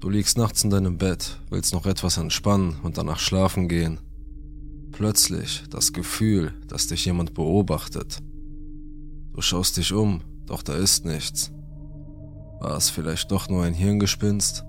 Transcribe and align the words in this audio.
Du 0.00 0.10
liegst 0.10 0.38
nachts 0.38 0.62
in 0.62 0.70
deinem 0.70 0.96
Bett, 0.96 1.40
willst 1.50 1.74
noch 1.74 1.84
etwas 1.84 2.18
entspannen 2.18 2.76
und 2.84 2.98
danach 2.98 3.18
schlafen 3.18 3.68
gehen. 3.68 3.98
Plötzlich 4.92 5.64
das 5.70 5.92
Gefühl, 5.92 6.54
dass 6.68 6.86
dich 6.86 7.04
jemand 7.04 7.34
beobachtet. 7.34 8.18
Du 9.32 9.40
schaust 9.40 9.76
dich 9.76 9.92
um, 9.92 10.20
doch 10.46 10.62
da 10.62 10.74
ist 10.74 11.04
nichts. 11.04 11.50
War 12.60 12.76
es 12.76 12.90
vielleicht 12.90 13.30
doch 13.32 13.48
nur 13.48 13.64
ein 13.64 13.74
Hirngespinst? 13.74 14.64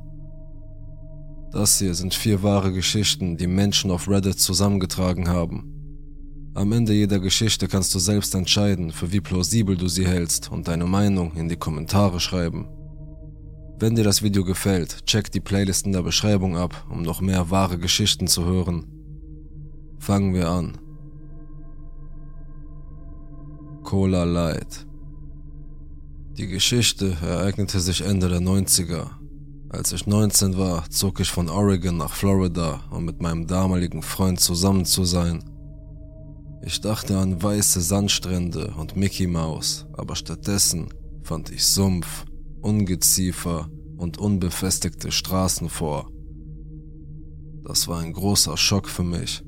Das 1.51 1.77
hier 1.77 1.93
sind 1.93 2.15
vier 2.15 2.41
wahre 2.41 2.73
Geschichten, 2.73 3.37
die 3.37 3.47
Menschen 3.47 3.91
auf 3.91 4.07
Reddit 4.07 4.39
zusammengetragen 4.39 5.27
haben. 5.27 6.51
Am 6.55 6.71
Ende 6.71 6.93
jeder 6.93 7.19
Geschichte 7.19 7.67
kannst 7.67 7.93
du 7.93 7.99
selbst 7.99 8.33
entscheiden, 8.33 8.91
für 8.91 9.11
wie 9.11 9.21
plausibel 9.21 9.77
du 9.77 9.87
sie 9.87 10.07
hältst 10.07 10.51
und 10.51 10.67
deine 10.67 10.85
Meinung 10.85 11.35
in 11.35 11.49
die 11.49 11.55
Kommentare 11.55 12.19
schreiben. 12.19 12.67
Wenn 13.79 13.95
dir 13.95 14.03
das 14.03 14.21
Video 14.21 14.43
gefällt, 14.43 15.05
check 15.05 15.31
die 15.31 15.39
Playlist 15.39 15.85
in 15.85 15.93
der 15.93 16.01
Beschreibung 16.01 16.57
ab, 16.57 16.85
um 16.89 17.01
noch 17.01 17.21
mehr 17.21 17.49
wahre 17.49 17.77
Geschichten 17.77 18.27
zu 18.27 18.45
hören. 18.45 18.85
Fangen 19.99 20.33
wir 20.33 20.49
an. 20.49 20.77
Cola 23.83 24.23
Light 24.25 24.85
Die 26.37 26.47
Geschichte 26.47 27.17
ereignete 27.21 27.79
sich 27.79 28.01
Ende 28.01 28.29
der 28.29 28.41
90er 28.41 29.19
als 29.71 29.91
ich 29.91 30.07
19 30.07 30.57
war, 30.57 30.89
zog 30.89 31.19
ich 31.19 31.29
von 31.29 31.47
Oregon 31.47 31.97
nach 31.97 32.15
Florida, 32.15 32.81
um 32.89 33.05
mit 33.05 33.21
meinem 33.21 33.45
damaligen 33.45 34.01
Freund 34.01 34.39
zusammen 34.39 34.83
zu 34.83 35.05
sein. 35.05 35.43
Ich 36.63 36.81
dachte 36.81 37.17
an 37.17 37.41
weiße 37.41 37.79
Sandstrände 37.79 38.73
und 38.77 38.95
Mickey 38.95 39.27
Mouse, 39.27 39.85
aber 39.93 40.15
stattdessen 40.15 40.89
fand 41.21 41.51
ich 41.51 41.63
Sumpf, 41.63 42.25
Ungeziefer 42.61 43.69
und 43.97 44.17
unbefestigte 44.17 45.11
Straßen 45.11 45.69
vor. 45.69 46.09
Das 47.63 47.87
war 47.87 47.99
ein 47.99 48.13
großer 48.13 48.57
Schock 48.57 48.87
für 48.87 49.03
mich. 49.03 49.43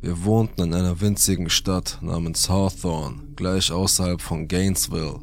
Wir 0.00 0.24
wohnten 0.24 0.62
in 0.62 0.74
einer 0.74 1.00
winzigen 1.00 1.50
Stadt 1.50 1.98
namens 2.02 2.48
Hawthorne, 2.48 3.22
gleich 3.34 3.72
außerhalb 3.72 4.20
von 4.20 4.46
Gainesville. 4.46 5.18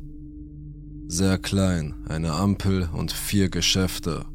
Sehr 1.08 1.38
klein, 1.38 1.94
eine 2.08 2.34
Ampel 2.34 2.90
und 2.92 3.12
vier 3.12 3.50
Geschäfte. 3.50 4.26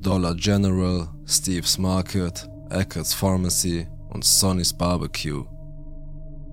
Dollar 0.00 0.34
General, 0.34 1.08
Steve's 1.26 1.78
Market, 1.78 2.48
Eckert's 2.70 3.14
Pharmacy 3.14 3.86
und 4.10 4.24
Sonny's 4.24 4.76
Barbecue. 4.76 5.44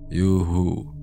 Juhu. 0.09 0.94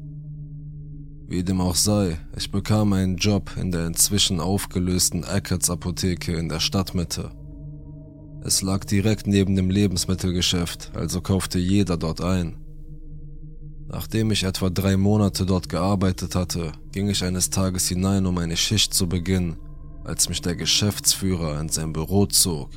Wie 1.27 1.43
dem 1.43 1.61
auch 1.61 1.77
sei, 1.77 2.19
ich 2.37 2.51
bekam 2.51 2.93
einen 2.93 3.17
Job 3.17 3.53
in 3.57 3.71
der 3.71 3.87
inzwischen 3.87 4.41
aufgelösten 4.41 5.25
Eckert's 5.25 5.71
Apotheke 5.71 6.35
in 6.35 6.49
der 6.49 6.61
Stadtmitte. 6.61 7.31
Es 8.45 8.61
lag 8.61 8.85
direkt 8.85 9.27
neben 9.27 9.55
dem 9.55 9.71
Lebensmittelgeschäft, 9.71 10.91
also 10.95 11.21
kaufte 11.21 11.59
jeder 11.59 11.97
dort 11.97 12.21
ein. 12.21 12.57
Nachdem 13.89 14.31
ich 14.31 14.45
etwa 14.45 14.71
drei 14.71 14.97
Monate 14.97 15.47
dort 15.47 15.69
gearbeitet 15.69 16.35
hatte, 16.35 16.73
ging 16.93 17.09
ich 17.09 17.23
eines 17.25 17.51
Tages 17.51 17.89
hinein, 17.89 18.27
um 18.27 18.39
eine 18.39 18.57
Schicht 18.57 18.95
zu 18.95 19.09
beginnen, 19.09 19.57
als 20.05 20.29
mich 20.29 20.43
der 20.43 20.57
Geschäftsführer 20.57 21.61
in 21.61 21.69
sein 21.69 21.93
Büro 21.93 22.27
zog. 22.27 22.71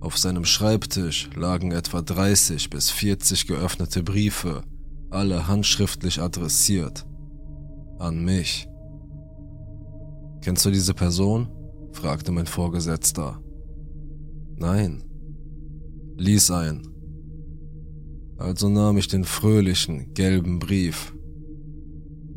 Auf 0.00 0.18
seinem 0.18 0.44
Schreibtisch 0.44 1.30
lagen 1.34 1.72
etwa 1.72 2.02
30 2.02 2.68
bis 2.68 2.90
40 2.90 3.46
geöffnete 3.46 4.02
Briefe, 4.02 4.62
alle 5.14 5.48
handschriftlich 5.48 6.20
adressiert. 6.20 7.06
An 7.98 8.24
mich. 8.24 8.68
Kennst 10.42 10.64
du 10.64 10.70
diese 10.70 10.94
Person? 10.94 11.48
fragte 11.92 12.32
mein 12.32 12.46
Vorgesetzter. 12.46 13.40
Nein. 14.56 15.04
Lies 16.16 16.50
ein, 16.50 16.82
also 18.36 18.68
nahm 18.68 18.98
ich 18.98 19.08
den 19.08 19.24
fröhlichen, 19.24 20.12
gelben 20.12 20.58
Brief. 20.58 21.14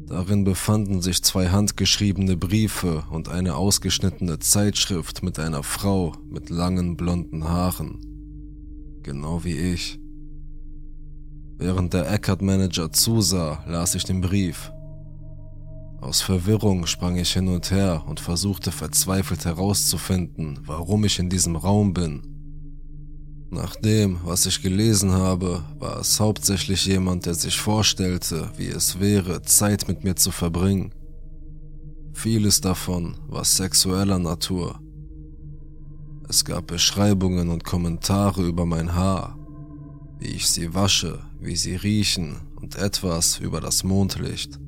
Darin 0.06 0.44
befanden 0.44 1.02
sich 1.02 1.22
zwei 1.24 1.50
handgeschriebene 1.50 2.38
Briefe 2.38 3.04
und 3.12 3.30
eine 3.30 3.56
ausgeschnittene 3.56 4.40
Zeitschrift 4.40 5.22
mit 5.22 5.38
einer 5.38 5.64
Frau 5.64 6.14
mit 6.30 6.50
langen 6.50 6.96
blonden 6.96 7.44
Haaren. 7.44 8.00
Genau 9.04 9.44
wie 9.44 9.58
ich. 9.58 10.00
Während 11.58 11.94
der 11.94 12.12
Eckert-Manager 12.12 12.92
zusah, 12.92 13.64
las 13.68 13.96
ich 13.96 14.04
den 14.04 14.22
Brief. 14.22 14.72
Aus 16.00 16.22
Verwirrung 16.22 16.86
sprang 16.86 17.18
ich 17.18 17.34
hin 17.34 17.48
und 17.48 17.72
her 17.72 18.04
und 18.08 18.20
versuchte 18.20 18.72
verzweifelt 18.72 19.46
herauszufinden, 19.46 20.60
warum 20.66 21.06
ich 21.06 21.20
in 21.20 21.30
diesem 21.30 21.56
Raum 21.56 21.94
bin 21.94 22.38
nach 23.50 23.78
dem, 23.78 24.20
was 24.26 24.46
ich 24.46 24.62
gelesen 24.62 25.12
habe, 25.12 25.64
war 25.80 26.00
es 26.00 26.20
hauptsächlich 26.20 26.86
jemand, 26.86 27.26
der 27.26 27.34
sich 27.34 27.58
vorstellte, 27.58 28.52
wie 28.58 28.68
es 28.68 29.00
wäre, 29.00 29.42
Zeit 29.42 29.88
mit 29.88 30.04
mir 30.04 30.16
zu 30.16 30.32
verbringen. 30.32 30.94
Vieles 32.14 32.60
davon 32.60 33.16
war 33.28 33.46
sexueller 33.46 34.20
Natur. 34.20 34.82
Es 36.28 36.44
gab 36.44 36.68
Beschreibungen 36.68 37.50
und 37.50 37.64
Kommentare 37.64 38.46
über 38.46 38.66
mein 38.66 38.96
Haar, 38.96 39.38
wie 40.20 40.28
ich 40.28 40.50
sie 40.50 40.74
wasche, 40.74 41.20
wie 41.40 41.56
sie 41.56 41.76
riechen 41.76 42.38
und 42.56 42.76
etwas 42.76 43.40
über 43.40 43.62
das 43.62 43.84
Mondlicht. 43.84 44.60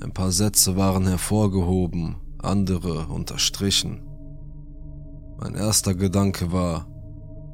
Ein 0.00 0.12
paar 0.12 0.32
Sätze 0.32 0.76
waren 0.76 1.06
hervorgehoben, 1.06 2.16
andere 2.38 3.06
unterstrichen. 3.08 4.02
Mein 5.38 5.54
erster 5.54 5.94
Gedanke 5.94 6.52
war, 6.52 6.86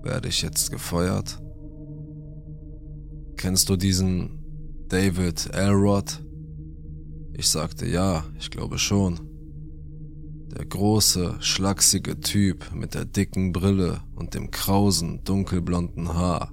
werde 0.03 0.29
ich 0.29 0.43
jetzt 0.43 0.71
gefeuert? 0.71 1.41
Kennst 3.37 3.69
du 3.69 3.77
diesen 3.77 4.45
David 4.89 5.51
Elrod? 5.53 6.25
Ich 7.33 7.49
sagte 7.49 7.87
ja, 7.87 8.25
ich 8.39 8.51
glaube 8.51 8.78
schon. 8.78 9.21
Der 10.57 10.65
große, 10.65 11.37
schlachsige 11.41 12.19
Typ 12.21 12.73
mit 12.73 12.95
der 12.95 13.05
dicken 13.05 13.53
Brille 13.53 14.01
und 14.15 14.34
dem 14.34 14.51
krausen, 14.51 15.23
dunkelblonden 15.25 16.15
Haar. 16.15 16.53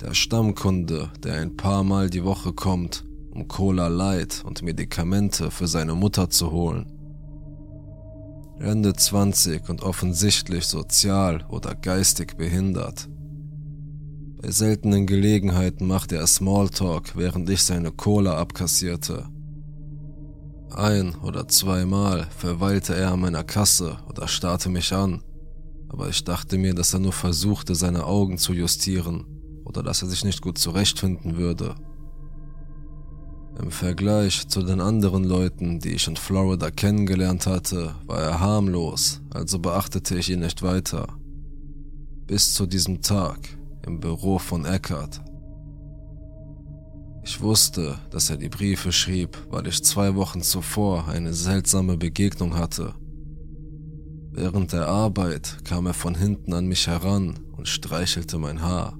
Der 0.00 0.14
Stammkunde, 0.14 1.10
der 1.22 1.34
ein 1.34 1.58
paar 1.58 1.84
Mal 1.84 2.08
die 2.08 2.24
Woche 2.24 2.54
kommt, 2.54 3.04
um 3.32 3.48
Cola 3.48 3.88
Light 3.88 4.42
und 4.46 4.62
Medikamente 4.62 5.50
für 5.50 5.68
seine 5.68 5.94
Mutter 5.94 6.30
zu 6.30 6.50
holen. 6.50 6.90
Ende 8.60 8.94
20 8.94 9.68
und 9.68 9.82
offensichtlich 9.82 10.64
sozial 10.64 11.44
oder 11.50 11.74
geistig 11.74 12.38
behindert. 12.38 13.10
Bei 14.40 14.50
seltenen 14.50 15.06
Gelegenheiten 15.06 15.86
machte 15.86 16.16
er 16.16 16.26
Smalltalk, 16.26 17.14
während 17.14 17.50
ich 17.50 17.62
seine 17.62 17.92
Cola 17.92 18.38
abkassierte. 18.38 19.26
Ein 20.70 21.14
oder 21.16 21.46
zweimal 21.46 22.26
verweilte 22.34 22.94
er 22.94 23.12
an 23.12 23.20
meiner 23.20 23.44
Kasse 23.44 23.98
oder 24.08 24.28
starrte 24.28 24.70
mich 24.70 24.94
an, 24.94 25.22
aber 25.90 26.08
ich 26.08 26.24
dachte 26.24 26.56
mir, 26.56 26.72
dass 26.72 26.94
er 26.94 27.00
nur 27.00 27.12
versuchte, 27.12 27.74
seine 27.74 28.06
Augen 28.06 28.38
zu 28.38 28.54
justieren 28.54 29.39
oder 29.70 29.84
dass 29.84 30.02
er 30.02 30.08
sich 30.08 30.24
nicht 30.24 30.42
gut 30.42 30.58
zurechtfinden 30.58 31.36
würde. 31.36 31.76
Im 33.62 33.70
Vergleich 33.70 34.48
zu 34.48 34.62
den 34.62 34.80
anderen 34.80 35.22
Leuten, 35.22 35.78
die 35.78 35.90
ich 35.90 36.08
in 36.08 36.16
Florida 36.16 36.72
kennengelernt 36.72 37.46
hatte, 37.46 37.94
war 38.04 38.20
er 38.20 38.40
harmlos, 38.40 39.20
also 39.32 39.60
beachtete 39.60 40.18
ich 40.18 40.28
ihn 40.30 40.40
nicht 40.40 40.62
weiter. 40.62 41.06
Bis 42.26 42.52
zu 42.52 42.66
diesem 42.66 43.00
Tag 43.00 43.38
im 43.86 44.00
Büro 44.00 44.38
von 44.38 44.64
Eckart. 44.64 45.20
Ich 47.22 47.40
wusste, 47.40 47.98
dass 48.10 48.28
er 48.28 48.38
die 48.38 48.48
Briefe 48.48 48.90
schrieb, 48.90 49.38
weil 49.50 49.68
ich 49.68 49.84
zwei 49.84 50.16
Wochen 50.16 50.42
zuvor 50.42 51.06
eine 51.06 51.32
seltsame 51.32 51.96
Begegnung 51.96 52.56
hatte. 52.56 52.94
Während 54.32 54.72
der 54.72 54.88
Arbeit 54.88 55.58
kam 55.64 55.86
er 55.86 55.94
von 55.94 56.16
hinten 56.16 56.54
an 56.54 56.66
mich 56.66 56.88
heran 56.88 57.38
und 57.56 57.68
streichelte 57.68 58.38
mein 58.38 58.62
Haar. 58.62 58.99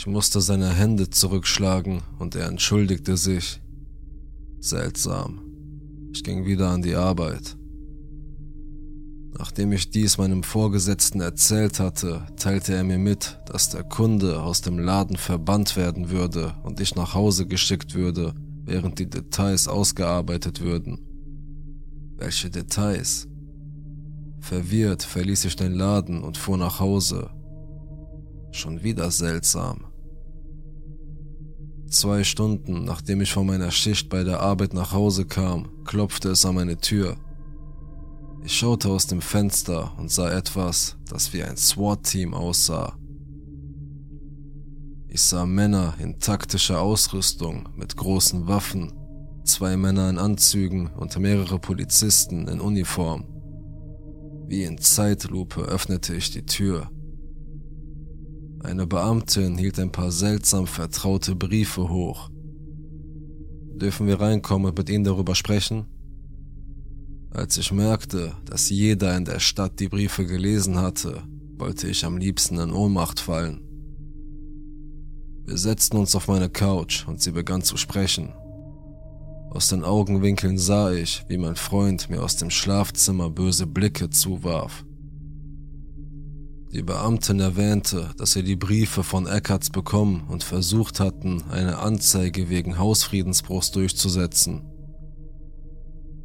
Ich 0.00 0.06
musste 0.06 0.40
seine 0.40 0.70
Hände 0.70 1.10
zurückschlagen 1.10 2.00
und 2.18 2.34
er 2.34 2.46
entschuldigte 2.46 3.18
sich. 3.18 3.60
Seltsam. 4.58 5.42
Ich 6.14 6.24
ging 6.24 6.46
wieder 6.46 6.70
an 6.70 6.80
die 6.80 6.94
Arbeit. 6.94 7.58
Nachdem 9.36 9.72
ich 9.72 9.90
dies 9.90 10.16
meinem 10.16 10.42
Vorgesetzten 10.42 11.20
erzählt 11.20 11.80
hatte, 11.80 12.26
teilte 12.36 12.72
er 12.72 12.82
mir 12.82 12.96
mit, 12.96 13.40
dass 13.44 13.68
der 13.68 13.84
Kunde 13.84 14.40
aus 14.40 14.62
dem 14.62 14.78
Laden 14.78 15.18
verbannt 15.18 15.76
werden 15.76 16.08
würde 16.08 16.54
und 16.62 16.80
ich 16.80 16.94
nach 16.94 17.12
Hause 17.12 17.46
geschickt 17.46 17.94
würde, 17.94 18.32
während 18.64 18.98
die 19.00 19.10
Details 19.10 19.68
ausgearbeitet 19.68 20.62
würden. 20.62 20.98
Welche 22.16 22.48
Details? 22.48 23.28
Verwirrt 24.40 25.02
verließ 25.02 25.44
ich 25.44 25.56
den 25.56 25.74
Laden 25.74 26.22
und 26.22 26.38
fuhr 26.38 26.56
nach 26.56 26.80
Hause. 26.80 27.28
Schon 28.50 28.82
wieder 28.82 29.10
seltsam. 29.10 29.89
Zwei 31.90 32.22
Stunden 32.22 32.84
nachdem 32.84 33.20
ich 33.20 33.32
von 33.32 33.48
meiner 33.48 33.72
Schicht 33.72 34.08
bei 34.08 34.22
der 34.22 34.38
Arbeit 34.38 34.74
nach 34.74 34.92
Hause 34.92 35.26
kam, 35.26 35.68
klopfte 35.84 36.30
es 36.30 36.46
an 36.46 36.54
meine 36.54 36.78
Tür. 36.78 37.16
Ich 38.44 38.56
schaute 38.56 38.88
aus 38.88 39.08
dem 39.08 39.20
Fenster 39.20 39.92
und 39.98 40.08
sah 40.08 40.30
etwas, 40.30 40.96
das 41.10 41.32
wie 41.32 41.42
ein 41.42 41.56
SWAT-Team 41.56 42.32
aussah. 42.32 42.96
Ich 45.08 45.20
sah 45.20 45.44
Männer 45.44 45.94
in 45.98 46.20
taktischer 46.20 46.80
Ausrüstung 46.80 47.68
mit 47.74 47.96
großen 47.96 48.46
Waffen, 48.46 48.92
zwei 49.42 49.76
Männer 49.76 50.08
in 50.10 50.18
Anzügen 50.18 50.86
und 50.86 51.18
mehrere 51.18 51.58
Polizisten 51.58 52.46
in 52.46 52.60
Uniform. 52.60 53.24
Wie 54.46 54.62
in 54.62 54.78
Zeitlupe 54.78 55.62
öffnete 55.62 56.14
ich 56.14 56.30
die 56.30 56.46
Tür. 56.46 56.88
Eine 58.62 58.86
Beamtin 58.86 59.56
hielt 59.56 59.78
ein 59.78 59.90
paar 59.90 60.12
seltsam 60.12 60.66
vertraute 60.66 61.34
Briefe 61.34 61.88
hoch. 61.88 62.30
Dürfen 63.74 64.06
wir 64.06 64.20
reinkommen 64.20 64.68
und 64.68 64.78
mit 64.78 64.90
Ihnen 64.90 65.04
darüber 65.04 65.34
sprechen? 65.34 65.86
Als 67.30 67.56
ich 67.56 67.72
merkte, 67.72 68.34
dass 68.44 68.68
jeder 68.68 69.16
in 69.16 69.24
der 69.24 69.38
Stadt 69.38 69.80
die 69.80 69.88
Briefe 69.88 70.26
gelesen 70.26 70.76
hatte, 70.76 71.22
wollte 71.56 71.88
ich 71.88 72.04
am 72.04 72.18
liebsten 72.18 72.58
in 72.58 72.72
Ohnmacht 72.72 73.18
fallen. 73.18 73.62
Wir 75.46 75.56
setzten 75.56 75.96
uns 75.96 76.14
auf 76.14 76.28
meine 76.28 76.50
Couch 76.50 77.08
und 77.08 77.22
sie 77.22 77.32
begann 77.32 77.62
zu 77.62 77.78
sprechen. 77.78 78.34
Aus 79.50 79.68
den 79.68 79.84
Augenwinkeln 79.84 80.58
sah 80.58 80.92
ich, 80.92 81.24
wie 81.28 81.38
mein 81.38 81.56
Freund 81.56 82.10
mir 82.10 82.22
aus 82.22 82.36
dem 82.36 82.50
Schlafzimmer 82.50 83.30
böse 83.30 83.66
Blicke 83.66 84.10
zuwarf. 84.10 84.84
Die 86.72 86.82
Beamtin 86.82 87.40
erwähnte, 87.40 88.10
dass 88.16 88.32
sie 88.32 88.42
die 88.42 88.56
Briefe 88.56 89.02
von 89.02 89.26
Eckarts 89.26 89.70
bekommen 89.70 90.24
und 90.28 90.44
versucht 90.44 91.00
hatten, 91.00 91.42
eine 91.50 91.78
Anzeige 91.78 92.48
wegen 92.48 92.78
Hausfriedensbruchs 92.78 93.72
durchzusetzen. 93.72 94.62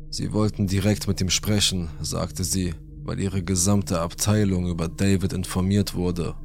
Sie 0.10 0.32
wollten 0.34 0.68
direkt 0.68 1.08
mit 1.08 1.20
ihm 1.20 1.30
sprechen, 1.30 1.90
sagte 2.02 2.44
sie, 2.44 2.74
weil 3.04 3.20
ihre 3.20 3.44
gesamte 3.44 4.00
Abteilung 4.00 4.68
über 4.68 4.88
David 4.88 5.34
informiert 5.34 5.96
wurde 5.96 6.36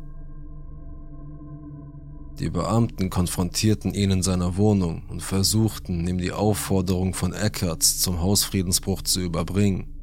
die 2.41 2.49
Beamten 2.49 3.11
konfrontierten 3.11 3.93
ihn 3.93 4.11
in 4.11 4.23
seiner 4.23 4.57
Wohnung 4.57 5.03
und 5.11 5.23
versuchten, 5.23 6.09
ihm 6.09 6.17
die 6.17 6.33
Aufforderung 6.33 7.13
von 7.13 7.35
Eckerts 7.35 8.01
zum 8.01 8.23
Hausfriedensbruch 8.23 9.03
zu 9.03 9.21
überbringen. 9.21 10.00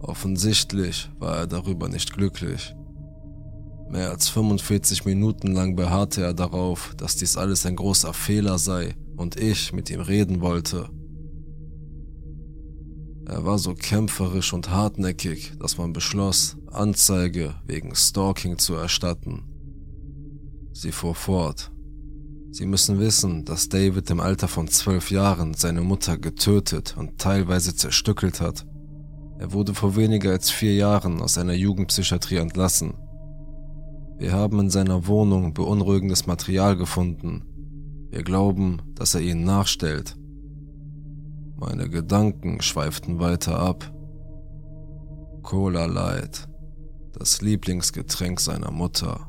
Offensichtlich 0.00 1.10
war 1.18 1.36
er 1.36 1.46
darüber 1.46 1.88
nicht 1.88 2.12
glücklich. 2.12 2.74
Mehr 3.90 4.10
als 4.10 4.28
45 4.28 5.04
Minuten 5.04 5.52
lang 5.52 5.76
beharrte 5.76 6.22
er 6.22 6.32
darauf, 6.32 6.94
dass 6.96 7.16
dies 7.16 7.36
alles 7.36 7.66
ein 7.66 7.76
großer 7.76 8.14
Fehler 8.14 8.58
sei 8.58 8.94
und 9.16 9.36
ich 9.36 9.72
mit 9.72 9.90
ihm 9.90 10.00
reden 10.00 10.40
wollte. 10.40 10.88
Er 13.26 13.44
war 13.44 13.58
so 13.58 13.74
kämpferisch 13.74 14.52
und 14.52 14.70
hartnäckig, 14.70 15.52
dass 15.58 15.76
man 15.76 15.92
beschloss, 15.92 16.56
Anzeige 16.68 17.54
wegen 17.66 17.94
Stalking 17.94 18.58
zu 18.58 18.74
erstatten. 18.74 19.44
Sie 20.72 20.92
fuhr 20.92 21.14
fort. 21.14 21.70
Sie 22.52 22.66
müssen 22.66 22.98
wissen, 22.98 23.44
dass 23.44 23.68
David 23.68 24.10
im 24.10 24.20
Alter 24.20 24.48
von 24.48 24.66
zwölf 24.66 25.10
Jahren 25.10 25.54
seine 25.54 25.82
Mutter 25.82 26.16
getötet 26.16 26.96
und 26.96 27.18
teilweise 27.18 27.76
zerstückelt 27.76 28.40
hat. 28.40 28.66
Er 29.40 29.54
wurde 29.54 29.72
vor 29.72 29.96
weniger 29.96 30.32
als 30.32 30.50
vier 30.50 30.74
Jahren 30.74 31.22
aus 31.22 31.38
einer 31.38 31.54
Jugendpsychiatrie 31.54 32.36
entlassen. 32.36 32.92
Wir 34.18 34.32
haben 34.32 34.60
in 34.60 34.68
seiner 34.68 35.06
Wohnung 35.06 35.54
beunruhigendes 35.54 36.26
Material 36.26 36.76
gefunden. 36.76 37.46
Wir 38.10 38.22
glauben, 38.22 38.82
dass 38.96 39.14
er 39.14 39.22
ihnen 39.22 39.44
nachstellt. 39.44 40.14
Meine 41.56 41.88
Gedanken 41.88 42.60
schweiften 42.60 43.18
weiter 43.18 43.58
ab. 43.58 43.90
Cola 45.42 45.86
Light, 45.86 46.46
das 47.12 47.40
Lieblingsgetränk 47.40 48.40
seiner 48.40 48.70
Mutter. 48.70 49.26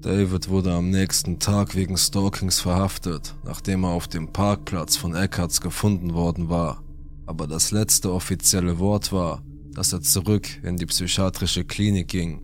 David 0.00 0.48
wurde 0.48 0.74
am 0.74 0.90
nächsten 0.90 1.40
Tag 1.40 1.74
wegen 1.74 1.96
Stalkings 1.96 2.60
verhaftet, 2.60 3.34
nachdem 3.44 3.82
er 3.82 3.90
auf 3.90 4.06
dem 4.06 4.32
Parkplatz 4.32 4.96
von 4.96 5.16
Eckarts 5.16 5.60
gefunden 5.60 6.14
worden 6.14 6.48
war. 6.48 6.84
Aber 7.28 7.46
das 7.46 7.72
letzte 7.72 8.10
offizielle 8.10 8.78
Wort 8.78 9.12
war, 9.12 9.42
dass 9.74 9.92
er 9.92 10.00
zurück 10.00 10.48
in 10.62 10.78
die 10.78 10.86
psychiatrische 10.86 11.62
Klinik 11.62 12.08
ging, 12.08 12.40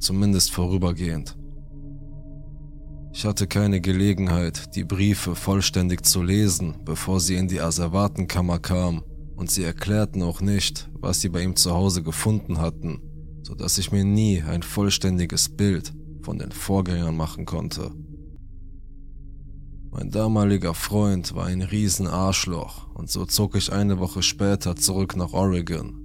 zumindest 0.00 0.50
vorübergehend. 0.50 1.38
Ich 3.12 3.24
hatte 3.24 3.46
keine 3.46 3.80
Gelegenheit, 3.80 4.74
die 4.74 4.82
Briefe 4.82 5.36
vollständig 5.36 6.04
zu 6.04 6.24
lesen, 6.24 6.74
bevor 6.84 7.20
sie 7.20 7.36
in 7.36 7.46
die 7.46 7.60
Asservatenkammer 7.60 8.58
kamen, 8.58 9.02
und 9.36 9.48
sie 9.48 9.62
erklärten 9.62 10.24
auch 10.24 10.40
nicht, 10.40 10.90
was 10.94 11.20
sie 11.20 11.28
bei 11.28 11.42
ihm 11.42 11.54
zu 11.54 11.70
Hause 11.70 12.02
gefunden 12.02 12.58
hatten, 12.58 13.00
so 13.44 13.54
dass 13.54 13.78
ich 13.78 13.92
mir 13.92 14.04
nie 14.04 14.42
ein 14.42 14.64
vollständiges 14.64 15.50
Bild 15.50 15.94
von 16.22 16.40
den 16.40 16.50
Vorgängern 16.50 17.16
machen 17.16 17.46
konnte. 17.46 17.92
Mein 19.96 20.10
damaliger 20.10 20.74
Freund 20.74 21.34
war 21.34 21.46
ein 21.46 21.62
Riesenarschloch 21.62 22.86
und 22.92 23.10
so 23.10 23.24
zog 23.24 23.56
ich 23.56 23.72
eine 23.72 23.98
Woche 23.98 24.22
später 24.22 24.76
zurück 24.76 25.16
nach 25.16 25.32
Oregon. 25.32 25.98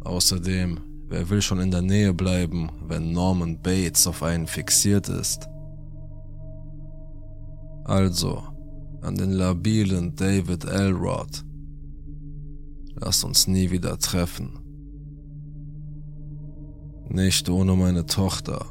Außerdem, 0.00 0.80
wer 1.06 1.30
will 1.30 1.40
schon 1.40 1.60
in 1.60 1.70
der 1.70 1.82
Nähe 1.82 2.12
bleiben, 2.12 2.68
wenn 2.88 3.12
Norman 3.12 3.62
Bates 3.62 4.08
auf 4.08 4.24
einen 4.24 4.48
fixiert 4.48 5.08
ist? 5.08 5.48
Also, 7.84 8.42
an 9.02 9.14
den 9.14 9.30
labilen 9.30 10.16
David 10.16 10.64
Elrod. 10.64 11.44
Lass 12.96 13.22
uns 13.22 13.46
nie 13.46 13.70
wieder 13.70 14.00
treffen. 14.00 14.58
Nicht 17.08 17.48
ohne 17.48 17.76
meine 17.76 18.04
Tochter. 18.04 18.66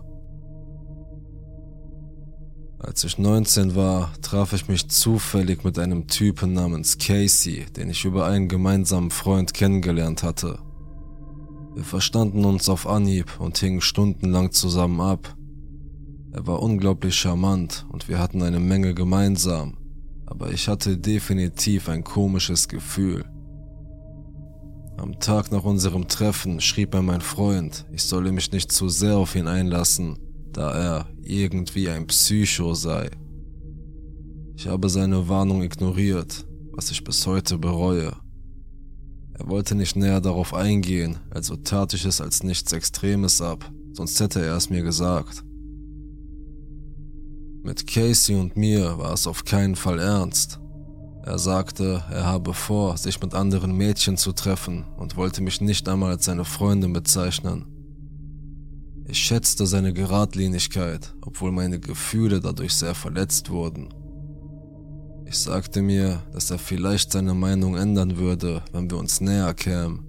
Als 2.79 3.03
ich 3.03 3.17
19 3.17 3.75
war, 3.75 4.13
traf 4.21 4.53
ich 4.53 4.69
mich 4.69 4.87
zufällig 4.87 5.65
mit 5.65 5.77
einem 5.77 6.07
Typen 6.07 6.53
namens 6.53 6.97
Casey, 6.97 7.65
den 7.75 7.89
ich 7.89 8.05
über 8.05 8.25
einen 8.25 8.47
gemeinsamen 8.47 9.11
Freund 9.11 9.53
kennengelernt 9.53 10.23
hatte. 10.23 10.59
Wir 11.75 11.83
verstanden 11.83 12.45
uns 12.45 12.69
auf 12.69 12.87
Anhieb 12.87 13.37
und 13.39 13.57
hingen 13.57 13.81
stundenlang 13.81 14.53
zusammen 14.53 15.01
ab. 15.01 15.35
Er 16.31 16.47
war 16.47 16.61
unglaublich 16.61 17.15
charmant 17.15 17.85
und 17.89 18.07
wir 18.07 18.17
hatten 18.17 18.41
eine 18.43 18.61
Menge 18.61 18.93
gemeinsam, 18.93 19.77
aber 20.25 20.51
ich 20.51 20.69
hatte 20.69 20.97
definitiv 20.97 21.89
ein 21.89 22.05
komisches 22.05 22.69
Gefühl. 22.69 23.25
Am 24.95 25.19
Tag 25.19 25.51
nach 25.51 25.65
unserem 25.65 26.07
Treffen 26.07 26.62
schrieb 26.62 26.93
er 26.93 27.01
mein 27.01 27.21
Freund, 27.21 27.86
ich 27.91 28.03
solle 28.03 28.31
mich 28.31 28.53
nicht 28.53 28.71
zu 28.71 28.88
sehr 28.88 29.17
auf 29.17 29.36
ihn 29.36 29.48
einlassen, 29.48 30.17
da 30.60 30.74
er 30.74 31.08
irgendwie 31.24 31.88
ein 31.88 32.06
Psycho 32.08 32.74
sei. 32.74 33.10
Ich 34.58 34.68
habe 34.68 34.89
seine 34.89 35.30
Warnung 35.30 35.63
ignoriert, 35.63 36.46
was 36.74 36.92
ich 36.92 37.01
bis 37.06 37.25
heute 37.25 37.58
bereue. 37.58 38.12
Er 39.36 39.48
wollte 39.48 39.74
nicht 39.74 39.96
näher 39.96 40.20
darauf 40.20 40.54
eingehen, 40.54 41.18
also 41.30 41.56
tat 41.56 41.94
ich 41.94 42.04
es 42.04 42.20
als 42.20 42.44
nichts 42.44 42.74
Extremes 42.74 43.42
ab, 43.42 43.72
sonst 43.94 44.20
hätte 44.20 44.42
er 44.42 44.58
es 44.58 44.70
mir 44.70 44.84
gesagt. 44.84 45.46
Mit 47.63 47.88
Casey 47.88 48.36
und 48.36 48.58
mir 48.58 48.98
war 48.98 49.13
es 49.13 49.28
auf 49.28 49.46
keinen 49.46 49.78
Fall 49.78 50.00
ernst. 50.00 50.60
Er 51.24 51.39
sagte, 51.39 52.04
er 52.12 52.25
habe 52.25 52.54
vor, 52.54 52.98
sich 52.98 53.22
mit 53.22 53.34
anderen 53.34 53.72
Mädchen 53.72 54.18
zu 54.18 54.34
treffen 54.34 54.84
und 54.98 55.16
wollte 55.16 55.42
mich 55.42 55.62
nicht 55.62 55.88
einmal 55.88 56.12
als 56.12 56.25
seine 56.25 56.44
Freundin 56.44 56.92
bezeichnen. 56.92 57.78
Ich 59.10 59.18
schätzte 59.18 59.66
seine 59.66 59.92
Geradlinigkeit, 59.92 61.16
obwohl 61.22 61.51
meine 61.51 61.80
Gefühle 61.80 62.42
dadurch 62.42 62.75
sehr 62.75 62.94
verletzt 62.94 63.50
wurden. 63.50 63.89
Ich 65.25 65.39
sagte 65.39 65.82
mir, 65.82 66.22
dass 66.32 66.51
er 66.51 66.60
vielleicht 66.60 67.12
seine 67.12 67.34
Meinung 67.34 67.75
ändern 67.75 68.18
würde, 68.18 68.62
wenn 68.72 68.88
wir 68.92 69.00
uns 69.00 69.20
näher 69.20 69.56
kämen. 69.56 70.06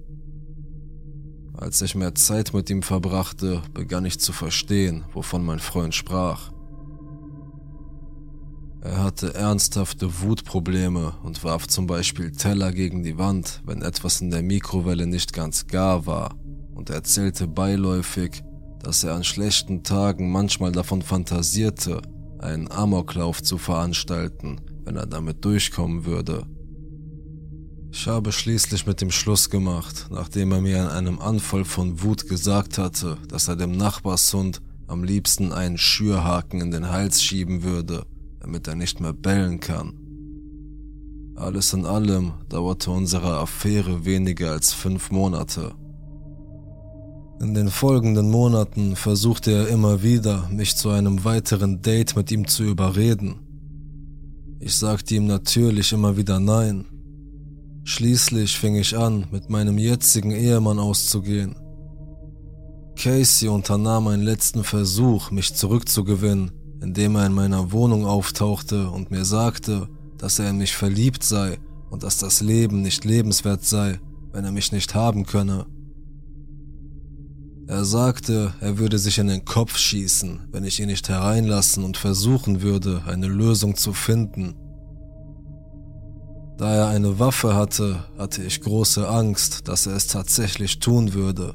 Als 1.57 1.81
ich 1.81 1.95
mehr 1.95 2.15
Zeit 2.15 2.53
mit 2.53 2.69
ihm 2.69 2.83
verbrachte, 2.83 3.63
begann 3.73 4.05
ich 4.05 4.21
zu 4.21 4.35
verstehen, 4.35 5.07
wovon 5.15 5.47
mein 5.47 5.61
Freund 5.61 5.95
sprach. 5.95 6.53
Er 8.83 9.03
hatte 9.03 9.33
ernsthafte 9.35 10.21
Wutprobleme 10.21 11.15
und 11.23 11.43
warf 11.43 11.67
zum 11.69 11.87
Beispiel 11.87 12.33
Teller 12.33 12.71
gegen 12.73 13.03
die 13.03 13.17
Wand, 13.17 13.63
wenn 13.65 13.81
etwas 13.81 14.21
in 14.21 14.31
der 14.31 14.43
Mikrowelle 14.43 15.07
nicht 15.07 15.33
ganz 15.33 15.67
gar 15.67 16.05
war, 16.05 16.35
und 16.75 16.91
erzählte 16.91 17.47
beiläufig, 17.47 18.43
dass 18.83 19.05
er 19.05 19.15
an 19.15 19.25
schlechten 19.25 19.83
Tagen 19.83 20.31
manchmal 20.31 20.73
davon 20.73 21.03
fantasierte, 21.03 22.03
einen 22.39 22.71
Amoklauf 22.71 23.43
zu 23.43 23.59
veranstalten, 23.59 24.61
wenn 24.85 24.97
er 24.97 25.07
damit 25.07 25.45
durchkommen 25.45 26.05
würde. 26.05 26.47
Ich 27.93 28.07
habe 28.07 28.31
schließlich 28.33 28.87
mit 28.87 29.01
dem 29.01 29.11
Schluss 29.11 29.51
gemacht, 29.51 30.07
nachdem 30.11 30.53
er 30.53 30.61
mir 30.61 30.79
in 30.79 30.89
einem 30.89 31.19
Anfall 31.19 31.65
von 31.65 32.03
Wut 32.03 32.29
gesagt 32.29 32.79
hatte, 32.79 33.19
dass 33.29 33.49
er 33.49 33.57
dem 33.57 33.73
Nachbarshund 33.73 34.63
am 34.87 35.05
liebsten 35.05 35.53
einen 35.53 35.77
Schürhaken 35.77 36.61
in 36.61 36.71
den 36.71 36.89
Hals 36.89 37.23
schieben 37.23 37.63
würde, 37.63 38.07
damit 38.39 38.69
er 38.69 38.77
nicht 38.77 39.01
mehr 39.01 39.13
bellen 39.13 39.61
kann. 39.61 39.95
Alles 41.37 41.73
in 41.73 41.87
allem 41.87 42.33
dauerte 42.49 42.91
unsere 42.91 43.39
Affäre 43.39 44.05
weniger 44.05 44.53
als 44.53 44.73
fünf 44.73 45.11
Monate. 45.11 45.75
In 47.41 47.55
den 47.55 47.71
folgenden 47.71 48.31
Monaten 48.31 48.97
versuchte 48.97 49.51
er 49.51 49.69
immer 49.69 50.03
wieder, 50.03 50.47
mich 50.51 50.77
zu 50.77 50.91
einem 50.91 51.25
weiteren 51.25 51.81
Date 51.81 52.15
mit 52.15 52.31
ihm 52.31 52.47
zu 52.47 52.65
überreden. 52.65 53.37
Ich 54.59 54.75
sagte 54.75 55.15
ihm 55.15 55.27
natürlich 55.27 55.95
immer 55.95 56.19
wieder 56.19 56.39
Nein. 56.39 56.85
Schließlich 57.85 58.59
fing 58.59 58.75
ich 58.75 58.95
an, 58.95 59.27
mit 59.31 59.49
meinem 59.49 59.79
jetzigen 59.79 60.33
Ehemann 60.33 60.79
auszugehen. 60.79 61.57
Casey 62.95 63.49
unternahm 63.49 64.09
einen 64.09 64.23
letzten 64.23 64.63
Versuch, 64.63 65.31
mich 65.31 65.55
zurückzugewinnen, 65.55 66.53
indem 66.83 67.17
er 67.17 67.25
in 67.25 67.33
meiner 67.33 67.73
Wohnung 67.73 68.05
auftauchte 68.05 68.91
und 68.91 69.11
mir 69.11 69.25
sagte, 69.25 69.89
dass 70.19 70.39
er 70.39 70.51
in 70.51 70.59
mich 70.59 70.77
verliebt 70.77 71.25
sei 71.25 71.59
und 71.89 72.03
dass 72.03 72.19
das 72.19 72.43
Leben 72.43 72.83
nicht 72.83 73.07
lebenswert 73.07 73.65
sei, 73.65 73.99
wenn 74.31 74.45
er 74.45 74.53
mich 74.53 74.73
nicht 74.73 74.95
haben 74.95 75.25
könne. 75.25 75.65
Er 77.71 77.85
sagte, 77.85 78.53
er 78.59 78.79
würde 78.79 78.99
sich 78.99 79.19
in 79.19 79.29
den 79.29 79.45
Kopf 79.45 79.79
schießen, 79.79 80.49
wenn 80.51 80.65
ich 80.65 80.81
ihn 80.81 80.89
nicht 80.89 81.09
hereinlassen 81.09 81.85
und 81.85 81.97
versuchen 81.97 82.63
würde, 82.63 83.05
eine 83.07 83.29
Lösung 83.29 83.77
zu 83.77 83.93
finden. 83.93 84.57
Da 86.59 86.75
er 86.75 86.89
eine 86.89 87.21
Waffe 87.21 87.55
hatte, 87.55 88.03
hatte 88.19 88.43
ich 88.43 88.61
große 88.61 89.09
Angst, 89.09 89.69
dass 89.69 89.87
er 89.87 89.95
es 89.95 90.09
tatsächlich 90.09 90.81
tun 90.81 91.15
würde. 91.15 91.55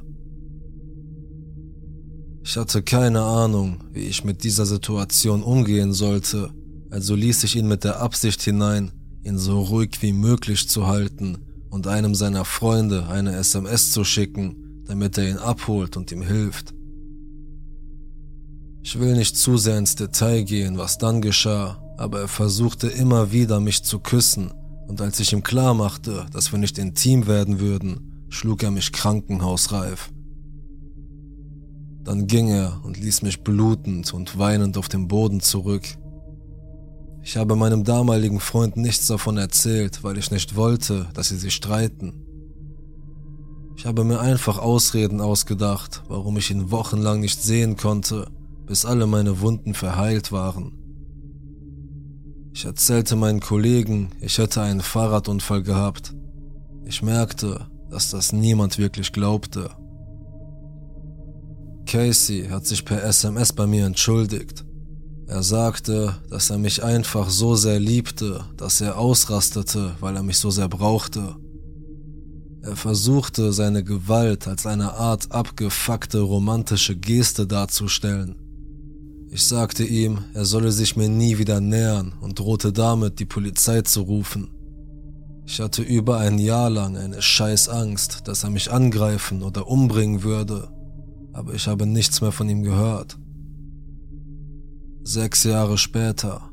Ich 2.45 2.55
hatte 2.55 2.81
keine 2.81 3.21
Ahnung, 3.21 3.83
wie 3.91 4.05
ich 4.05 4.23
mit 4.23 4.45
dieser 4.45 4.65
Situation 4.65 5.43
umgehen 5.43 5.91
sollte, 5.91 6.49
also 6.91 7.13
ließ 7.13 7.43
ich 7.43 7.57
ihn 7.57 7.67
mit 7.67 7.83
der 7.83 7.99
Absicht 7.99 8.41
hinein, 8.41 8.93
ihn 9.21 9.37
so 9.37 9.59
ruhig 9.63 9.97
wie 9.99 10.13
möglich 10.13 10.69
zu 10.69 10.87
halten 10.87 11.39
und 11.69 11.87
einem 11.87 12.15
seiner 12.15 12.45
Freunde 12.45 13.09
eine 13.09 13.35
SMS 13.35 13.91
zu 13.91 14.05
schicken, 14.05 14.64
damit 14.85 15.17
er 15.17 15.29
ihn 15.29 15.37
abholt 15.37 15.97
und 15.97 16.11
ihm 16.11 16.21
hilft. 16.21 16.73
Ich 18.83 18.99
will 18.99 19.15
nicht 19.15 19.35
zu 19.35 19.57
sehr 19.57 19.77
ins 19.77 19.95
Detail 19.95 20.43
gehen, 20.43 20.77
was 20.77 20.97
dann 20.97 21.21
geschah, 21.21 21.81
aber 21.97 22.21
er 22.21 22.27
versuchte 22.27 22.87
immer 22.87 23.31
wieder 23.31 23.59
mich 23.59 23.83
zu 23.83 23.99
küssen 23.99 24.51
und 24.87 25.01
als 25.01 25.19
ich 25.19 25.33
ihm 25.33 25.43
klar 25.43 25.73
machte, 25.73 26.25
dass 26.31 26.51
wir 26.51 26.59
nicht 26.59 26.77
intim 26.77 27.27
werden 27.27 27.59
würden, 27.59 28.25
schlug 28.29 28.63
er 28.63 28.71
mich 28.71 28.91
krankenhausreif. 28.91 30.11
Dann 32.03 32.27
ging 32.27 32.49
er 32.49 32.81
und 32.83 32.99
ließ 32.99 33.23
mich 33.23 33.43
blutend 33.43 34.13
und 34.13 34.37
weinend 34.37 34.77
auf 34.77 34.87
dem 34.87 35.07
Boden 35.07 35.39
zurück. 35.39 35.83
Ich 37.23 37.37
habe 37.37 37.55
meinem 37.55 37.83
damaligen 37.83 38.39
Freund 38.39 38.77
nichts 38.77 39.07
davon 39.07 39.37
erzählt, 39.37 40.03
weil 40.03 40.19
ich 40.19 40.29
nicht 40.29 40.55
wollte, 40.55 41.07
dass 41.15 41.29
sie 41.29 41.37
sich 41.37 41.55
streiten. 41.55 42.24
Ich 43.77 43.85
habe 43.85 44.03
mir 44.03 44.19
einfach 44.19 44.57
Ausreden 44.57 45.21
ausgedacht, 45.21 46.03
warum 46.07 46.37
ich 46.37 46.49
ihn 46.49 46.71
wochenlang 46.71 47.19
nicht 47.19 47.41
sehen 47.41 47.75
konnte, 47.75 48.27
bis 48.65 48.85
alle 48.85 49.05
meine 49.05 49.41
Wunden 49.41 49.73
verheilt 49.73 50.31
waren. 50.31 50.71
Ich 52.53 52.63
erzählte 52.63 53.15
meinen 53.17 53.41
Kollegen, 53.41 54.11
ich 54.21 54.37
hätte 54.37 54.61
einen 54.61 54.81
Fahrradunfall 54.81 55.61
gehabt. 55.61 56.15
Ich 56.85 57.01
merkte, 57.01 57.67
dass 57.89 58.11
das 58.11 58.31
niemand 58.31 58.77
wirklich 58.77 59.11
glaubte. 59.11 59.69
Casey 61.85 62.47
hat 62.49 62.65
sich 62.65 62.85
per 62.85 63.03
SMS 63.03 63.53
bei 63.53 63.67
mir 63.67 63.85
entschuldigt. 63.85 64.65
Er 65.27 65.43
sagte, 65.43 66.15
dass 66.29 66.49
er 66.49 66.57
mich 66.57 66.83
einfach 66.83 67.29
so 67.29 67.55
sehr 67.55 67.79
liebte, 67.79 68.45
dass 68.57 68.79
er 68.79 68.97
ausrastete, 68.97 69.95
weil 69.99 70.15
er 70.15 70.23
mich 70.23 70.37
so 70.37 70.49
sehr 70.49 70.69
brauchte. 70.69 71.35
Er 72.65 72.75
versuchte, 72.75 73.53
seine 73.53 73.83
Gewalt 73.83 74.47
als 74.47 74.65
eine 74.65 74.93
Art 74.93 75.31
abgefuckte 75.31 76.21
romantische 76.21 76.95
Geste 76.95 77.45
darzustellen. 77.45 78.35
Ich 79.29 79.45
sagte 79.45 79.83
ihm, 79.83 80.23
er 80.33 80.45
solle 80.45 80.71
sich 80.71 80.95
mir 80.95 81.07
nie 81.07 81.37
wieder 81.37 81.61
nähern 81.61 82.13
und 82.21 82.39
drohte 82.39 82.73
damit, 82.73 83.19
die 83.19 83.25
Polizei 83.25 83.83
zu 83.83 84.01
rufen. 84.01 84.49
Ich 85.45 85.59
hatte 85.59 85.83
über 85.83 86.17
ein 86.17 86.39
Jahr 86.39 86.71
lang 86.71 86.97
eine 86.97 87.21
scheiß 87.21 87.69
Angst, 87.69 88.27
dass 88.27 88.43
er 88.43 88.49
mich 88.49 88.71
angreifen 88.71 89.43
oder 89.43 89.67
umbringen 89.67 90.23
würde, 90.23 90.67
aber 91.33 91.53
ich 91.53 91.67
habe 91.67 91.85
nichts 91.85 92.21
mehr 92.21 92.31
von 92.31 92.49
ihm 92.49 92.63
gehört. 92.63 93.19
Sechs 95.03 95.43
Jahre 95.43 95.77
später, 95.77 96.49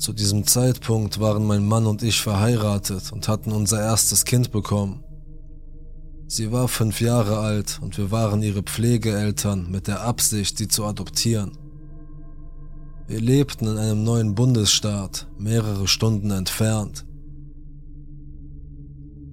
zu 0.00 0.14
diesem 0.14 0.46
Zeitpunkt 0.46 1.20
waren 1.20 1.46
mein 1.46 1.66
Mann 1.66 1.86
und 1.86 2.02
ich 2.02 2.22
verheiratet 2.22 3.12
und 3.12 3.28
hatten 3.28 3.52
unser 3.52 3.80
erstes 3.80 4.24
Kind 4.24 4.50
bekommen. 4.50 5.04
Sie 6.26 6.50
war 6.52 6.68
fünf 6.68 7.02
Jahre 7.02 7.38
alt 7.38 7.78
und 7.82 7.98
wir 7.98 8.10
waren 8.10 8.42
ihre 8.42 8.62
Pflegeeltern 8.62 9.70
mit 9.70 9.88
der 9.88 10.00
Absicht, 10.00 10.56
sie 10.56 10.68
zu 10.68 10.86
adoptieren. 10.86 11.52
Wir 13.08 13.20
lebten 13.20 13.66
in 13.66 13.76
einem 13.76 14.02
neuen 14.02 14.34
Bundesstaat, 14.34 15.26
mehrere 15.36 15.86
Stunden 15.86 16.30
entfernt. 16.30 17.04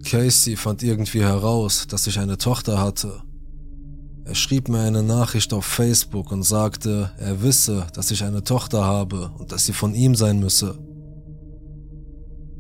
Casey 0.03 0.57
fand 0.57 0.83
irgendwie 0.83 1.21
heraus, 1.21 1.87
dass 1.87 2.07
ich 2.07 2.19
eine 2.19 2.37
Tochter 2.37 2.81
hatte 2.81 3.21
er 4.27 4.35
schrieb 4.35 4.67
mir 4.67 4.81
eine 4.81 5.03
Nachricht 5.03 5.53
auf 5.53 5.65
Facebook 5.65 6.33
und 6.33 6.43
sagte, 6.43 7.11
er 7.17 7.41
wisse, 7.41 7.87
dass 7.93 8.11
ich 8.11 8.25
eine 8.25 8.43
Tochter 8.43 8.83
habe 8.83 9.31
und 9.37 9.53
dass 9.53 9.65
sie 9.65 9.71
von 9.71 9.95
ihm 9.95 10.15
sein 10.15 10.39
müsse. 10.39 10.77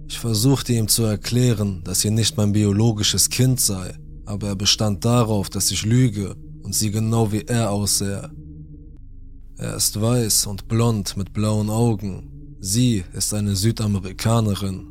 Ich 0.07 0.17
versuchte 0.17 0.71
ihm 0.71 0.87
zu 0.87 1.03
erklären, 1.03 1.81
dass 1.83 1.99
sie 1.99 2.09
nicht 2.09 2.37
mein 2.37 2.53
biologisches 2.53 3.29
Kind 3.29 3.59
sei, 3.59 3.93
aber 4.25 4.47
er 4.47 4.55
bestand 4.55 5.03
darauf, 5.03 5.49
dass 5.49 5.69
ich 5.69 5.83
lüge 5.83 6.37
und 6.63 6.73
sie 6.73 6.89
genau 6.89 7.33
wie 7.33 7.41
er 7.41 7.69
aussähe. 7.71 8.31
Er 9.57 9.75
ist 9.75 9.99
weiß 9.99 10.45
und 10.45 10.69
blond 10.69 11.17
mit 11.17 11.33
blauen 11.33 11.69
Augen. 11.69 12.55
Sie 12.61 13.03
ist 13.11 13.33
eine 13.33 13.57
Südamerikanerin 13.57 14.86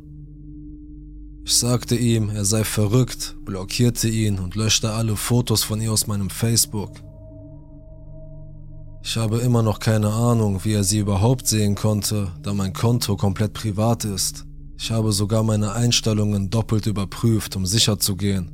ich 1.47 1.55
sagte 1.55 1.95
ihm, 1.95 2.29
er 2.29 2.43
sei 2.43 2.65
verrückt, 2.65 3.37
blockierte 3.45 4.09
ihn 4.09 4.37
und 4.37 4.55
löschte 4.55 4.91
alle 4.91 5.15
Fotos 5.15 5.63
von 5.63 5.79
ihr 5.79 5.93
aus 5.93 6.05
meinem 6.05 6.29
Facebook. 6.29 6.91
Ich 9.01 9.15
habe 9.15 9.37
immer 9.37 9.63
noch 9.63 9.79
keine 9.79 10.09
Ahnung, 10.09 10.65
wie 10.65 10.73
er 10.73 10.83
sie 10.83 10.99
überhaupt 10.99 11.47
sehen 11.47 11.75
konnte, 11.75 12.33
da 12.43 12.53
mein 12.53 12.73
Konto 12.73 13.15
komplett 13.15 13.53
privat 13.53 14.03
ist. 14.03 14.45
Ich 14.77 14.91
habe 14.91 15.13
sogar 15.13 15.41
meine 15.41 15.71
Einstellungen 15.71 16.49
doppelt 16.49 16.85
überprüft, 16.85 17.55
um 17.55 17.65
sicher 17.65 17.97
zu 17.97 18.17
gehen. 18.17 18.51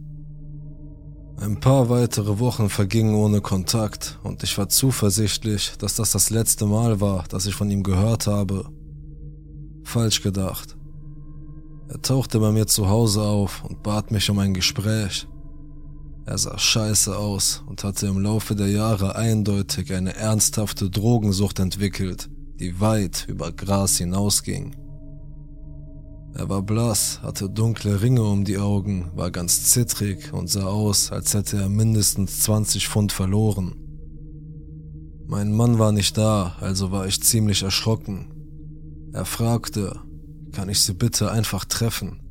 Ein 1.38 1.60
paar 1.60 1.90
weitere 1.90 2.38
Wochen 2.38 2.70
vergingen 2.70 3.16
ohne 3.16 3.42
Kontakt 3.42 4.20
und 4.22 4.44
ich 4.44 4.56
war 4.60 4.70
zuversichtlich, 4.70 5.74
dass 5.80 5.96
das 5.96 6.12
das 6.12 6.30
letzte 6.30 6.68
Mal 6.68 7.02
war, 7.02 7.24
dass 7.28 7.48
ich 7.48 7.56
von 7.56 7.72
ihm 7.72 7.82
gehört 7.82 8.28
habe. 8.28 8.66
Falsch 9.84 10.22
gedacht. 10.22 10.78
Er 11.94 12.02
tauchte 12.02 12.40
bei 12.40 12.52
mir 12.52 12.66
zu 12.66 12.90
Hause 12.90 13.22
auf 13.22 13.64
und 13.64 13.84
bat 13.84 14.10
mich 14.10 14.28
um 14.32 14.40
ein 14.40 14.56
Gespräch. 14.56 15.28
Er 16.26 16.40
sah 16.40 16.58
scheiße 16.58 17.16
aus 17.16 17.62
und 17.68 17.84
hatte 17.84 18.08
im 18.08 18.18
Laufe 18.18 18.56
der 18.56 18.70
Jahre 18.70 19.16
eindeutig 19.16 19.94
eine 19.94 20.16
ernsthafte 20.16 20.90
Drogensucht 20.90 21.60
entwickelt, 21.60 22.32
die 22.60 22.80
weit 22.80 23.28
über 23.30 23.52
Gras 23.52 24.00
hinausging. 24.00 24.76
Er 26.34 26.50
war 26.50 26.64
blass, 26.64 27.22
hatte 27.22 27.48
dunkle 27.48 28.02
Ringe 28.02 28.24
um 28.24 28.44
die 28.44 28.58
Augen, 28.58 29.12
war 29.14 29.30
ganz 29.30 29.66
zittrig 29.66 30.34
und 30.34 30.50
sah 30.50 30.66
aus, 30.66 31.12
als 31.12 31.36
hätte 31.36 31.58
er 31.58 31.70
mindestens 31.70 32.40
20 32.40 32.88
Pfund 32.88 33.12
verloren. 33.12 33.76
Mein 35.28 35.54
Mann 35.54 35.78
war 35.78 35.92
nicht 35.92 36.18
da, 36.18 36.56
also 36.60 36.92
war 36.92 37.06
ich 37.06 37.22
ziemlich 37.22 37.62
erschrocken. 37.62 38.32
Er 39.14 39.26
fragte, 39.26 40.02
kann 40.54 40.70
ich 40.70 40.80
Sie 40.80 40.94
bitte 40.94 41.32
einfach 41.32 41.66
treffen? 41.66 42.22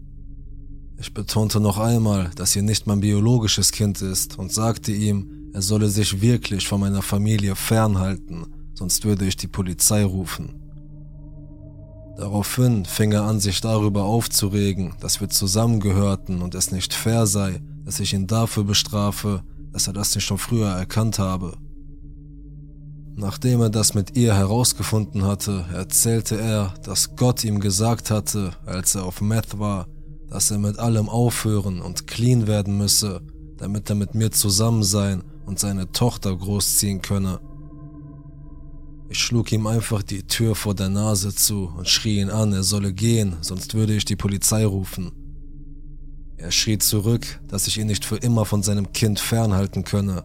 Ich 0.98 1.12
betonte 1.12 1.58
noch 1.58 1.78
einmal, 1.78 2.30
dass 2.36 2.52
sie 2.52 2.62
nicht 2.62 2.86
mein 2.86 3.00
biologisches 3.00 3.72
Kind 3.72 4.00
ist 4.02 4.38
und 4.38 4.52
sagte 4.52 4.92
ihm, 4.92 5.50
er 5.52 5.60
solle 5.60 5.88
sich 5.88 6.22
wirklich 6.22 6.68
von 6.68 6.80
meiner 6.80 7.02
Familie 7.02 7.56
fernhalten, 7.56 8.46
sonst 8.74 9.04
würde 9.04 9.26
ich 9.26 9.36
die 9.36 9.48
Polizei 9.48 10.04
rufen. 10.04 10.62
Daraufhin 12.16 12.84
fing 12.84 13.10
er 13.10 13.24
an, 13.24 13.40
sich 13.40 13.60
darüber 13.60 14.04
aufzuregen, 14.04 14.94
dass 15.00 15.20
wir 15.20 15.28
zusammengehörten 15.28 16.40
und 16.40 16.54
es 16.54 16.70
nicht 16.70 16.94
fair 16.94 17.26
sei, 17.26 17.60
dass 17.84 17.98
ich 17.98 18.14
ihn 18.14 18.28
dafür 18.28 18.62
bestrafe, 18.62 19.42
dass 19.72 19.88
er 19.88 19.94
das 19.94 20.14
nicht 20.14 20.24
schon 20.24 20.38
früher 20.38 20.68
erkannt 20.68 21.18
habe. 21.18 21.56
Nachdem 23.22 23.60
er 23.60 23.70
das 23.70 23.94
mit 23.94 24.16
ihr 24.16 24.34
herausgefunden 24.34 25.24
hatte, 25.24 25.64
erzählte 25.72 26.40
er, 26.40 26.74
dass 26.82 27.14
Gott 27.14 27.44
ihm 27.44 27.60
gesagt 27.60 28.10
hatte, 28.10 28.50
als 28.66 28.96
er 28.96 29.04
auf 29.04 29.20
Meth 29.20 29.60
war, 29.60 29.86
dass 30.28 30.50
er 30.50 30.58
mit 30.58 30.80
allem 30.80 31.08
aufhören 31.08 31.80
und 31.80 32.08
clean 32.08 32.48
werden 32.48 32.76
müsse, 32.76 33.20
damit 33.58 33.88
er 33.88 33.94
mit 33.94 34.16
mir 34.16 34.32
zusammen 34.32 34.82
sein 34.82 35.22
und 35.46 35.60
seine 35.60 35.92
Tochter 35.92 36.36
großziehen 36.36 37.00
könne. 37.00 37.38
Ich 39.08 39.20
schlug 39.20 39.52
ihm 39.52 39.68
einfach 39.68 40.02
die 40.02 40.24
Tür 40.24 40.56
vor 40.56 40.74
der 40.74 40.88
Nase 40.88 41.32
zu 41.32 41.72
und 41.76 41.88
schrie 41.88 42.18
ihn 42.18 42.30
an, 42.30 42.52
er 42.52 42.64
solle 42.64 42.92
gehen, 42.92 43.36
sonst 43.40 43.74
würde 43.74 43.94
ich 43.94 44.04
die 44.04 44.16
Polizei 44.16 44.66
rufen. 44.66 45.12
Er 46.38 46.50
schrie 46.50 46.78
zurück, 46.78 47.40
dass 47.46 47.68
ich 47.68 47.78
ihn 47.78 47.86
nicht 47.86 48.04
für 48.04 48.16
immer 48.16 48.46
von 48.46 48.64
seinem 48.64 48.92
Kind 48.92 49.20
fernhalten 49.20 49.84
könne. 49.84 50.24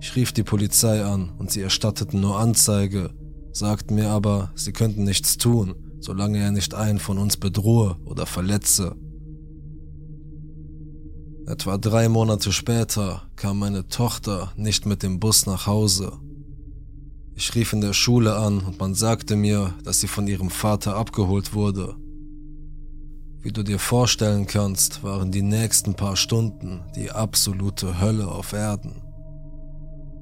Ich 0.00 0.14
rief 0.14 0.32
die 0.32 0.42
Polizei 0.42 1.04
an 1.04 1.30
und 1.38 1.50
sie 1.50 1.62
erstatteten 1.62 2.20
nur 2.20 2.38
Anzeige, 2.38 3.10
sagten 3.52 3.94
mir 3.94 4.10
aber, 4.10 4.52
sie 4.54 4.72
könnten 4.72 5.04
nichts 5.04 5.38
tun, 5.38 5.74
solange 6.00 6.38
er 6.38 6.50
nicht 6.50 6.74
einen 6.74 6.98
von 6.98 7.18
uns 7.18 7.36
bedrohe 7.36 7.96
oder 8.04 8.26
verletze. 8.26 8.94
Etwa 11.46 11.78
drei 11.78 12.08
Monate 12.08 12.52
später 12.52 13.22
kam 13.36 13.60
meine 13.60 13.86
Tochter 13.88 14.52
nicht 14.56 14.84
mit 14.84 15.02
dem 15.02 15.20
Bus 15.20 15.46
nach 15.46 15.66
Hause. 15.66 16.12
Ich 17.34 17.54
rief 17.54 17.72
in 17.72 17.80
der 17.80 17.92
Schule 17.92 18.34
an 18.34 18.60
und 18.60 18.80
man 18.80 18.94
sagte 18.94 19.36
mir, 19.36 19.74
dass 19.84 20.00
sie 20.00 20.08
von 20.08 20.26
ihrem 20.26 20.50
Vater 20.50 20.96
abgeholt 20.96 21.54
wurde. 21.54 21.94
Wie 23.42 23.52
du 23.52 23.62
dir 23.62 23.78
vorstellen 23.78 24.46
kannst, 24.46 25.04
waren 25.04 25.30
die 25.30 25.42
nächsten 25.42 25.94
paar 25.94 26.16
Stunden 26.16 26.80
die 26.96 27.12
absolute 27.12 28.00
Hölle 28.00 28.26
auf 28.26 28.52
Erden. 28.52 29.05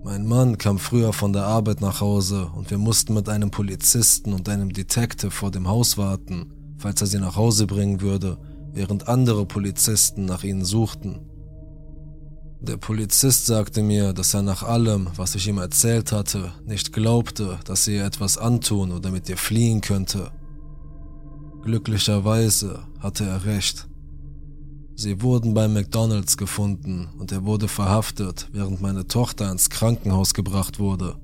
Mein 0.05 0.27
Mann 0.27 0.59
kam 0.59 0.79
früher 0.79 1.15
von 1.15 1.33
der 1.33 1.47
Arbeit 1.47 1.81
nach 1.81 2.03
Hause 2.03 2.51
und 2.55 2.71
wir 2.71 2.77
mussten 2.77 3.15
mit 3.15 3.31
einem 3.31 3.51
Polizisten 3.51 4.35
und 4.35 4.51
einem 4.51 4.71
Detective 4.71 5.31
vor 5.31 5.51
dem 5.51 5.67
Haus 5.67 5.97
warten, 5.97 6.53
falls 6.77 7.01
er 7.01 7.07
sie 7.07 7.19
nach 7.19 7.37
Hause 7.37 7.67
bringen 7.67 8.03
würde, 8.03 8.37
während 8.75 9.09
andere 9.09 9.47
Polizisten 9.47 10.27
nach 10.27 10.45
ihnen 10.45 10.63
suchten. 10.63 11.21
Der 12.61 12.77
Polizist 12.77 13.47
sagte 13.47 13.83
mir, 13.83 14.13
dass 14.13 14.35
er 14.35 14.43
nach 14.43 14.63
allem, 14.63 15.09
was 15.17 15.37
ich 15.37 15.49
ihm 15.49 15.57
erzählt 15.57 16.13
hatte, 16.13 16.53
nicht 16.67 16.93
glaubte, 16.93 17.59
dass 17.65 17.85
sie 17.85 17.97
ihr 17.97 18.05
etwas 18.05 18.37
antun 18.37 18.93
oder 18.93 19.11
mit 19.11 19.31
ihr 19.31 19.39
fliehen 19.39 19.81
könnte. 19.81 20.33
Glücklicherweise 21.63 22.81
hatte 23.01 23.25
er 23.25 23.47
recht. 23.47 23.89
Sie 24.97 25.23
wurden 25.23 25.55
bei 25.55 25.67
McDonald's 25.67 26.37
gefunden 26.37 27.09
und 27.19 27.33
er 27.33 27.45
wurde 27.45 27.67
verhaftet, 27.67 28.49
während 28.53 28.81
meine 28.81 29.09
Tochter 29.09 29.51
ins 29.51 29.69
Krankenhaus 29.69 30.35
gebracht 30.35 30.79
wurde. 30.79 31.17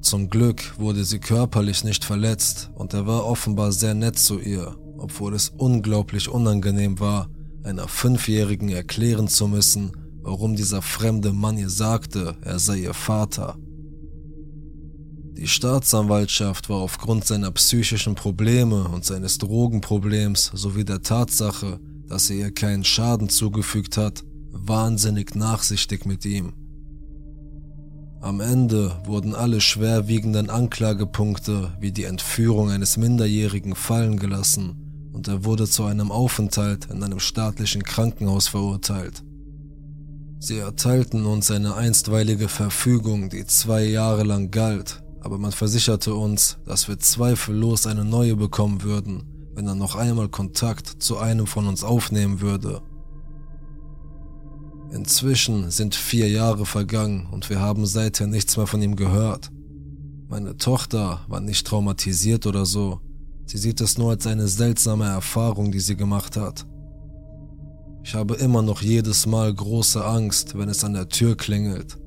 Zum 0.00 0.30
Glück 0.30 0.78
wurde 0.78 1.04
sie 1.04 1.18
körperlich 1.18 1.82
nicht 1.82 2.04
verletzt 2.04 2.70
und 2.74 2.94
er 2.94 3.06
war 3.06 3.26
offenbar 3.26 3.72
sehr 3.72 3.94
nett 3.94 4.18
zu 4.18 4.38
ihr, 4.38 4.76
obwohl 4.98 5.34
es 5.34 5.48
unglaublich 5.48 6.28
unangenehm 6.28 7.00
war, 7.00 7.28
einer 7.64 7.88
Fünfjährigen 7.88 8.68
erklären 8.68 9.26
zu 9.26 9.48
müssen, 9.48 9.92
warum 10.22 10.54
dieser 10.54 10.82
fremde 10.82 11.32
Mann 11.32 11.58
ihr 11.58 11.70
sagte, 11.70 12.36
er 12.42 12.58
sei 12.58 12.78
ihr 12.78 12.94
Vater. 12.94 13.56
Die 15.36 15.48
Staatsanwaltschaft 15.48 16.68
war 16.68 16.78
aufgrund 16.78 17.24
seiner 17.24 17.50
psychischen 17.50 18.14
Probleme 18.14 18.84
und 18.88 19.04
seines 19.04 19.38
Drogenproblems 19.38 20.52
sowie 20.54 20.84
der 20.84 21.02
Tatsache, 21.02 21.80
dass 22.08 22.30
er 22.30 22.36
ihr 22.36 22.50
keinen 22.52 22.84
Schaden 22.84 23.28
zugefügt 23.28 23.96
hat, 23.96 24.24
wahnsinnig 24.50 25.34
nachsichtig 25.34 26.06
mit 26.06 26.24
ihm. 26.24 26.52
Am 28.20 28.40
Ende 28.40 29.02
wurden 29.04 29.34
alle 29.34 29.60
schwerwiegenden 29.60 30.48
Anklagepunkte 30.48 31.76
wie 31.80 31.92
die 31.92 32.04
Entführung 32.04 32.70
eines 32.70 32.96
Minderjährigen 32.96 33.74
fallen 33.74 34.18
gelassen 34.18 35.10
und 35.12 35.28
er 35.28 35.44
wurde 35.44 35.68
zu 35.68 35.84
einem 35.84 36.10
Aufenthalt 36.10 36.86
in 36.86 37.02
einem 37.02 37.20
staatlichen 37.20 37.82
Krankenhaus 37.82 38.48
verurteilt. 38.48 39.22
Sie 40.40 40.58
erteilten 40.58 41.24
uns 41.24 41.50
eine 41.50 41.74
einstweilige 41.74 42.48
Verfügung, 42.48 43.30
die 43.30 43.46
zwei 43.46 43.84
Jahre 43.84 44.24
lang 44.24 44.50
galt, 44.50 45.02
aber 45.20 45.38
man 45.38 45.52
versicherte 45.52 46.14
uns, 46.14 46.58
dass 46.66 46.88
wir 46.88 46.98
zweifellos 46.98 47.86
eine 47.86 48.04
neue 48.04 48.36
bekommen 48.36 48.82
würden, 48.82 49.22
wenn 49.54 49.66
er 49.66 49.74
noch 49.74 49.94
einmal 49.94 50.28
Kontakt 50.28 51.02
zu 51.02 51.18
einem 51.18 51.46
von 51.46 51.66
uns 51.66 51.84
aufnehmen 51.84 52.40
würde. 52.40 52.82
Inzwischen 54.90 55.70
sind 55.70 55.94
vier 55.94 56.28
Jahre 56.28 56.66
vergangen 56.66 57.28
und 57.30 57.50
wir 57.50 57.60
haben 57.60 57.86
seither 57.86 58.26
nichts 58.26 58.56
mehr 58.56 58.66
von 58.66 58.80
ihm 58.82 58.96
gehört. 58.96 59.50
Meine 60.28 60.56
Tochter 60.56 61.20
war 61.28 61.40
nicht 61.40 61.66
traumatisiert 61.66 62.46
oder 62.46 62.64
so. 62.64 63.00
Sie 63.46 63.58
sieht 63.58 63.80
es 63.80 63.98
nur 63.98 64.10
als 64.10 64.26
eine 64.26 64.48
seltsame 64.48 65.06
Erfahrung, 65.06 65.72
die 65.72 65.80
sie 65.80 65.96
gemacht 65.96 66.36
hat. 66.36 66.66
Ich 68.04 68.14
habe 68.14 68.34
immer 68.34 68.62
noch 68.62 68.82
jedes 68.82 69.26
Mal 69.26 69.52
große 69.52 70.04
Angst, 70.04 70.56
wenn 70.58 70.68
es 70.68 70.84
an 70.84 70.94
der 70.94 71.08
Tür 71.08 71.36
klingelt. 71.36 71.98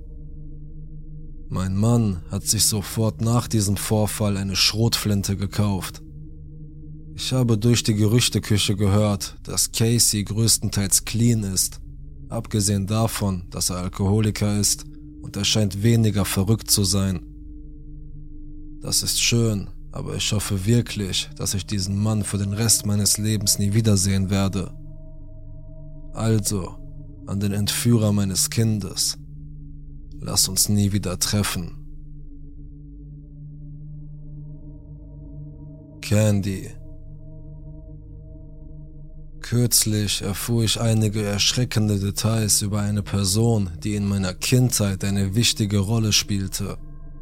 Mein 1.49 1.75
Mann 1.75 2.21
hat 2.29 2.43
sich 2.43 2.65
sofort 2.65 3.21
nach 3.21 3.47
diesem 3.47 3.77
Vorfall 3.77 4.37
eine 4.37 4.55
Schrotflinte 4.55 5.37
gekauft. 5.37 6.01
Ich 7.19 7.33
habe 7.33 7.57
durch 7.57 7.81
die 7.81 7.95
Gerüchteküche 7.95 8.75
gehört, 8.75 9.37
dass 9.41 9.71
Casey 9.71 10.23
größtenteils 10.23 11.03
clean 11.03 11.41
ist, 11.41 11.81
abgesehen 12.29 12.85
davon, 12.85 13.47
dass 13.49 13.71
er 13.71 13.77
Alkoholiker 13.77 14.59
ist 14.59 14.85
und 15.23 15.35
er 15.35 15.43
scheint 15.43 15.81
weniger 15.81 16.25
verrückt 16.25 16.69
zu 16.69 16.83
sein. 16.83 17.25
Das 18.81 19.01
ist 19.01 19.19
schön, 19.19 19.67
aber 19.91 20.15
ich 20.15 20.31
hoffe 20.31 20.67
wirklich, 20.67 21.27
dass 21.35 21.55
ich 21.55 21.65
diesen 21.65 21.97
Mann 21.97 22.23
für 22.23 22.37
den 22.37 22.53
Rest 22.53 22.85
meines 22.85 23.17
Lebens 23.17 23.57
nie 23.57 23.73
wiedersehen 23.73 24.29
werde. 24.29 24.71
Also, 26.13 26.75
an 27.25 27.39
den 27.39 27.51
Entführer 27.51 28.13
meines 28.13 28.51
Kindes. 28.51 29.17
Lass 30.19 30.47
uns 30.47 30.69
nie 30.69 30.91
wieder 30.91 31.17
treffen. 31.17 31.73
Candy 36.01 36.76
Kürzlich 39.49 40.23
erfuhr 40.23 40.65
ich 40.65 40.81
einige 40.81 41.23
erschreckende 41.23 41.97
Details 41.97 42.61
über 42.61 42.81
eine 42.81 43.01
Person, 43.01 43.69
die 43.81 43.95
in 43.95 44.05
meiner 44.05 44.33
Kindheit 44.33 45.05
eine 45.05 45.35
wichtige 45.35 45.79
Rolle 45.79 46.11
spielte, 46.11 46.77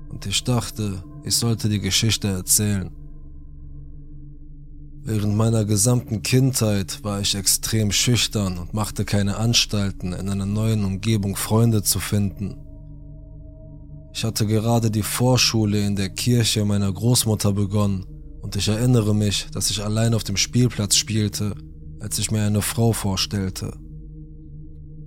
und 0.09 0.25
ich 0.25 0.43
dachte, 0.43 1.03
ich 1.23 1.35
sollte 1.35 1.69
die 1.69 1.79
Geschichte 1.79 2.29
erzählen. 2.29 2.89
Während 5.03 5.35
meiner 5.35 5.65
gesamten 5.65 6.23
Kindheit 6.23 7.03
war 7.03 7.21
ich 7.21 7.35
extrem 7.35 7.91
schüchtern 7.91 8.57
und 8.57 8.73
machte 8.73 9.05
keine 9.05 9.37
Anstalten, 9.37 10.11
in 10.11 10.27
einer 10.27 10.47
neuen 10.47 10.83
Umgebung 10.83 11.35
Freunde 11.35 11.83
zu 11.83 11.99
finden. 11.99 12.57
Ich 14.15 14.23
hatte 14.23 14.47
gerade 14.47 14.89
die 14.89 15.03
Vorschule 15.03 15.85
in 15.85 15.95
der 15.95 16.09
Kirche 16.09 16.65
meiner 16.65 16.91
Großmutter 16.91 17.53
begonnen 17.53 18.03
und 18.41 18.55
ich 18.55 18.67
erinnere 18.67 19.13
mich, 19.13 19.45
dass 19.51 19.69
ich 19.69 19.83
allein 19.83 20.15
auf 20.15 20.23
dem 20.23 20.37
Spielplatz 20.37 20.95
spielte 20.95 21.53
als 21.99 22.19
ich 22.19 22.31
mir 22.31 22.43
eine 22.43 22.61
Frau 22.61 22.93
vorstellte. 22.93 23.77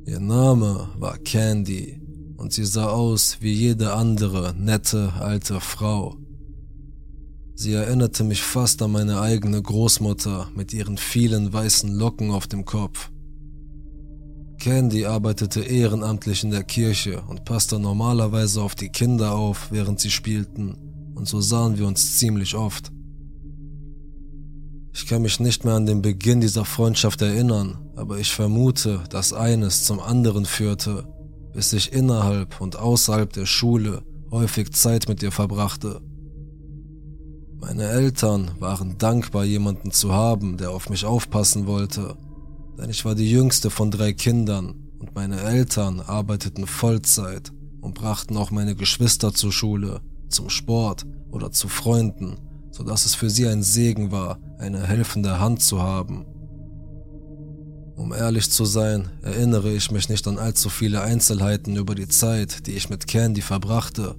Ihr 0.07 0.20
Name 0.20 0.88
war 0.96 1.18
Candy 1.18 2.01
und 2.37 2.53
sie 2.53 2.64
sah 2.64 2.88
aus 2.88 3.38
wie 3.40 3.53
jede 3.53 3.92
andere 3.92 4.55
nette 4.57 5.12
alte 5.18 5.61
Frau. 5.61 6.16
Sie 7.55 7.72
erinnerte 7.72 8.22
mich 8.22 8.42
fast 8.42 8.81
an 8.83 8.92
meine 8.92 9.20
eigene 9.20 9.61
Großmutter 9.61 10.48
mit 10.55 10.72
ihren 10.72 10.96
vielen 10.96 11.53
weißen 11.53 11.92
Locken 11.92 12.31
auf 12.31 12.46
dem 12.46 12.64
Kopf. 12.64 13.11
Candy 14.59 15.07
arbeitete 15.07 15.61
ehrenamtlich 15.61 16.42
in 16.42 16.51
der 16.51 16.64
Kirche 16.64 17.22
und 17.22 17.44
passte 17.44 17.79
normalerweise 17.79 18.62
auf 18.62 18.74
die 18.74 18.88
Kinder 18.88 19.35
auf, 19.35 19.70
während 19.70 20.01
sie 20.01 20.11
spielten, 20.11 20.77
und 21.14 21.27
so 21.29 21.40
sahen 21.40 21.79
wir 21.79 21.87
uns 21.87 22.18
ziemlich 22.18 22.55
oft. 22.55 22.92
Ich 24.92 25.07
kann 25.07 25.22
mich 25.22 25.40
nicht 25.40 25.64
mehr 25.64 25.74
an 25.74 25.87
den 25.87 26.03
Beginn 26.03 26.40
dieser 26.40 26.64
Freundschaft 26.64 27.22
erinnern, 27.22 27.79
aber 27.96 28.18
ich 28.18 28.33
vermute, 28.33 29.05
dass 29.11 29.33
eines 29.33 29.85
zum 29.85 30.01
anderen 30.01 30.44
führte, 30.44 31.05
bis 31.53 31.72
ich 31.72 31.92
innerhalb 31.92 32.61
und 32.61 32.77
außerhalb 32.77 33.33
der 33.33 33.46
Schule 33.46 34.03
häufig 34.31 34.72
Zeit 34.72 35.09
mit 35.09 35.22
ihr 35.22 35.33
verbrachte. 35.33 36.01
Meine 37.61 37.88
Eltern 37.88 38.53
waren 38.61 38.98
dankbar, 38.98 39.44
jemanden 39.44 39.90
zu 39.90 40.12
haben, 40.12 40.57
der 40.57 40.70
auf 40.70 40.90
mich 40.90 41.05
aufpassen 41.05 41.66
wollte, 41.66 42.16
denn 42.79 42.90
ich 42.90 43.05
war 43.05 43.14
die 43.14 43.31
jüngste 43.31 43.70
von 43.70 43.90
drei 43.90 44.12
Kindern 44.12 44.74
und 44.98 45.14
meine 45.14 45.40
Eltern 45.40 46.01
arbeiteten 46.01 46.66
Vollzeit 46.66 47.53
und 47.81 47.94
brachten 47.94 48.37
auch 48.37 48.51
meine 48.51 48.74
Geschwister 48.74 49.33
zur 49.35 49.53
Schule, 49.53 50.01
zum 50.29 50.51
Sport 50.51 51.07
oder 51.31 51.51
zu 51.51 51.68
Freunden 51.68 52.37
sodass 52.78 53.06
es 53.06 53.16
für 53.16 53.28
sie 53.28 53.48
ein 53.48 53.64
Segen 53.64 54.12
war, 54.12 54.38
eine 54.56 54.86
helfende 54.86 55.40
Hand 55.40 55.60
zu 55.60 55.82
haben. 55.82 56.24
Um 57.96 58.12
ehrlich 58.12 58.52
zu 58.52 58.64
sein, 58.64 59.10
erinnere 59.20 59.72
ich 59.72 59.90
mich 59.90 60.08
nicht 60.08 60.28
an 60.28 60.38
allzu 60.38 60.70
viele 60.70 61.02
Einzelheiten 61.02 61.74
über 61.74 61.96
die 61.96 62.06
Zeit, 62.06 62.68
die 62.68 62.74
ich 62.74 62.88
mit 62.88 63.08
Candy 63.08 63.40
verbrachte, 63.40 64.14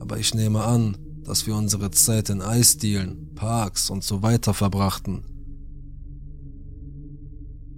aber 0.00 0.18
ich 0.18 0.34
nehme 0.34 0.64
an, 0.64 0.98
dass 1.22 1.46
wir 1.46 1.54
unsere 1.54 1.92
Zeit 1.92 2.30
in 2.30 2.42
Eisdielen, 2.42 3.32
Parks 3.36 3.90
und 3.90 4.02
so 4.02 4.24
weiter 4.24 4.54
verbrachten. 4.54 5.22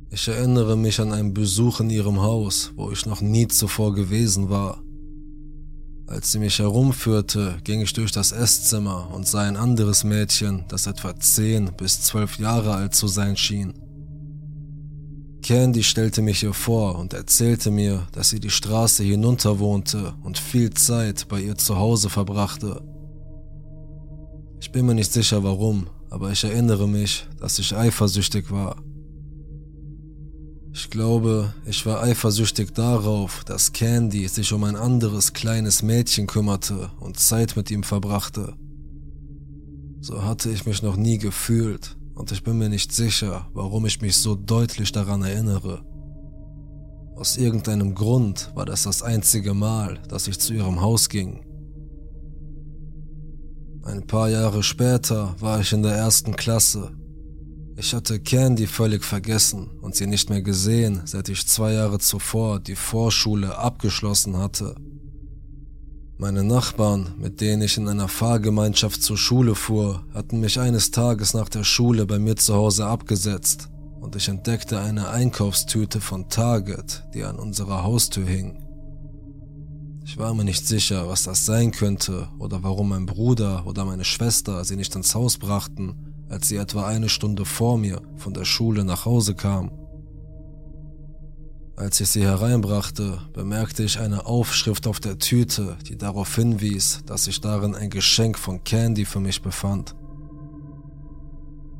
Ich 0.08 0.28
erinnere 0.28 0.78
mich 0.78 0.98
an 0.98 1.12
einen 1.12 1.34
Besuch 1.34 1.80
in 1.80 1.90
ihrem 1.90 2.22
Haus, 2.22 2.72
wo 2.74 2.90
ich 2.90 3.04
noch 3.04 3.20
nie 3.20 3.48
zuvor 3.48 3.94
gewesen 3.94 4.48
war. 4.48 4.82
Als 6.06 6.32
sie 6.32 6.38
mich 6.38 6.58
herumführte, 6.58 7.58
ging 7.64 7.80
ich 7.80 7.92
durch 7.92 8.12
das 8.12 8.32
Esszimmer 8.32 9.10
und 9.12 9.26
sah 9.26 9.42
ein 9.42 9.56
anderes 9.56 10.04
Mädchen, 10.04 10.64
das 10.68 10.86
etwa 10.86 11.18
zehn 11.18 11.70
bis 11.76 12.02
zwölf 12.02 12.38
Jahre 12.38 12.74
alt 12.74 12.94
zu 12.94 13.08
sein 13.08 13.36
schien. 13.36 13.74
Candy 15.42 15.82
stellte 15.82 16.22
mich 16.22 16.42
ihr 16.42 16.54
vor 16.54 16.98
und 16.98 17.14
erzählte 17.14 17.70
mir, 17.70 18.06
dass 18.12 18.30
sie 18.30 18.38
die 18.38 18.50
Straße 18.50 19.02
hinunter 19.02 19.58
wohnte 19.58 20.14
und 20.22 20.38
viel 20.38 20.70
Zeit 20.70 21.26
bei 21.28 21.40
ihr 21.40 21.56
zu 21.56 21.76
Hause 21.76 22.10
verbrachte. 22.10 22.80
Ich 24.60 24.70
bin 24.70 24.86
mir 24.86 24.94
nicht 24.94 25.12
sicher 25.12 25.42
warum, 25.42 25.88
aber 26.10 26.30
ich 26.30 26.44
erinnere 26.44 26.86
mich, 26.86 27.26
dass 27.40 27.58
ich 27.58 27.74
eifersüchtig 27.76 28.52
war. 28.52 28.76
Ich 30.74 30.88
glaube, 30.88 31.52
ich 31.66 31.84
war 31.84 32.02
eifersüchtig 32.02 32.72
darauf, 32.72 33.44
dass 33.44 33.74
Candy 33.74 34.26
sich 34.26 34.54
um 34.54 34.64
ein 34.64 34.74
anderes 34.74 35.34
kleines 35.34 35.82
Mädchen 35.82 36.26
kümmerte 36.26 36.90
und 36.98 37.18
Zeit 37.18 37.56
mit 37.56 37.70
ihm 37.70 37.82
verbrachte. 37.82 38.54
So 40.00 40.24
hatte 40.24 40.50
ich 40.50 40.64
mich 40.64 40.82
noch 40.82 40.96
nie 40.96 41.18
gefühlt 41.18 41.96
und 42.14 42.32
ich 42.32 42.42
bin 42.42 42.56
mir 42.56 42.70
nicht 42.70 42.90
sicher, 42.90 43.48
warum 43.52 43.84
ich 43.84 44.00
mich 44.00 44.16
so 44.16 44.34
deutlich 44.34 44.92
daran 44.92 45.22
erinnere. 45.22 45.84
Aus 47.16 47.36
irgendeinem 47.36 47.94
Grund 47.94 48.50
war 48.54 48.64
das 48.64 48.84
das 48.84 49.02
einzige 49.02 49.52
Mal, 49.52 49.98
dass 50.08 50.26
ich 50.26 50.40
zu 50.40 50.54
ihrem 50.54 50.80
Haus 50.80 51.10
ging. 51.10 51.44
Ein 53.84 54.06
paar 54.06 54.30
Jahre 54.30 54.62
später 54.62 55.36
war 55.38 55.60
ich 55.60 55.72
in 55.74 55.82
der 55.82 55.94
ersten 55.94 56.34
Klasse 56.34 56.92
ich 57.82 57.94
hatte 57.94 58.20
Candy 58.20 58.68
völlig 58.68 59.02
vergessen 59.02 59.68
und 59.80 59.96
sie 59.96 60.06
nicht 60.06 60.30
mehr 60.30 60.40
gesehen, 60.40 61.02
seit 61.04 61.28
ich 61.28 61.48
zwei 61.48 61.72
Jahre 61.72 61.98
zuvor 61.98 62.60
die 62.60 62.76
Vorschule 62.76 63.58
abgeschlossen 63.58 64.36
hatte. 64.36 64.76
Meine 66.16 66.44
Nachbarn, 66.44 67.12
mit 67.18 67.40
denen 67.40 67.62
ich 67.62 67.76
in 67.78 67.88
einer 67.88 68.06
Fahrgemeinschaft 68.06 69.02
zur 69.02 69.18
Schule 69.18 69.56
fuhr, 69.56 70.04
hatten 70.14 70.38
mich 70.38 70.60
eines 70.60 70.92
Tages 70.92 71.34
nach 71.34 71.48
der 71.48 71.64
Schule 71.64 72.06
bei 72.06 72.20
mir 72.20 72.36
zu 72.36 72.54
Hause 72.54 72.86
abgesetzt 72.86 73.68
und 74.00 74.14
ich 74.14 74.28
entdeckte 74.28 74.78
eine 74.78 75.08
Einkaufstüte 75.08 76.00
von 76.00 76.28
Target, 76.28 77.02
die 77.14 77.24
an 77.24 77.34
unserer 77.34 77.82
Haustür 77.82 78.26
hing. 78.26 78.62
Ich 80.04 80.18
war 80.18 80.32
mir 80.34 80.44
nicht 80.44 80.68
sicher, 80.68 81.08
was 81.08 81.24
das 81.24 81.44
sein 81.46 81.72
könnte 81.72 82.28
oder 82.38 82.62
warum 82.62 82.90
mein 82.90 83.06
Bruder 83.06 83.66
oder 83.66 83.84
meine 83.84 84.04
Schwester 84.04 84.64
sie 84.64 84.76
nicht 84.76 84.94
ins 84.94 85.16
Haus 85.16 85.36
brachten 85.36 86.11
als 86.32 86.48
sie 86.48 86.56
etwa 86.56 86.86
eine 86.86 87.10
Stunde 87.10 87.44
vor 87.44 87.76
mir 87.76 88.00
von 88.16 88.32
der 88.32 88.46
Schule 88.46 88.84
nach 88.84 89.04
Hause 89.04 89.34
kam. 89.34 89.70
Als 91.76 92.00
ich 92.00 92.08
sie 92.08 92.22
hereinbrachte, 92.22 93.18
bemerkte 93.34 93.82
ich 93.82 93.98
eine 93.98 94.24
Aufschrift 94.24 94.86
auf 94.86 94.98
der 94.98 95.18
Tüte, 95.18 95.76
die 95.88 95.96
darauf 95.96 96.34
hinwies, 96.34 97.02
dass 97.06 97.24
sich 97.24 97.40
darin 97.40 97.74
ein 97.74 97.90
Geschenk 97.90 98.38
von 98.38 98.64
Candy 98.64 99.04
für 99.04 99.20
mich 99.20 99.42
befand. 99.42 99.94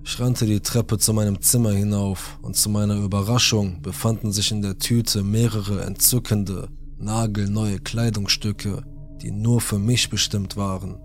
Ich 0.05 0.19
rannte 0.21 0.45
die 0.45 0.61
Treppe 0.61 0.99
zu 0.99 1.15
meinem 1.15 1.41
Zimmer 1.41 1.73
hinauf 1.73 2.39
und 2.43 2.57
zu 2.57 2.69
meiner 2.69 2.97
Überraschung 2.97 3.81
befanden 3.81 4.33
sich 4.33 4.51
in 4.51 4.61
der 4.61 4.79
Tüte 4.79 5.23
mehrere 5.23 5.85
entzückende, 5.85 6.69
nagelneue 6.99 7.79
Kleidungsstücke, 7.79 8.83
die 9.23 9.31
nur 9.31 9.61
für 9.61 9.79
mich 9.79 10.11
bestimmt 10.11 10.57
waren. 10.57 10.99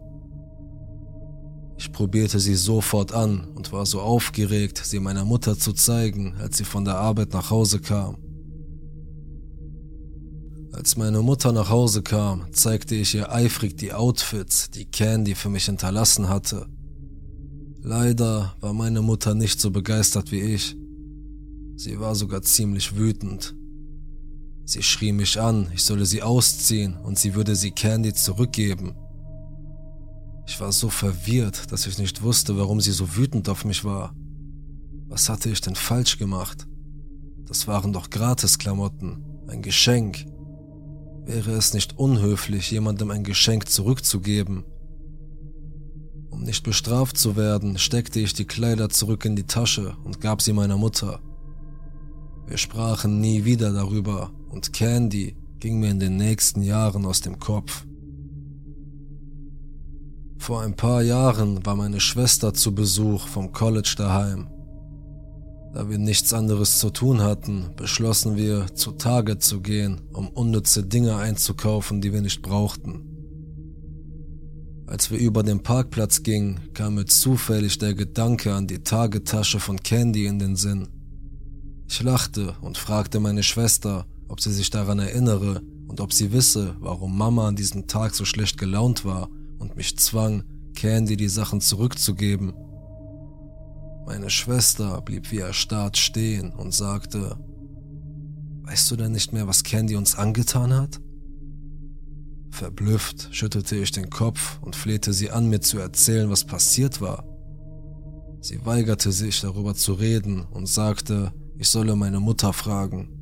Ich 1.77 1.91
probierte 1.91 2.39
sie 2.39 2.55
sofort 2.55 3.13
an 3.13 3.47
und 3.55 3.71
war 3.71 3.85
so 3.85 4.01
aufgeregt, 4.01 4.81
sie 4.83 4.99
meiner 4.99 5.25
Mutter 5.25 5.57
zu 5.57 5.73
zeigen, 5.73 6.35
als 6.39 6.57
sie 6.57 6.65
von 6.65 6.85
der 6.85 6.97
Arbeit 6.97 7.33
nach 7.33 7.51
Hause 7.51 7.79
kam. 7.79 8.17
Als 10.71 10.97
meine 10.97 11.21
Mutter 11.21 11.51
nach 11.51 11.69
Hause 11.69 12.01
kam, 12.01 12.51
zeigte 12.51 12.95
ich 12.95 13.15
ihr 13.15 13.31
eifrig 13.31 13.77
die 13.77 13.93
Outfits, 13.93 14.69
die 14.69 14.85
Candy 14.85 15.33
für 15.35 15.49
mich 15.49 15.65
hinterlassen 15.65 16.29
hatte. 16.29 16.67
Leider 17.81 18.55
war 18.59 18.73
meine 18.73 19.01
Mutter 19.01 19.33
nicht 19.33 19.59
so 19.59 19.71
begeistert 19.71 20.31
wie 20.31 20.41
ich. 20.41 20.75
Sie 21.75 21.99
war 21.99 22.15
sogar 22.15 22.41
ziemlich 22.41 22.95
wütend. 22.95 23.55
Sie 24.65 24.83
schrie 24.83 25.13
mich 25.13 25.39
an, 25.39 25.69
ich 25.73 25.83
solle 25.83 26.05
sie 26.05 26.21
ausziehen 26.21 26.97
und 26.97 27.17
sie 27.17 27.35
würde 27.35 27.55
sie 27.55 27.71
Candy 27.71 28.13
zurückgeben. 28.13 28.93
Ich 30.47 30.61
war 30.61 30.71
so 30.71 30.89
verwirrt, 30.89 31.71
dass 31.71 31.87
ich 31.87 31.97
nicht 31.97 32.23
wusste, 32.23 32.57
warum 32.57 32.79
sie 32.79 32.93
so 32.93 33.17
wütend 33.17 33.49
auf 33.49 33.65
mich 33.65 33.83
war. 33.83 34.15
Was 35.09 35.27
hatte 35.29 35.49
ich 35.49 35.59
denn 35.59 35.75
falsch 35.75 36.17
gemacht? 36.17 36.65
Das 37.45 37.67
waren 37.67 37.91
doch 37.91 38.09
Gratisklamotten, 38.09 39.23
ein 39.47 39.61
Geschenk. 39.61 40.25
Wäre 41.25 41.51
es 41.51 41.73
nicht 41.73 41.97
unhöflich, 41.97 42.71
jemandem 42.71 43.11
ein 43.11 43.23
Geschenk 43.23 43.67
zurückzugeben? 43.69 44.63
Um 46.29 46.43
nicht 46.43 46.63
bestraft 46.63 47.17
zu 47.17 47.35
werden, 47.35 47.77
steckte 47.77 48.19
ich 48.19 48.33
die 48.33 48.45
Kleider 48.45 48.89
zurück 48.89 49.25
in 49.25 49.35
die 49.35 49.47
Tasche 49.47 49.97
und 50.03 50.21
gab 50.21 50.41
sie 50.41 50.53
meiner 50.53 50.77
Mutter. 50.77 51.19
Wir 52.47 52.57
sprachen 52.57 53.19
nie 53.19 53.43
wieder 53.43 53.73
darüber 53.73 54.31
und 54.49 54.71
Candy 54.71 55.35
ging 55.59 55.79
mir 55.79 55.89
in 55.89 55.99
den 55.99 56.15
nächsten 56.15 56.61
Jahren 56.61 57.05
aus 57.05 57.21
dem 57.21 57.39
Kopf. 57.39 57.86
Vor 60.47 60.61
ein 60.61 60.77
paar 60.77 61.01
Jahren 61.01 61.65
war 61.65 61.75
meine 61.75 61.99
Schwester 61.99 62.53
zu 62.53 62.73
Besuch 62.73 63.27
vom 63.27 63.51
College 63.51 63.95
daheim. 63.97 64.47
Da 65.73 65.89
wir 65.89 65.97
nichts 65.97 66.31
anderes 66.31 66.79
zu 66.79 66.89
tun 66.89 67.21
hatten, 67.21 67.71
beschlossen 67.75 68.37
wir, 68.37 68.67
zu 68.73 68.93
Target 68.93 69.43
zu 69.43 69.59
gehen, 69.59 70.03
um 70.13 70.29
unnütze 70.29 70.83
Dinge 70.85 71.17
einzukaufen, 71.17 71.99
die 71.99 72.13
wir 72.13 72.21
nicht 72.21 72.41
brauchten. 72.41 73.01
Als 74.85 75.11
wir 75.11 75.19
über 75.19 75.43
den 75.43 75.63
Parkplatz 75.63 76.23
gingen, 76.23 76.73
kam 76.73 76.95
mir 76.95 77.07
zufällig 77.07 77.77
der 77.77 77.93
Gedanke 77.93 78.53
an 78.53 78.67
die 78.67 78.83
Tagetasche 78.83 79.59
von 79.59 79.75
Candy 79.75 80.27
in 80.27 80.39
den 80.39 80.55
Sinn. 80.55 80.87
Ich 81.89 82.01
lachte 82.01 82.55
und 82.61 82.77
fragte 82.77 83.19
meine 83.19 83.43
Schwester, 83.43 84.05
ob 84.29 84.39
sie 84.39 84.53
sich 84.53 84.69
daran 84.69 84.99
erinnere 84.99 85.61
und 85.89 85.99
ob 85.99 86.13
sie 86.13 86.31
wisse, 86.31 86.77
warum 86.79 87.17
Mama 87.17 87.49
an 87.49 87.57
diesem 87.57 87.87
Tag 87.87 88.15
so 88.15 88.23
schlecht 88.23 88.57
gelaunt 88.57 89.03
war 89.03 89.27
und 89.59 89.75
mich 89.75 89.97
zwang, 89.97 90.43
Candy 90.75 91.17
die 91.17 91.29
Sachen 91.29 91.61
zurückzugeben. 91.61 92.53
Meine 94.05 94.29
Schwester 94.29 95.01
blieb 95.01 95.31
wie 95.31 95.39
erstarrt 95.39 95.97
stehen 95.97 96.51
und 96.51 96.73
sagte, 96.73 97.37
Weißt 98.63 98.91
du 98.91 98.97
denn 98.97 99.13
nicht 99.13 99.31
mehr, 99.31 99.47
was 99.47 99.63
Candy 99.63 99.95
uns 99.95 100.15
angetan 100.15 100.73
hat? 100.73 100.99
Verblüfft 102.51 103.29
schüttelte 103.31 103.77
ich 103.77 103.91
den 103.91 104.09
Kopf 104.09 104.59
und 104.61 104.75
flehte 104.75 105.13
sie 105.13 105.31
an, 105.31 105.47
mir 105.49 105.61
zu 105.61 105.77
erzählen, 105.77 106.29
was 106.29 106.43
passiert 106.43 106.99
war. 106.99 107.23
Sie 108.41 108.65
weigerte 108.65 109.11
sich, 109.11 109.39
darüber 109.41 109.73
zu 109.73 109.93
reden 109.93 110.43
und 110.43 110.67
sagte, 110.67 111.33
ich 111.57 111.69
solle 111.69 111.95
meine 111.95 112.19
Mutter 112.19 112.53
fragen. 112.53 113.16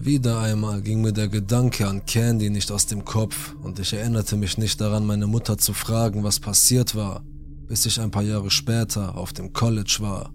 Wieder 0.00 0.38
einmal 0.40 0.80
ging 0.80 1.00
mir 1.00 1.12
der 1.12 1.26
Gedanke 1.26 1.88
an 1.88 2.06
Candy 2.06 2.50
nicht 2.50 2.70
aus 2.70 2.86
dem 2.86 3.04
Kopf 3.04 3.56
und 3.62 3.80
ich 3.80 3.92
erinnerte 3.92 4.36
mich 4.36 4.56
nicht 4.56 4.80
daran, 4.80 5.04
meine 5.04 5.26
Mutter 5.26 5.58
zu 5.58 5.72
fragen, 5.72 6.22
was 6.22 6.38
passiert 6.38 6.94
war, 6.94 7.24
bis 7.66 7.84
ich 7.84 8.00
ein 8.00 8.12
paar 8.12 8.22
Jahre 8.22 8.48
später 8.48 9.18
auf 9.18 9.32
dem 9.32 9.52
College 9.52 9.96
war. 9.98 10.32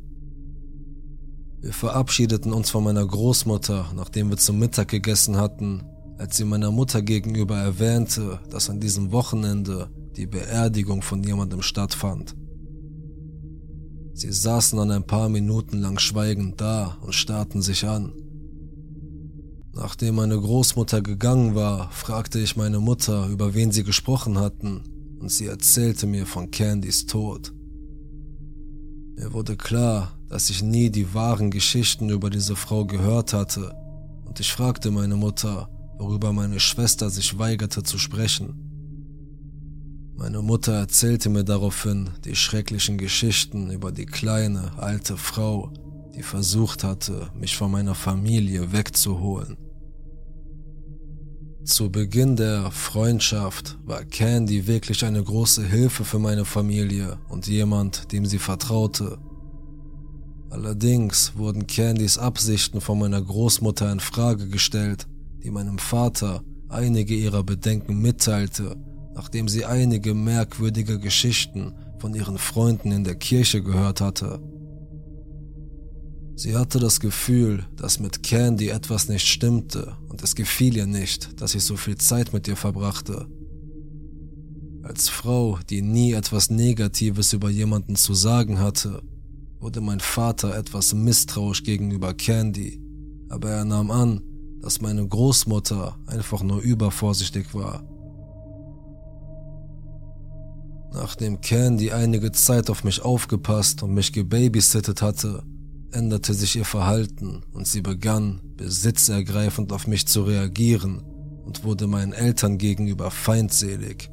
Wir 1.62 1.72
verabschiedeten 1.72 2.52
uns 2.52 2.72
von 2.72 2.84
meiner 2.84 3.08
Großmutter, 3.08 3.94
nachdem 3.96 4.30
wir 4.30 4.38
zum 4.38 4.60
Mittag 4.60 4.90
gegessen 4.90 5.38
hatten, 5.38 5.82
als 6.18 6.36
sie 6.36 6.44
meiner 6.44 6.72
Mutter 6.72 7.02
gegenüber 7.02 7.58
erwähnte, 7.58 8.42
dass 8.50 8.70
an 8.70 8.82
diesem 8.82 9.14
Wochenende 9.14 9.90
die 10.18 10.28
Beerdigung 10.28 11.02
von 11.02 11.24
jemandem 11.24 11.62
stattfand. 11.62 12.36
Sie 14.14 14.32
saßen 14.32 14.78
dann 14.78 14.92
ein 14.92 15.08
paar 15.08 15.30
Minuten 15.30 15.80
lang 15.80 16.00
schweigend 16.00 16.60
da 16.60 16.98
und 17.02 17.16
starrten 17.16 17.62
sich 17.62 17.88
an. 17.88 18.12
Nachdem 19.76 20.16
meine 20.16 20.40
Großmutter 20.40 21.02
gegangen 21.02 21.56
war, 21.56 21.90
fragte 21.92 22.40
ich 22.40 22.56
meine 22.56 22.80
Mutter, 22.80 23.28
über 23.28 23.56
wen 23.56 23.72
sie 23.72 23.84
gesprochen 23.84 24.38
hatten, 24.38 24.84
und 25.20 25.32
sie 25.32 25.48
erzählte 25.48 26.06
mir 26.06 26.28
von 26.28 26.52
Candys 26.52 27.08
Tod. 27.08 27.52
Mir 29.16 29.34
wurde 29.34 29.58
klar, 29.58 30.12
dass 30.30 30.52
ich 30.52 30.62
nie 30.62 30.92
die 30.92 31.14
wahren 31.16 31.50
Geschichten 31.50 32.10
über 32.10 32.30
diese 32.30 32.56
Frau 32.56 32.86
gehört 32.86 33.34
hatte, 33.34 33.76
und 34.26 34.40
ich 34.40 34.52
fragte 34.52 34.92
meine 34.92 35.16
Mutter, 35.16 35.70
worüber 35.98 36.34
meine 36.34 36.60
Schwester 36.60 37.10
sich 37.10 37.40
weigerte 37.40 37.82
zu 37.82 37.98
sprechen. 37.98 38.54
Meine 40.16 40.44
Mutter 40.44 40.74
erzählte 40.74 41.30
mir 41.30 41.44
daraufhin 41.44 42.12
die 42.26 42.36
schrecklichen 42.36 43.00
Geschichten 43.00 43.72
über 43.72 43.92
die 43.92 44.06
kleine, 44.06 44.78
alte 44.78 45.18
Frau, 45.18 45.72
die 46.16 46.22
versucht 46.22 46.84
hatte, 46.84 47.30
mich 47.40 47.58
von 47.58 47.72
meiner 47.72 47.96
Familie 47.96 48.72
wegzuholen. 48.72 49.58
Zu 51.66 51.90
Beginn 51.90 52.36
der 52.36 52.72
Freundschaft 52.72 53.78
war 53.86 54.04
Candy 54.04 54.68
wirklich 54.68 55.06
eine 55.06 55.24
große 55.24 55.66
Hilfe 55.66 56.04
für 56.04 56.20
meine 56.20 56.44
Familie 56.44 57.18
und 57.30 57.48
jemand, 57.48 58.12
dem 58.12 58.26
sie 58.26 58.38
vertraute. 58.38 59.18
Allerdings 60.50 61.38
wurden 61.38 61.66
Candys 61.66 62.18
Absichten 62.18 62.82
von 62.82 63.00
meiner 63.00 63.22
Großmutter 63.22 63.90
in 63.94 64.02
Frage 64.02 64.50
gestellt, 64.50 65.08
die 65.42 65.52
meinem 65.52 65.80
Vater 65.80 66.44
einige 66.68 67.16
ihrer 67.16 67.44
Bedenken 67.44 67.98
mitteilte, 68.02 68.76
nachdem 69.16 69.48
sie 69.48 69.64
einige 69.64 70.14
merkwürdige 70.14 71.00
Geschichten 71.00 71.74
von 71.98 72.14
ihren 72.14 72.38
Freunden 72.38 72.92
in 72.92 73.06
der 73.06 73.16
Kirche 73.16 73.64
gehört 73.64 74.02
hatte. 74.02 74.42
Sie 76.36 76.56
hatte 76.56 76.80
das 76.80 77.00
Gefühl, 77.00 77.66
dass 77.76 78.00
mit 78.00 78.24
Candy 78.24 78.70
etwas 78.70 79.08
nicht 79.08 79.28
stimmte 79.28 79.96
und 80.10 80.24
es 80.24 80.34
gefiel 80.34 80.76
ihr 80.76 80.88
nicht, 80.88 81.40
dass 81.40 81.54
ich 81.54 81.64
so 81.64 81.78
viel 81.78 81.98
Zeit 81.98 82.34
mit 82.34 82.48
ihr 82.48 82.56
verbrachte. 82.56 83.28
Als 84.82 85.10
Frau, 85.10 85.60
die 85.70 85.82
nie 85.82 86.14
etwas 86.14 86.50
Negatives 86.50 87.34
über 87.34 87.50
jemanden 87.50 87.96
zu 87.96 88.16
sagen 88.16 88.60
hatte, 88.60 89.04
wurde 89.60 89.80
mein 89.80 90.00
Vater 90.00 90.58
etwas 90.58 90.94
misstrauisch 90.94 91.64
gegenüber 91.64 92.14
Candy, 92.14 92.82
aber 93.30 93.52
er 93.52 93.64
nahm 93.64 93.92
an, 93.92 94.22
dass 94.60 94.82
meine 94.82 95.08
Großmutter 95.08 95.98
einfach 96.08 96.42
nur 96.42 96.62
übervorsichtig 96.62 97.54
war. 97.54 97.84
Nachdem 100.94 101.42
Candy 101.42 101.92
einige 101.92 102.32
Zeit 102.32 102.70
auf 102.70 102.84
mich 102.84 103.02
aufgepasst 103.02 103.84
und 103.84 103.94
mich 103.94 104.14
gebabysittet 104.14 105.02
hatte, 105.02 105.44
änderte 105.94 106.34
sich 106.34 106.56
ihr 106.56 106.66
Verhalten 106.66 107.44
und 107.54 107.68
sie 107.68 107.82
begann, 107.82 108.42
besitzergreifend 108.58 109.72
auf 109.72 109.88
mich 109.88 110.08
zu 110.08 110.24
reagieren 110.24 111.04
und 111.46 111.64
wurde 111.64 111.88
meinen 111.88 112.14
Eltern 112.14 112.58
gegenüber 112.58 113.12
feindselig. 113.12 114.10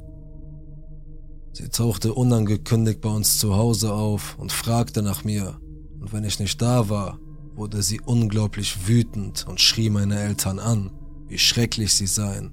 Sie 1.53 1.67
tauchte 1.69 2.13
unangekündigt 2.13 3.01
bei 3.01 3.09
uns 3.09 3.37
zu 3.37 3.55
Hause 3.55 3.93
auf 3.93 4.37
und 4.37 4.51
fragte 4.51 5.01
nach 5.01 5.23
mir, 5.23 5.59
und 5.99 6.13
wenn 6.13 6.23
ich 6.23 6.39
nicht 6.39 6.61
da 6.61 6.89
war, 6.89 7.19
wurde 7.55 7.83
sie 7.83 7.99
unglaublich 7.99 8.87
wütend 8.87 9.45
und 9.47 9.59
schrie 9.59 9.89
meine 9.89 10.19
Eltern 10.19 10.59
an, 10.59 10.91
wie 11.27 11.37
schrecklich 11.37 11.93
sie 11.93 12.07
seien. 12.07 12.51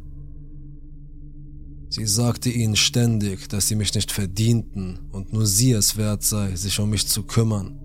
Sie 1.90 2.06
sagte 2.06 2.50
ihnen 2.50 2.76
ständig, 2.76 3.48
dass 3.48 3.68
sie 3.68 3.74
mich 3.74 3.94
nicht 3.94 4.12
verdienten 4.12 4.98
und 5.10 5.32
nur 5.32 5.46
sie 5.46 5.72
es 5.72 5.96
wert 5.96 6.22
sei, 6.22 6.54
sich 6.54 6.78
um 6.80 6.90
mich 6.90 7.08
zu 7.08 7.22
kümmern. 7.22 7.80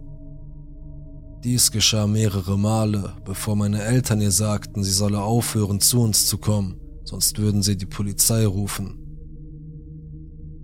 Dies 1.44 1.72
geschah 1.72 2.08
mehrere 2.08 2.58
Male, 2.58 3.18
bevor 3.26 3.58
meine 3.58 3.84
Eltern 3.84 4.22
ihr 4.22 4.32
sagten, 4.32 4.82
sie 4.82 4.94
solle 4.94 5.22
aufhören, 5.22 5.82
zu 5.82 6.00
uns 6.00 6.26
zu 6.26 6.38
kommen, 6.38 6.80
sonst 7.04 7.38
würden 7.38 7.62
sie 7.62 7.76
die 7.76 7.86
Polizei 7.86 8.46
rufen. 8.46 8.98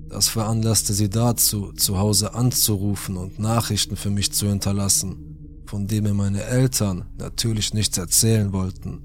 Das 0.08 0.30
veranlasste 0.30 0.94
sie 0.94 1.10
dazu, 1.10 1.74
zu 1.74 1.98
Hause 1.98 2.34
anzurufen 2.34 3.18
und 3.18 3.39
Nachrichten 3.39 3.98
für 3.98 4.10
mich 4.10 4.32
zu 4.32 4.48
hinterlassen, 4.48 5.63
von 5.65 5.86
denen 5.86 6.08
mir 6.08 6.13
meine 6.13 6.44
Eltern 6.44 7.06
natürlich 7.18 7.74
nichts 7.74 7.98
erzählen 7.98 8.54
wollten. 8.54 9.02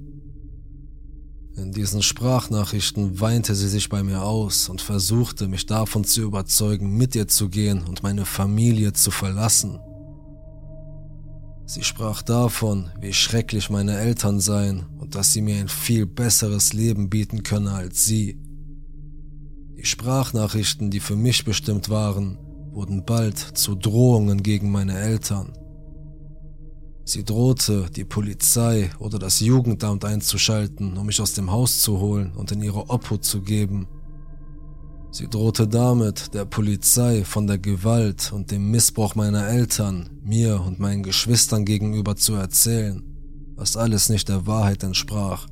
In 1.56 1.72
diesen 1.72 2.02
Sprachnachrichten 2.02 3.20
weinte 3.20 3.56
sie 3.56 3.68
sich 3.68 3.88
bei 3.88 4.04
mir 4.04 4.22
aus 4.22 4.68
und 4.68 4.80
versuchte 4.80 5.48
mich 5.48 5.66
davon 5.66 6.04
zu 6.04 6.22
überzeugen, 6.22 6.96
mit 6.96 7.16
ihr 7.16 7.26
zu 7.26 7.48
gehen 7.48 7.82
und 7.82 8.04
meine 8.04 8.26
Familie 8.26 8.92
zu 8.92 9.10
verlassen. 9.10 9.80
Sie 11.66 11.82
sprach 11.82 12.22
davon, 12.22 12.90
wie 13.00 13.14
schrecklich 13.14 13.70
meine 13.70 13.96
Eltern 13.98 14.38
seien 14.38 14.84
und 14.98 15.14
dass 15.14 15.32
sie 15.32 15.40
mir 15.40 15.56
ein 15.56 15.68
viel 15.68 16.04
besseres 16.04 16.74
Leben 16.74 17.08
bieten 17.08 17.42
könne 17.42 17.72
als 17.72 18.04
sie. 18.04 18.38
Die 19.76 19.86
Sprachnachrichten, 19.86 20.90
die 20.90 21.00
für 21.00 21.16
mich 21.16 21.44
bestimmt 21.44 21.88
waren, 21.88 22.38
wurden 22.70 23.04
bald 23.04 23.38
zu 23.38 23.74
Drohungen 23.76 24.42
gegen 24.42 24.70
meine 24.70 24.98
Eltern. 24.98 25.52
Sie 27.06 27.24
drohte, 27.24 27.90
die 27.94 28.04
Polizei 28.04 28.90
oder 28.98 29.18
das 29.18 29.40
Jugendamt 29.40 30.04
einzuschalten, 30.04 30.96
um 30.96 31.06
mich 31.06 31.20
aus 31.20 31.34
dem 31.34 31.50
Haus 31.50 31.80
zu 31.80 31.98
holen 31.98 32.32
und 32.32 32.52
in 32.52 32.62
ihre 32.62 32.88
Obhut 32.90 33.24
zu 33.24 33.42
geben. 33.42 33.88
Sie 35.14 35.28
drohte 35.28 35.68
damit, 35.68 36.34
der 36.34 36.44
Polizei 36.44 37.22
von 37.22 37.46
der 37.46 37.58
Gewalt 37.58 38.32
und 38.32 38.50
dem 38.50 38.72
Missbrauch 38.72 39.14
meiner 39.14 39.46
Eltern, 39.46 40.10
mir 40.24 40.60
und 40.60 40.80
meinen 40.80 41.04
Geschwistern 41.04 41.64
gegenüber 41.64 42.16
zu 42.16 42.34
erzählen, 42.34 43.00
was 43.54 43.76
alles 43.76 44.08
nicht 44.08 44.28
der 44.28 44.48
Wahrheit 44.48 44.82
entsprach. 44.82 45.46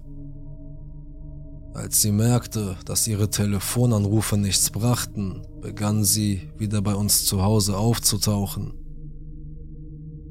Als 1.75 2.03
sie 2.03 2.11
merkte, 2.11 2.77
dass 2.87 3.07
ihre 3.07 3.31
Telefonanrufe 3.31 4.37
nichts 4.37 4.69
brachten, 4.69 5.43
begann 5.61 6.03
sie 6.03 6.51
wieder 6.59 6.83
bei 6.83 6.97
uns 6.97 7.25
zu 7.25 7.45
Hause 7.45 7.77
aufzutauchen. 7.77 8.73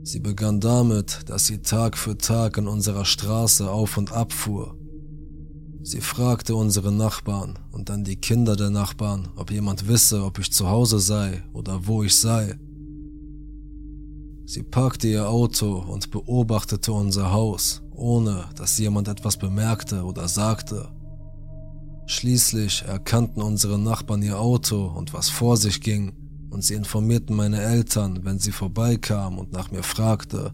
Sie 0.03 0.19
begann 0.19 0.59
damit, 0.59 1.21
dass 1.27 1.45
sie 1.45 1.59
Tag 1.59 1.97
für 1.97 2.17
Tag 2.17 2.57
in 2.57 2.67
unserer 2.67 3.05
Straße 3.05 3.71
auf 3.71 3.95
und 3.95 4.11
ab 4.11 4.33
fuhr. 4.33 4.75
Sie 5.83 6.01
fragte 6.01 6.55
unsere 6.55 6.91
Nachbarn 6.91 7.57
und 7.71 7.89
dann 7.89 8.03
die 8.03 8.15
Kinder 8.15 8.55
der 8.55 8.69
Nachbarn, 8.69 9.29
ob 9.35 9.49
jemand 9.49 9.87
wisse, 9.87 10.23
ob 10.23 10.37
ich 10.37 10.51
zu 10.51 10.67
Hause 10.69 10.99
sei 10.99 11.43
oder 11.53 11.87
wo 11.87 12.03
ich 12.03 12.15
sei. 12.15 12.55
Sie 14.45 14.61
parkte 14.61 15.07
ihr 15.07 15.27
Auto 15.27 15.79
und 15.79 16.11
beobachtete 16.11 16.91
unser 16.91 17.31
Haus, 17.31 17.81
ohne 17.95 18.45
dass 18.55 18.77
jemand 18.77 19.07
etwas 19.07 19.37
bemerkte 19.37 20.03
oder 20.03 20.27
sagte. 20.27 20.89
Schließlich 22.05 22.83
erkannten 22.83 23.41
unsere 23.41 23.79
Nachbarn 23.79 24.21
ihr 24.21 24.39
Auto 24.39 24.85
und 24.85 25.13
was 25.13 25.29
vor 25.29 25.57
sich 25.57 25.81
ging, 25.81 26.13
und 26.51 26.63
sie 26.63 26.73
informierten 26.75 27.35
meine 27.35 27.61
Eltern, 27.61 28.19
wenn 28.23 28.37
sie 28.37 28.51
vorbeikam 28.51 29.39
und 29.39 29.53
nach 29.53 29.71
mir 29.71 29.83
fragte. 29.83 30.53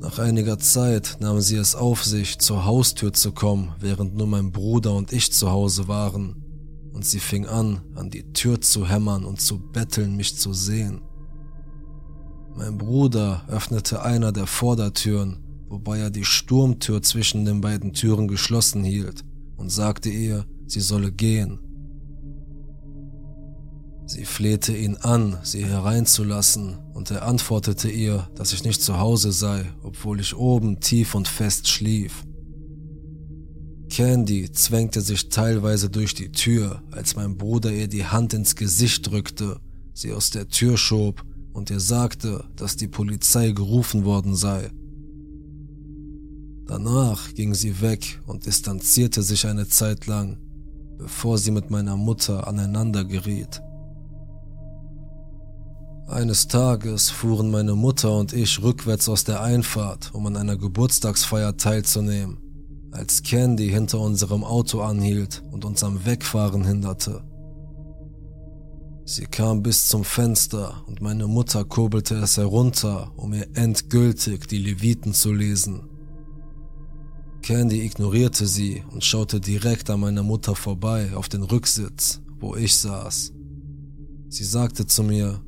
Nach 0.00 0.18
einiger 0.18 0.58
Zeit 0.58 1.18
nahmen 1.20 1.42
sie 1.42 1.56
es 1.56 1.74
auf 1.74 2.04
sich, 2.04 2.38
zur 2.38 2.64
Haustür 2.64 3.12
zu 3.12 3.32
kommen, 3.32 3.74
während 3.80 4.16
nur 4.16 4.26
mein 4.26 4.50
Bruder 4.50 4.94
und 4.94 5.12
ich 5.12 5.30
zu 5.30 5.50
Hause 5.50 5.88
waren, 5.88 6.42
und 6.94 7.04
sie 7.04 7.20
fing 7.20 7.46
an, 7.46 7.82
an 7.94 8.08
die 8.08 8.32
Tür 8.32 8.62
zu 8.62 8.88
hämmern 8.88 9.26
und 9.26 9.42
zu 9.42 9.58
betteln, 9.58 10.16
mich 10.16 10.38
zu 10.38 10.54
sehen. 10.54 11.02
Mein 12.56 12.78
Bruder 12.78 13.44
öffnete 13.48 14.02
einer 14.02 14.32
der 14.32 14.46
Vordertüren, 14.46 15.38
wobei 15.68 15.98
er 15.98 16.10
die 16.10 16.24
Sturmtür 16.24 17.02
zwischen 17.02 17.44
den 17.44 17.60
beiden 17.60 17.92
Türen 17.92 18.26
geschlossen 18.26 18.82
hielt 18.82 19.22
und 19.58 19.70
sagte 19.70 20.08
ihr, 20.08 20.46
sie 20.66 20.80
solle 20.80 21.12
gehen. 21.12 21.60
Sie 24.06 24.24
flehte 24.24 24.74
ihn 24.74 24.96
an, 24.96 25.38
sie 25.42 25.64
hereinzulassen, 25.64 26.78
und 27.00 27.10
er 27.10 27.26
antwortete 27.26 27.88
ihr, 27.88 28.28
dass 28.34 28.52
ich 28.52 28.62
nicht 28.62 28.82
zu 28.82 28.98
Hause 28.98 29.32
sei, 29.32 29.64
obwohl 29.82 30.20
ich 30.20 30.36
oben 30.36 30.80
tief 30.80 31.14
und 31.14 31.28
fest 31.28 31.66
schlief. 31.66 32.26
Candy 33.88 34.52
zwängte 34.52 35.00
sich 35.00 35.30
teilweise 35.30 35.88
durch 35.88 36.12
die 36.12 36.30
Tür, 36.30 36.82
als 36.90 37.16
mein 37.16 37.38
Bruder 37.38 37.72
ihr 37.72 37.88
die 37.88 38.04
Hand 38.04 38.34
ins 38.34 38.54
Gesicht 38.54 39.10
drückte, 39.10 39.58
sie 39.94 40.12
aus 40.12 40.28
der 40.28 40.48
Tür 40.48 40.76
schob 40.76 41.24
und 41.54 41.70
ihr 41.70 41.80
sagte, 41.80 42.44
dass 42.54 42.76
die 42.76 42.88
Polizei 42.88 43.52
gerufen 43.52 44.04
worden 44.04 44.36
sei. 44.36 44.70
Danach 46.66 47.32
ging 47.32 47.54
sie 47.54 47.80
weg 47.80 48.20
und 48.26 48.44
distanzierte 48.44 49.22
sich 49.22 49.46
eine 49.46 49.66
Zeit 49.66 50.06
lang, 50.06 50.36
bevor 50.98 51.38
sie 51.38 51.50
mit 51.50 51.70
meiner 51.70 51.96
Mutter 51.96 52.46
aneinander 52.46 53.06
geriet. 53.06 53.62
Eines 56.10 56.48
Tages 56.48 57.08
fuhren 57.08 57.52
meine 57.52 57.76
Mutter 57.76 58.18
und 58.18 58.32
ich 58.32 58.60
rückwärts 58.60 59.08
aus 59.08 59.22
der 59.22 59.42
Einfahrt, 59.42 60.12
um 60.12 60.26
an 60.26 60.36
einer 60.36 60.56
Geburtstagsfeier 60.56 61.56
teilzunehmen, 61.56 62.38
als 62.90 63.22
Candy 63.22 63.68
hinter 63.68 64.00
unserem 64.00 64.42
Auto 64.42 64.80
anhielt 64.80 65.44
und 65.52 65.64
uns 65.64 65.84
am 65.84 66.04
Wegfahren 66.04 66.64
hinderte. 66.64 67.22
Sie 69.04 69.26
kam 69.26 69.62
bis 69.62 69.86
zum 69.86 70.02
Fenster 70.02 70.82
und 70.88 71.00
meine 71.00 71.28
Mutter 71.28 71.64
kurbelte 71.64 72.16
es 72.16 72.36
herunter, 72.36 73.12
um 73.14 73.32
ihr 73.32 73.46
endgültig 73.54 74.48
die 74.48 74.58
Leviten 74.58 75.14
zu 75.14 75.32
lesen. 75.32 75.88
Candy 77.40 77.82
ignorierte 77.82 78.48
sie 78.48 78.82
und 78.90 79.04
schaute 79.04 79.40
direkt 79.40 79.88
an 79.88 80.00
meiner 80.00 80.24
Mutter 80.24 80.56
vorbei 80.56 81.12
auf 81.14 81.28
den 81.28 81.44
Rücksitz, 81.44 82.20
wo 82.40 82.56
ich 82.56 82.76
saß. 82.76 83.32
Sie 84.28 84.44
sagte 84.44 84.88
zu 84.88 85.04
mir, 85.04 85.40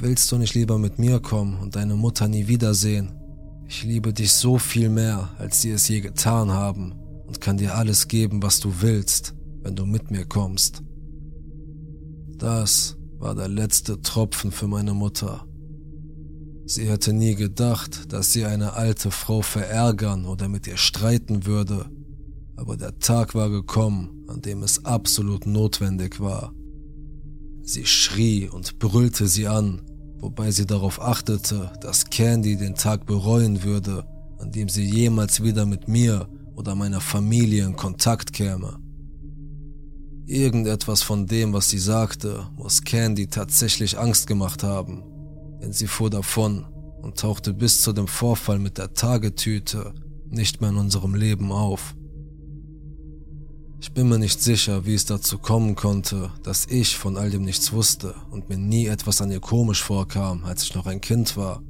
Willst 0.00 0.30
du 0.30 0.38
nicht 0.38 0.54
lieber 0.54 0.78
mit 0.78 1.00
mir 1.00 1.18
kommen 1.18 1.58
und 1.58 1.74
deine 1.74 1.96
Mutter 1.96 2.28
nie 2.28 2.46
wiedersehen? 2.46 3.10
Ich 3.66 3.82
liebe 3.82 4.12
dich 4.12 4.32
so 4.32 4.56
viel 4.56 4.90
mehr, 4.90 5.30
als 5.38 5.60
sie 5.60 5.72
es 5.72 5.88
je 5.88 6.00
getan 6.00 6.52
haben 6.52 6.92
und 7.26 7.40
kann 7.40 7.56
dir 7.56 7.74
alles 7.74 8.06
geben, 8.06 8.40
was 8.40 8.60
du 8.60 8.80
willst, 8.80 9.34
wenn 9.62 9.74
du 9.74 9.86
mit 9.86 10.12
mir 10.12 10.24
kommst. 10.24 10.84
Das 12.36 12.96
war 13.18 13.34
der 13.34 13.48
letzte 13.48 14.00
Tropfen 14.00 14.52
für 14.52 14.68
meine 14.68 14.94
Mutter. 14.94 15.44
Sie 16.64 16.88
hätte 16.88 17.12
nie 17.12 17.34
gedacht, 17.34 18.12
dass 18.12 18.32
sie 18.32 18.44
eine 18.44 18.74
alte 18.74 19.10
Frau 19.10 19.42
verärgern 19.42 20.26
oder 20.26 20.48
mit 20.48 20.68
ihr 20.68 20.76
streiten 20.76 21.44
würde, 21.44 21.86
aber 22.54 22.76
der 22.76 23.00
Tag 23.00 23.34
war 23.34 23.50
gekommen, 23.50 24.24
an 24.28 24.42
dem 24.42 24.62
es 24.62 24.84
absolut 24.84 25.44
notwendig 25.44 26.20
war. 26.20 26.54
Sie 27.68 27.84
schrie 27.84 28.48
und 28.48 28.78
brüllte 28.78 29.28
sie 29.28 29.46
an, 29.46 29.82
wobei 30.20 30.50
sie 30.52 30.64
darauf 30.64 31.02
achtete, 31.02 31.70
dass 31.82 32.08
Candy 32.08 32.56
den 32.56 32.74
Tag 32.74 33.04
bereuen 33.04 33.62
würde, 33.62 34.06
an 34.38 34.50
dem 34.50 34.70
sie 34.70 34.84
jemals 34.84 35.42
wieder 35.42 35.66
mit 35.66 35.86
mir 35.86 36.30
oder 36.56 36.74
meiner 36.74 37.02
Familie 37.02 37.66
in 37.66 37.76
Kontakt 37.76 38.32
käme. 38.32 38.78
Irgendetwas 40.24 41.02
von 41.02 41.26
dem, 41.26 41.52
was 41.52 41.68
sie 41.68 41.78
sagte, 41.78 42.46
muss 42.56 42.84
Candy 42.84 43.26
tatsächlich 43.26 43.98
Angst 43.98 44.26
gemacht 44.26 44.62
haben, 44.62 45.04
denn 45.60 45.74
sie 45.74 45.88
fuhr 45.88 46.08
davon 46.08 46.64
und 47.02 47.18
tauchte 47.18 47.52
bis 47.52 47.82
zu 47.82 47.92
dem 47.92 48.06
Vorfall 48.06 48.58
mit 48.58 48.78
der 48.78 48.94
Tagetüte 48.94 49.92
nicht 50.30 50.62
mehr 50.62 50.70
in 50.70 50.76
unserem 50.76 51.14
Leben 51.14 51.52
auf. 51.52 51.94
Ich 53.80 53.92
bin 53.92 54.08
mir 54.08 54.18
nicht 54.18 54.42
sicher, 54.42 54.86
wie 54.86 54.94
es 54.94 55.04
dazu 55.04 55.38
kommen 55.38 55.74
konnte, 55.74 56.30
dass 56.42 56.66
ich 56.66 56.96
von 56.96 57.16
all 57.16 57.30
dem 57.30 57.44
nichts 57.44 57.72
wusste 57.72 58.14
und 58.30 58.48
mir 58.48 58.58
nie 58.58 58.86
etwas 58.86 59.20
an 59.20 59.30
ihr 59.30 59.40
komisch 59.40 59.82
vorkam, 59.82 60.44
als 60.44 60.64
ich 60.64 60.74
noch 60.74 60.86
ein 60.86 61.00
Kind 61.00 61.36
war. 61.36 61.62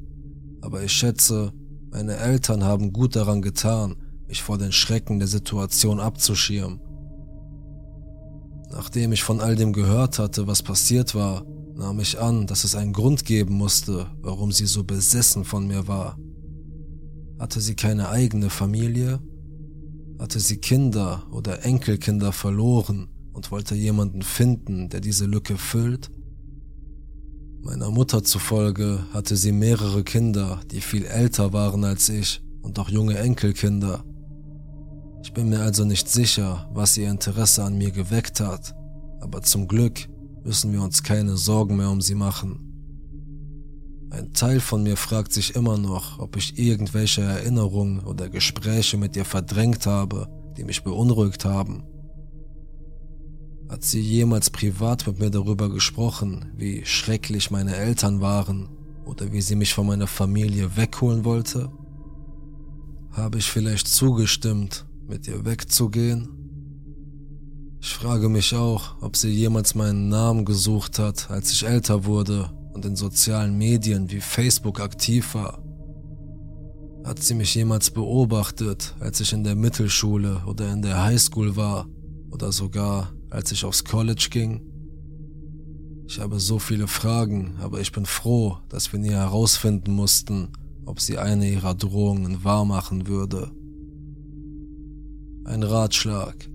Aber 0.60 0.82
ich 0.82 0.92
schätze, 0.92 1.52
meine 1.90 2.16
Eltern 2.16 2.64
haben 2.64 2.92
gut 2.92 3.14
daran 3.14 3.42
getan, 3.42 3.96
mich 4.26 4.42
vor 4.42 4.58
den 4.58 4.72
Schrecken 4.72 5.18
der 5.18 5.28
Situation 5.28 6.00
abzuschirmen 6.00 6.80
Nachdem 8.70 9.12
ich 9.12 9.22
von 9.22 9.40
all 9.40 9.56
dem 9.56 9.72
gehört 9.72 10.18
hatte, 10.18 10.46
was 10.46 10.62
passiert 10.62 11.14
war, 11.14 11.44
nahm 11.74 12.00
ich 12.00 12.20
an, 12.20 12.46
dass 12.46 12.64
es 12.64 12.74
einen 12.74 12.92
Grund 12.92 13.24
geben 13.24 13.54
musste, 13.54 14.06
warum 14.20 14.52
sie 14.52 14.66
so 14.66 14.84
besessen 14.84 15.44
von 15.44 15.66
mir 15.66 15.88
war. 15.88 16.18
Hatte 17.38 17.60
sie 17.60 17.76
keine 17.76 18.08
eigene 18.08 18.50
Familie? 18.50 19.20
Hatte 20.18 20.40
sie 20.40 20.56
Kinder 20.56 21.26
oder 21.30 21.64
Enkelkinder 21.64 22.32
verloren 22.32 23.08
und 23.32 23.50
wollte 23.52 23.74
jemanden 23.74 24.22
finden, 24.22 24.88
der 24.88 25.00
diese 25.00 25.26
Lücke 25.26 25.56
füllt? 25.56 26.10
Meiner 27.62 27.90
Mutter 27.90 28.24
zufolge 28.24 29.04
hatte 29.12 29.36
sie 29.36 29.52
mehrere 29.52 30.02
Kinder, 30.02 30.60
die 30.70 30.80
viel 30.80 31.04
älter 31.04 31.52
waren 31.52 31.84
als 31.84 32.08
ich 32.08 32.42
und 32.62 32.78
auch 32.78 32.88
junge 32.88 33.18
Enkelkinder. 33.18 34.04
Ich 35.22 35.32
bin 35.32 35.48
mir 35.50 35.60
also 35.60 35.84
nicht 35.84 36.08
sicher, 36.08 36.68
was 36.72 36.96
ihr 36.96 37.10
Interesse 37.10 37.62
an 37.62 37.76
mir 37.76 37.90
geweckt 37.90 38.40
hat, 38.40 38.74
aber 39.20 39.42
zum 39.42 39.68
Glück 39.68 40.08
müssen 40.44 40.72
wir 40.72 40.82
uns 40.82 41.02
keine 41.02 41.36
Sorgen 41.36 41.76
mehr 41.76 41.90
um 41.90 42.00
sie 42.00 42.14
machen. 42.14 42.67
Ein 44.10 44.32
Teil 44.32 44.60
von 44.60 44.82
mir 44.82 44.96
fragt 44.96 45.32
sich 45.32 45.54
immer 45.54 45.76
noch, 45.76 46.18
ob 46.18 46.36
ich 46.36 46.58
irgendwelche 46.58 47.20
Erinnerungen 47.20 48.00
oder 48.00 48.30
Gespräche 48.30 48.96
mit 48.96 49.16
ihr 49.16 49.26
verdrängt 49.26 49.84
habe, 49.86 50.28
die 50.56 50.64
mich 50.64 50.82
beunruhigt 50.82 51.44
haben. 51.44 51.84
Hat 53.68 53.84
sie 53.84 54.00
jemals 54.00 54.48
privat 54.48 55.06
mit 55.06 55.18
mir 55.18 55.30
darüber 55.30 55.68
gesprochen, 55.68 56.46
wie 56.56 56.86
schrecklich 56.86 57.50
meine 57.50 57.76
Eltern 57.76 58.22
waren 58.22 58.70
oder 59.04 59.30
wie 59.30 59.42
sie 59.42 59.56
mich 59.56 59.74
von 59.74 59.86
meiner 59.86 60.06
Familie 60.06 60.74
wegholen 60.76 61.26
wollte? 61.26 61.70
Habe 63.12 63.38
ich 63.38 63.50
vielleicht 63.50 63.88
zugestimmt, 63.88 64.86
mit 65.06 65.28
ihr 65.28 65.44
wegzugehen? 65.44 66.30
Ich 67.80 67.90
frage 67.90 68.30
mich 68.30 68.54
auch, 68.54 69.02
ob 69.02 69.16
sie 69.16 69.28
jemals 69.28 69.74
meinen 69.74 70.08
Namen 70.08 70.46
gesucht 70.46 70.98
hat, 70.98 71.30
als 71.30 71.52
ich 71.52 71.66
älter 71.66 72.06
wurde 72.06 72.50
und 72.78 72.84
in 72.84 72.94
sozialen 72.94 73.58
Medien 73.58 74.08
wie 74.08 74.20
Facebook 74.20 74.78
aktiv 74.78 75.34
war. 75.34 75.60
Hat 77.04 77.20
sie 77.20 77.34
mich 77.34 77.52
jemals 77.56 77.90
beobachtet, 77.90 78.94
als 79.00 79.18
ich 79.18 79.32
in 79.32 79.42
der 79.42 79.56
Mittelschule 79.56 80.42
oder 80.46 80.72
in 80.72 80.82
der 80.82 81.02
Highschool 81.02 81.56
war 81.56 81.88
oder 82.30 82.52
sogar 82.52 83.12
als 83.30 83.50
ich 83.50 83.64
aufs 83.64 83.84
College 83.84 84.28
ging? 84.30 84.62
Ich 86.06 86.20
habe 86.20 86.38
so 86.38 86.60
viele 86.60 86.86
Fragen, 86.86 87.56
aber 87.60 87.80
ich 87.80 87.90
bin 87.90 88.06
froh, 88.06 88.58
dass 88.68 88.92
wir 88.92 89.00
nie 89.00 89.10
herausfinden 89.10 89.92
mussten, 89.92 90.52
ob 90.86 91.00
sie 91.00 91.18
eine 91.18 91.50
ihrer 91.50 91.74
Drohungen 91.74 92.44
wahrmachen 92.44 93.08
würde. 93.08 93.50
Ein 95.44 95.64
Ratschlag. 95.64 96.48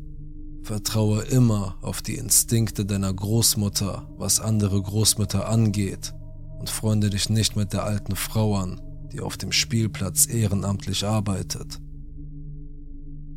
Vertraue 0.64 1.24
immer 1.24 1.76
auf 1.82 2.02
die 2.02 2.16
Instinkte 2.16 2.86
deiner 2.86 3.14
Großmutter, 3.14 4.08
was 4.18 4.40
andere 4.40 4.82
Großmütter 4.82 5.50
angeht, 5.50 6.14
und 6.58 6.70
freunde 6.70 7.10
dich 7.10 7.30
nicht 7.30 7.58
mit 7.58 7.74
der 7.74 7.84
alten 7.84 8.16
Frau 8.16 8.56
an, 8.56 8.82
die 9.12 9.20
auf 9.20 9.36
dem 9.36 9.52
Spielplatz 9.52 10.26
ehrenamtlich 10.26 11.06
arbeitet. 11.06 11.82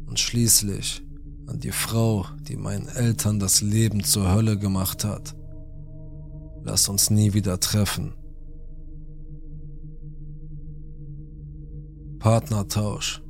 Und 0.07 0.21
schließlich 0.21 1.03
an 1.49 1.59
die 1.59 1.73
Frau, 1.73 2.27
die 2.43 2.57
meinen 2.57 2.87
Eltern 2.87 3.41
das 3.41 3.61
Leben 3.61 4.05
zur 4.05 4.33
Hölle 4.33 4.57
gemacht 4.57 5.05
hat. 5.05 5.35
Lass 6.63 6.89
uns 6.89 7.11
nie 7.11 7.35
wieder 7.35 7.59
treffen. 7.59 8.15
Partnertausch 12.21 13.21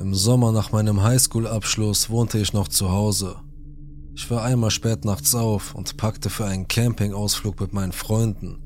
Im 0.00 0.14
Sommer 0.14 0.52
nach 0.52 0.72
meinem 0.72 1.02
Highschool-Abschluss 1.02 2.10
wohnte 2.10 2.38
ich 2.38 2.52
noch 2.52 2.68
zu 2.68 2.90
Hause. 2.90 3.36
Ich 4.14 4.30
war 4.30 4.42
einmal 4.42 4.70
spät 4.70 5.04
nachts 5.04 5.34
auf 5.34 5.74
und 5.74 5.96
packte 5.96 6.28
für 6.30 6.44
einen 6.44 6.68
Campingausflug 6.68 7.60
mit 7.60 7.72
meinen 7.72 7.92
Freunden. 7.92 8.58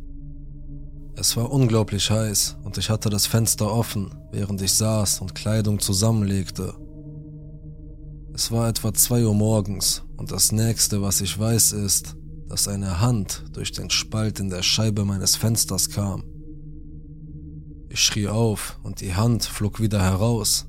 Es 1.14 1.36
war 1.36 1.50
unglaublich 1.50 2.10
heiß 2.10 2.58
und 2.64 2.78
ich 2.78 2.90
hatte 2.90 3.10
das 3.10 3.26
Fenster 3.26 3.72
offen, 3.72 4.14
während 4.32 4.60
ich 4.62 4.72
saß 4.72 5.20
und 5.20 5.34
Kleidung 5.34 5.78
zusammenlegte. 5.78 6.74
Es 8.34 8.50
war 8.50 8.68
etwa 8.68 8.92
zwei 8.92 9.24
Uhr 9.24 9.34
morgens 9.34 10.04
und 10.16 10.30
das 10.30 10.52
nächste, 10.52 11.00
was 11.00 11.20
ich 11.20 11.38
weiß, 11.38 11.72
ist, 11.72 12.16
dass 12.48 12.68
eine 12.68 13.00
Hand 13.00 13.44
durch 13.52 13.72
den 13.72 13.90
Spalt 13.90 14.40
in 14.40 14.50
der 14.50 14.62
Scheibe 14.62 15.04
meines 15.04 15.36
Fensters 15.36 15.90
kam. 15.90 16.24
Ich 17.88 18.00
schrie 18.00 18.28
auf 18.28 18.78
und 18.82 19.00
die 19.00 19.14
Hand 19.14 19.44
flog 19.44 19.80
wieder 19.80 20.02
heraus. 20.02 20.66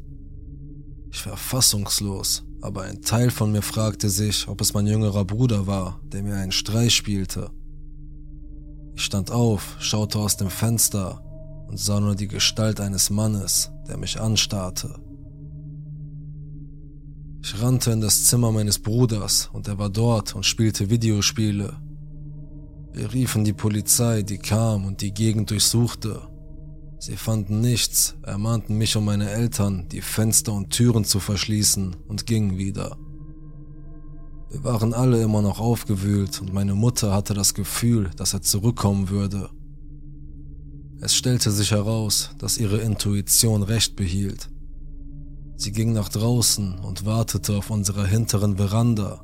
Ich 1.12 1.26
war 1.26 1.38
fassungslos, 1.38 2.44
aber 2.62 2.84
ein 2.84 3.02
Teil 3.02 3.30
von 3.30 3.52
mir 3.52 3.62
fragte 3.62 4.10
sich, 4.10 4.48
ob 4.48 4.62
es 4.62 4.74
mein 4.74 4.88
jüngerer 4.88 5.26
Bruder 5.26 5.68
war, 5.68 6.00
der 6.04 6.24
mir 6.24 6.36
einen 6.36 6.52
Streich 6.52 6.96
spielte. 6.96 7.50
Ich 8.96 9.04
stand 9.04 9.32
auf, 9.32 9.78
schaute 9.80 10.20
aus 10.20 10.38
dem 10.38 10.50
Fenster 10.50 11.24
und 11.68 11.80
sah 11.80 12.00
nur 12.00 12.16
die 12.16 12.28
Gestalt 12.28 12.80
eines 12.80 13.10
Mannes, 13.10 13.72
der 13.88 13.98
mich 13.98 14.20
anstarrte. 14.20 14.96
Ich 17.44 17.62
rannte 17.62 17.92
in 17.92 18.02
das 18.02 18.26
Zimmer 18.26 18.52
meines 18.52 18.80
Bruders 18.80 19.50
und 19.54 19.68
er 19.68 19.78
war 19.78 19.90
dort 19.90 20.36
und 20.36 20.46
spielte 20.46 20.90
Videospiele. 20.90 21.78
Wir 22.92 23.14
riefen 23.14 23.46
die 23.46 23.54
Polizei, 23.54 24.24
die 24.24 24.40
kam 24.40 24.86
und 24.86 25.02
die 25.02 25.14
Gegend 25.14 25.52
durchsuchte. 25.52 26.28
Sie 27.00 27.16
fanden 27.16 27.62
nichts, 27.62 28.16
ermahnten 28.24 28.78
mich 28.78 28.96
und 28.96 29.06
meine 29.06 29.30
Eltern, 29.30 29.88
die 29.90 30.02
Fenster 30.02 30.54
und 30.54 30.72
Türen 30.72 31.06
zu 31.06 31.20
verschließen 31.20 31.96
und 32.08 32.26
gingen 32.26 32.58
wieder. 32.58 32.98
Wir 34.50 34.64
waren 34.64 34.94
alle 34.94 35.22
immer 35.22 35.42
noch 35.42 35.60
aufgewühlt 35.60 36.42
und 36.42 36.54
meine 36.54 36.74
Mutter 36.74 37.14
hatte 37.14 37.34
das 37.34 37.54
Gefühl, 37.54 38.10
dass 38.16 38.34
er 38.34 38.42
zurückkommen 38.42 39.10
würde. 39.10 39.50
Es 41.00 41.14
stellte 41.14 41.52
sich 41.52 41.72
heraus, 41.72 42.32
dass 42.40 42.58
ihre 42.58 42.78
Intuition 42.78 43.62
recht 43.62 43.96
behielt. 43.96 44.50
Sie 45.56 45.72
ging 45.72 45.94
nach 45.94 46.10
draußen 46.10 46.80
und 46.80 47.06
wartete 47.06 47.58
auf 47.58 47.70
unserer 47.70 48.06
hinteren 48.06 48.58
Veranda. 48.58 49.24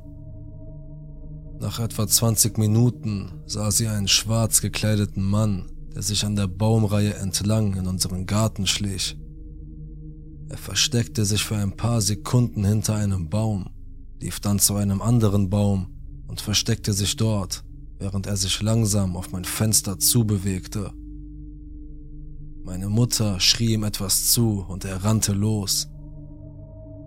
Nach 1.58 1.80
etwa 1.80 2.06
20 2.06 2.58
Minuten 2.58 3.32
sah 3.46 3.70
sie 3.70 3.88
einen 3.88 4.08
schwarz 4.08 4.60
gekleideten 4.60 5.24
Mann, 5.24 5.66
der 5.94 6.02
sich 6.02 6.24
an 6.24 6.36
der 6.36 6.48
Baumreihe 6.48 7.14
entlang 7.14 7.76
in 7.76 7.86
unseren 7.86 8.26
Garten 8.26 8.66
schlich. 8.66 9.16
Er 10.48 10.58
versteckte 10.58 11.24
sich 11.24 11.44
für 11.44 11.56
ein 11.56 11.76
paar 11.76 12.00
Sekunden 12.00 12.64
hinter 12.64 12.96
einem 12.96 13.28
Baum, 13.28 13.70
lief 14.20 14.40
dann 14.40 14.58
zu 14.58 14.74
einem 14.74 15.00
anderen 15.00 15.50
Baum 15.50 15.94
und 16.26 16.40
versteckte 16.40 16.92
sich 16.92 17.16
dort, 17.16 17.64
während 17.98 18.26
er 18.26 18.36
sich 18.36 18.60
langsam 18.60 19.16
auf 19.16 19.30
mein 19.32 19.44
Fenster 19.44 19.98
zubewegte. 19.98 20.92
Meine 22.62 22.88
Mutter 22.88 23.40
schrie 23.40 23.74
ihm 23.74 23.84
etwas 23.84 24.32
zu 24.32 24.64
und 24.66 24.84
er 24.84 25.04
rannte 25.04 25.32
los. 25.32 25.88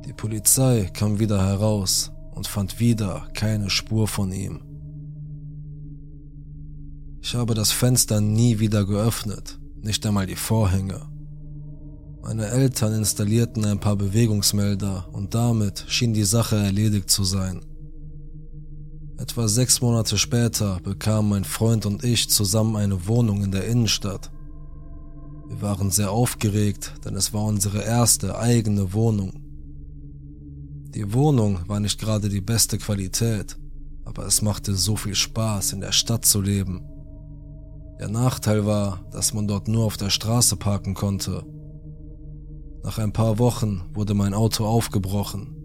Die 0.06 0.14
Polizei 0.14 0.90
kam 0.94 1.20
wieder 1.20 1.46
heraus 1.46 2.12
und 2.32 2.48
fand 2.48 2.80
wieder 2.80 3.28
keine 3.34 3.70
Spur 3.70 4.08
von 4.08 4.32
ihm. 4.32 4.67
Ich 7.22 7.36
habe 7.36 7.54
das 7.54 7.72
Fenster 7.72 8.22
nie 8.22 8.60
wieder 8.60 8.86
geöffnet, 8.86 9.60
nicht 9.82 10.06
einmal 10.06 10.28
die 10.28 10.36
Vorhänge. 10.36 11.02
Meine 12.22 12.48
Eltern 12.48 12.94
installierten 12.94 13.66
ein 13.66 13.80
paar 13.80 13.96
Bewegungsmelder 13.96 15.10
und 15.14 15.34
damit 15.34 15.86
schien 15.88 16.14
die 16.14 16.24
Sache 16.24 16.58
erledigt 16.58 17.10
zu 17.10 17.24
sein. 17.24 17.62
Etwa 19.18 19.48
sechs 19.48 19.82
Monate 19.82 20.18
später 20.18 20.80
bekamen 20.84 21.30
mein 21.30 21.44
Freund 21.44 21.86
und 21.86 22.04
ich 22.04 22.30
zusammen 22.30 22.76
eine 22.76 23.08
Wohnung 23.08 23.44
in 23.44 23.52
der 23.52 23.66
Innenstadt. 23.66 24.32
Wir 25.48 25.62
waren 25.62 25.90
sehr 25.90 26.12
aufgeregt, 26.12 26.94
denn 27.04 27.16
es 27.16 27.34
war 27.34 27.44
unsere 27.46 27.82
erste 27.82 28.38
eigene 28.38 28.94
Wohnung. 28.94 29.32
Die 30.94 31.14
Wohnung 31.14 31.60
war 31.68 31.80
nicht 31.80 32.00
gerade 32.00 32.30
die 32.30 32.42
beste 32.42 32.78
Qualität, 32.78 33.58
aber 34.06 34.26
es 34.26 34.42
machte 34.42 34.76
so 34.76 34.96
viel 34.96 35.16
Spaß, 35.16 35.74
in 35.74 35.82
der 35.82 35.94
Stadt 35.94 36.26
zu 36.26 36.42
leben 36.42 36.82
der 38.00 38.10
Nachteil 38.10 38.66
war, 38.66 39.06
dass 39.12 39.34
man 39.34 39.48
dort 39.48 39.68
nur 39.68 39.86
auf 39.86 39.98
der 39.98 40.10
Straße 40.10 40.56
parken 40.56 40.94
konnte. 40.94 41.44
Nach 42.84 43.00
ein 43.00 43.12
paar 43.12 43.40
Wochen 43.40 43.84
wurde 43.94 44.14
mein 44.14 44.34
Auto 44.34 44.66
aufgebrochen. 44.66 45.56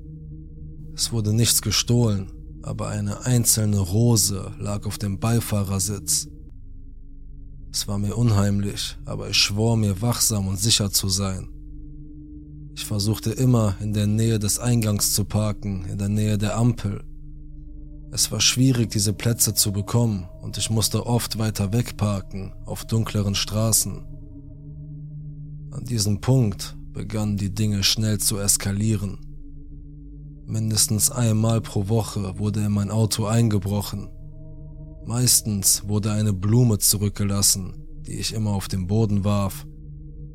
Es 0.95 1.13
wurde 1.13 1.33
nichts 1.33 1.63
gestohlen, 1.63 2.33
aber 2.63 2.89
eine 2.89 3.25
einzelne 3.27 3.79
Rose 3.79 4.53
lag 4.59 4.87
auf 4.87 4.99
dem 4.99 5.19
Beifahrersitz. 5.19 6.29
Es 7.71 7.89
war 7.89 7.99
mir 7.99 8.17
unheimlich, 8.17 8.99
aber 9.05 9.31
ich 9.31 9.37
schwor 9.37 9.77
mir 9.77 10.03
wachsam 10.03 10.47
und 10.49 10.59
sicher 10.59 10.91
zu 10.91 11.09
sein. 11.09 11.49
Ich 12.75 12.85
versuchte 12.85 13.31
immer 13.31 13.77
in 13.81 13.93
der 13.93 14.07
Nähe 14.07 14.39
des 14.39 14.59
Eingangs 14.59 15.13
zu 15.13 15.25
parken, 15.25 15.85
in 15.87 15.99
der 15.99 16.09
Nähe 16.09 16.39
der 16.39 16.57
Ampel. 16.57 17.05
Es 18.13 18.31
war 18.31 18.41
schwierig, 18.41 18.91
diese 18.91 19.13
Plätze 19.13 19.55
zu 19.55 19.73
bekommen 19.73 20.29
und 20.41 20.59
ich 20.59 20.71
musste 20.71 21.07
oft 21.07 21.39
weiter 21.39 21.73
weg 21.73 21.97
parken, 21.97 22.53
auf 22.67 22.85
dunkleren 22.85 23.35
Straßen. 23.35 24.05
An 25.73 25.85
diesem 25.85 26.21
Punkt 26.21 26.77
begannen 26.93 27.37
die 27.37 27.55
Dinge 27.55 27.83
schnell 27.83 28.19
zu 28.19 28.39
eskalieren. 28.39 29.19
Mindestens 30.47 31.11
einmal 31.11 31.61
pro 31.61 31.89
Woche 31.89 32.39
wurde 32.39 32.61
in 32.61 32.73
mein 32.73 32.91
Auto 32.91 33.25
eingebrochen 33.25 34.11
Meistens 35.05 35.83
wurde 35.89 36.13
eine 36.13 36.33
Blume 36.33 36.79
zurückgelassen, 36.79 37.75
die 38.07 38.13
ich 38.13 38.35
immer 38.35 38.51
auf 38.51 38.69
den 38.69 38.87
Boden 38.87 39.25
warf, 39.25 39.67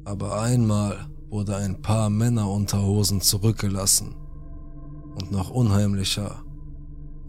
aber 0.03 0.41
einmal 0.41 1.07
wurde 1.29 1.55
ein 1.55 1.81
paar 1.81 2.09
Männerunterhosen 2.09 3.21
zurückgelassen. 3.21 4.15
Und 5.15 5.31
noch 5.31 5.49
unheimlicher, 5.49 6.43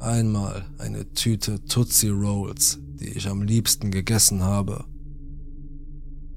einmal 0.01 0.65
eine 0.79 1.13
Tüte 1.13 1.65
Tootsie 1.65 2.09
Rolls, 2.09 2.79
die 3.01 3.09
ich 3.09 3.29
am 3.29 3.43
liebsten 3.43 3.91
gegessen 3.91 4.43
habe. 4.43 4.85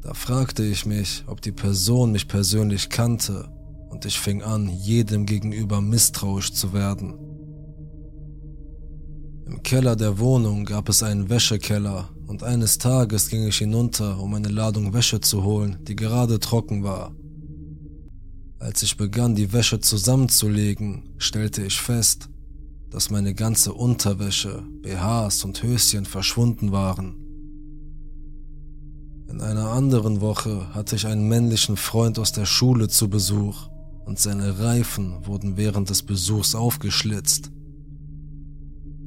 Da 0.01 0.13
fragte 0.13 0.63
ich 0.63 0.85
mich, 0.85 1.23
ob 1.27 1.41
die 1.41 1.51
Person 1.51 2.11
mich 2.11 2.27
persönlich 2.27 2.89
kannte, 2.89 3.49
und 3.89 4.05
ich 4.05 4.19
fing 4.19 4.41
an, 4.41 4.69
jedem 4.69 5.25
gegenüber 5.25 5.81
misstrauisch 5.81 6.53
zu 6.53 6.73
werden. 6.73 7.13
Im 9.45 9.61
Keller 9.63 9.97
der 9.97 10.17
Wohnung 10.17 10.63
gab 10.63 10.87
es 10.87 11.03
einen 11.03 11.29
Wäschekeller 11.29 12.09
und 12.25 12.41
eines 12.41 12.77
Tages 12.77 13.29
ging 13.29 13.45
ich 13.45 13.57
hinunter, 13.57 14.17
um 14.19 14.33
eine 14.33 14.47
Ladung 14.47 14.93
Wäsche 14.93 15.19
zu 15.19 15.43
holen, 15.43 15.77
die 15.83 15.97
gerade 15.97 16.39
trocken 16.39 16.83
war. 16.83 17.13
Als 18.59 18.81
ich 18.83 18.95
begann, 18.95 19.35
die 19.35 19.51
Wäsche 19.51 19.81
zusammenzulegen, 19.81 21.09
stellte 21.17 21.63
ich 21.63 21.81
fest, 21.81 22.29
dass 22.91 23.09
meine 23.09 23.33
ganze 23.33 23.73
Unterwäsche, 23.73 24.63
BHs 24.81 25.45
und 25.45 25.63
Höschen 25.63 26.05
verschwunden 26.05 26.71
waren. 26.71 27.15
In 29.29 29.39
einer 29.39 29.71
anderen 29.71 30.19
Woche 30.19 30.73
hatte 30.73 30.97
ich 30.97 31.07
einen 31.07 31.27
männlichen 31.29 31.77
Freund 31.77 32.19
aus 32.19 32.33
der 32.33 32.45
Schule 32.45 32.89
zu 32.89 33.09
Besuch 33.09 33.69
und 34.05 34.19
seine 34.19 34.59
Reifen 34.59 35.25
wurden 35.25 35.55
während 35.55 35.89
des 35.89 36.03
Besuchs 36.03 36.53
aufgeschlitzt. 36.53 37.49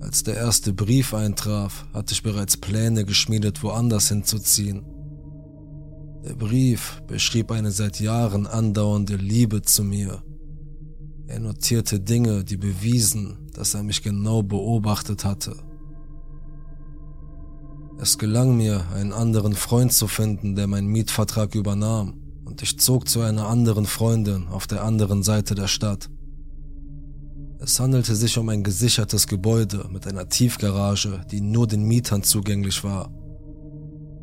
Als 0.01 0.23
der 0.23 0.37
erste 0.37 0.73
Brief 0.73 1.13
eintraf, 1.13 1.87
hatte 1.93 2.15
ich 2.15 2.23
bereits 2.23 2.57
Pläne 2.57 3.05
geschmiedet, 3.05 3.63
woanders 3.63 4.09
hinzuziehen. 4.09 4.83
Der 6.25 6.35
Brief 6.35 7.03
beschrieb 7.07 7.51
eine 7.51 7.71
seit 7.71 8.01
Jahren 8.01 8.47
andauernde 8.47 9.17
Liebe 9.17 9.61
zu 9.61 9.85
mir. 9.85 10.23
Er 11.27 11.41
notierte 11.41 12.01
Dinge, 12.01 12.45
die 12.45 12.59
bewiesen, 12.59 13.49
dass 13.55 13.75
er 13.75 13.83
mich 13.83 14.03
genau 14.03 14.43
beobachtet 14.43 15.25
hatte. 15.25 15.57
Es 17.99 18.19
gelang 18.19 18.57
mir, 18.57 18.85
einen 18.93 19.13
anderen 19.13 19.55
Freund 19.55 19.93
zu 19.93 20.07
finden, 20.07 20.57
der 20.57 20.67
meinen 20.67 20.89
Mietvertrag 20.89 21.55
übernahm, 21.55 22.21
und 22.45 22.61
ich 22.63 22.79
zog 22.79 23.09
zu 23.09 23.21
einer 23.21 23.49
anderen 23.49 23.87
Freundin 23.87 24.49
auf 24.49 24.67
der 24.67 24.85
anderen 24.85 25.23
Seite 25.23 25.55
der 25.55 25.69
Stadt. 25.69 26.11
Es 27.59 27.81
handelte 27.81 28.15
sich 28.15 28.37
um 28.37 28.51
ein 28.51 28.63
gesichertes 28.63 29.27
Gebäude 29.27 29.89
mit 29.91 30.07
einer 30.07 30.29
Tiefgarage, 30.29 31.25
die 31.31 31.41
nur 31.41 31.67
den 31.67 31.85
Mietern 31.85 32.23
zugänglich 32.23 32.85
war. 32.85 33.11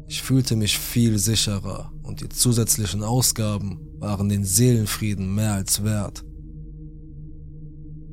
Ich 0.07 0.21
fühlte 0.21 0.55
mich 0.55 0.77
viel 0.77 1.17
sicherer 1.17 1.91
und 2.03 2.21
die 2.21 2.29
zusätzlichen 2.29 3.03
Ausgaben 3.03 3.79
waren 3.97 4.29
den 4.29 4.43
Seelenfrieden 4.43 5.33
mehr 5.33 5.53
als 5.53 5.83
wert. 5.83 6.23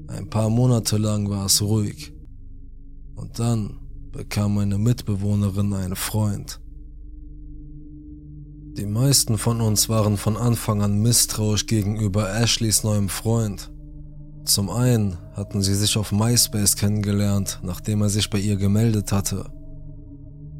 Ein 0.08 0.28
paar 0.28 0.50
Monate 0.50 0.96
lang 0.96 1.30
war 1.30 1.46
es 1.46 1.62
ruhig. 1.62 2.12
Und 3.14 3.38
dann 3.38 3.78
bekam 4.12 4.54
meine 4.54 4.78
Mitbewohnerin 4.78 5.72
einen 5.72 5.96
Freund. 5.96 6.60
Die 8.76 8.86
meisten 8.86 9.38
von 9.38 9.60
uns 9.60 9.88
waren 9.88 10.16
von 10.16 10.36
Anfang 10.36 10.82
an 10.82 11.00
misstrauisch 11.00 11.66
gegenüber 11.66 12.32
Ashleys 12.34 12.84
neuem 12.84 13.08
Freund 13.08 13.70
zum 14.48 14.70
einen 14.70 15.18
hatten 15.34 15.60
sie 15.60 15.74
sich 15.74 15.98
auf 15.98 16.10
MySpace 16.10 16.74
kennengelernt, 16.74 17.60
nachdem 17.62 18.00
er 18.00 18.08
sich 18.08 18.30
bei 18.30 18.38
ihr 18.38 18.56
gemeldet 18.56 19.12
hatte. 19.12 19.44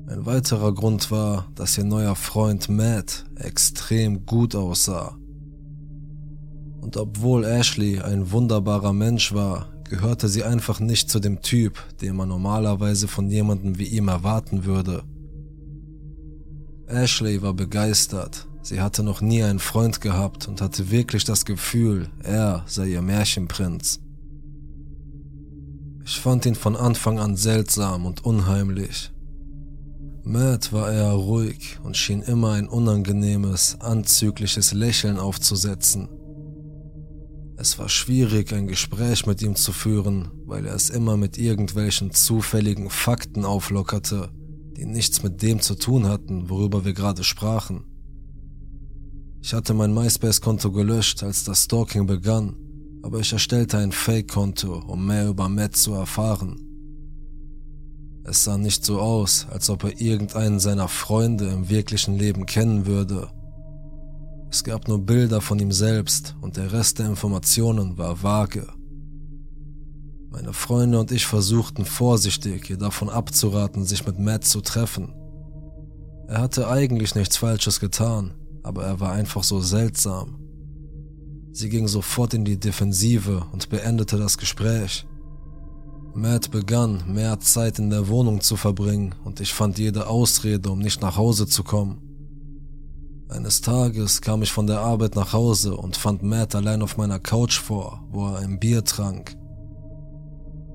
Ein 0.07 0.27
weiterer 0.27 0.75
Grund 0.75 1.11
war, 1.11 1.51
dass 1.55 1.79
ihr 1.79 1.85
neuer 1.85 2.15
Freund 2.15 2.69
Matt 2.69 3.25
extrem 3.37 4.27
gut 4.27 4.55
aussah. 4.55 5.18
Und 6.89 6.97
obwohl 6.97 7.45
Ashley 7.45 8.01
ein 8.01 8.31
wunderbarer 8.31 8.95
Mensch 8.95 9.35
war, 9.35 9.69
gehörte 9.91 10.27
sie 10.27 10.43
einfach 10.43 10.81
nicht 10.81 11.11
zu 11.11 11.21
dem 11.21 11.43
Typ, 11.43 11.79
den 12.01 12.17
man 12.17 12.31
normalerweise 12.31 13.09
von 13.09 13.29
jemandem 13.29 13.79
wie 13.79 13.89
ihm 13.89 14.09
erwarten 14.09 14.65
würde. 14.65 15.03
Ashley 16.87 17.43
war 17.43 17.53
begeistert, 17.53 18.49
Sie 18.63 18.81
hatte 18.81 19.03
noch 19.03 19.21
nie 19.21 19.43
einen 19.43 19.59
Freund 19.59 20.01
gehabt 20.01 20.49
und 20.49 20.63
hatte 20.63 20.91
wirklich 20.91 21.25
das 21.25 21.45
Gefühl, 21.45 22.09
er 22.23 22.65
sei 22.65 22.87
ihr 22.87 23.03
Märchenprinz. 23.03 24.01
Ich 26.07 26.19
fand 26.19 26.47
ihn 26.47 26.55
von 26.55 26.75
Anfang 26.75 27.19
an 27.19 27.37
seltsam 27.37 28.07
und 28.07 28.25
unheimlich. 28.25 29.13
Matt 30.25 30.73
war 30.73 30.91
eher 30.91 31.13
ruhig 31.13 31.79
und 31.83 31.99
schien 31.99 32.23
immer 32.23 32.53
ein 32.53 32.67
unangenehmes, 32.67 33.79
anzügliches 33.81 34.73
Lächeln 34.73 35.19
aufzusetzen. 35.19 36.09
Es 37.61 37.77
war 37.77 37.89
schwierig, 37.89 38.53
ein 38.53 38.69
Gespräch 38.69 39.27
mit 39.27 39.43
ihm 39.43 39.57
zu 39.57 39.73
führen, 39.73 40.29
weil 40.47 40.65
er 40.65 40.77
es 40.77 40.91
immer 40.91 41.17
mit 41.17 41.39
irgendwelchen 41.39 42.13
zufälligen 42.13 42.89
Fakten 42.89 43.45
auflockerte, 43.45 44.29
die 44.77 44.87
nichts 44.87 45.25
mit 45.25 45.43
dem 45.43 45.61
zu 45.61 45.75
tun 45.75 46.07
hatten, 46.07 46.49
worüber 46.51 46.85
wir 46.85 46.93
gerade 46.93 47.25
sprachen. 47.25 47.83
Ich 49.43 49.55
hatte 49.55 49.75
mein 49.75 49.93
MySpace-Konto 49.93 50.71
gelöscht, 50.71 51.25
als 51.25 51.43
das 51.43 51.65
Stalking 51.65 52.07
begann, 52.07 52.55
aber 53.03 53.19
ich 53.19 53.33
erstellte 53.33 53.79
ein 53.79 53.91
Fake-Konto, 53.91 54.79
um 54.87 55.05
mehr 55.05 55.27
über 55.29 55.49
Matt 55.49 55.75
zu 55.75 55.95
erfahren. 55.95 56.61
Es 58.23 58.45
sah 58.45 58.57
nicht 58.57 58.85
so 58.85 59.01
aus, 59.01 59.49
als 59.51 59.69
ob 59.69 59.83
er 59.83 60.01
irgendeinen 60.01 60.61
seiner 60.61 60.87
Freunde 60.87 61.49
im 61.49 61.69
wirklichen 61.69 62.17
Leben 62.17 62.47
kennen 62.47 62.87
würde. 62.87 63.33
Es 64.51 64.65
gab 64.65 64.89
nur 64.89 64.99
Bilder 64.99 65.41
von 65.43 65.59
ihm 65.59 65.73
selbst 65.73 66.35
und 66.41 66.57
der 66.57 66.73
Rest 66.73 66.99
der 66.99 67.07
Informationen 67.07 67.99
war 67.99 68.23
vage. 68.23 68.67
Meine 70.31 70.55
Freunde 70.55 70.99
und 70.99 71.13
ich 71.13 71.27
versuchten 71.27 71.85
vorsichtig, 71.85 72.71
ihr 72.71 72.79
davon 72.79 73.11
abzuraten, 73.11 73.85
sich 73.85 74.07
mit 74.07 74.19
Matt 74.19 74.45
zu 74.45 74.61
treffen. 74.63 75.13
Er 76.29 76.41
hatte 76.41 76.69
eigentlich 76.69 77.15
nichts 77.15 77.37
Falsches 77.37 77.79
getan, 77.79 78.35
aber 78.63 78.85
er 78.85 79.01
war 79.01 79.13
einfach 79.13 79.43
so 79.43 79.61
seltsam. 79.61 80.39
Sie 81.53 81.69
ging 81.69 81.89
sofort 81.89 82.35
in 82.35 82.45
die 82.45 82.59
Defensive 82.59 83.47
und 83.53 83.69
beendete 83.69 84.17
das 84.17 84.39
Gespräch. 84.39 85.07
Matt 86.15 86.51
begann, 86.51 87.05
mehr 87.13 87.39
Zeit 87.41 87.79
in 87.79 87.91
der 87.91 88.09
Wohnung 88.09 88.41
zu 88.41 88.57
verbringen 88.57 89.15
und 89.25 89.41
ich 89.41 89.53
fand 89.53 89.79
jede 89.79 90.07
Ausrede, 90.07 90.71
um 90.71 90.79
nicht 90.79 91.03
nach 91.03 91.17
Hause 91.17 91.47
zu 91.47 91.65
kommen. 91.65 92.08
Eines 93.29 93.61
Tages 93.61 94.23
kam 94.23 94.43
ich 94.43 94.51
von 94.51 94.67
der 94.67 94.81
Arbeit 94.81 95.15
nach 95.15 95.35
Hause 95.35 95.77
und 95.77 95.99
fand 95.99 96.23
Matt 96.23 96.55
allein 96.55 96.81
auf 96.81 96.97
meiner 96.97 97.19
Couch 97.19 97.59
vor, 97.59 98.03
wo 98.11 98.27
er 98.27 98.39
ein 98.39 98.59
Bier 98.59 98.83
trank. 98.85 99.37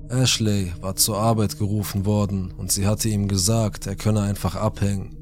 Ashley 0.08 0.72
war 0.80 0.94
zur 0.94 1.18
Arbeit 1.18 1.58
gerufen 1.58 2.06
worden 2.06 2.52
und 2.52 2.70
sie 2.70 2.86
hatte 2.86 3.08
ihm 3.08 3.26
gesagt, 3.26 3.88
er 3.88 3.96
könne 3.96 4.20
einfach 4.20 4.54
abhängen. 4.54 5.16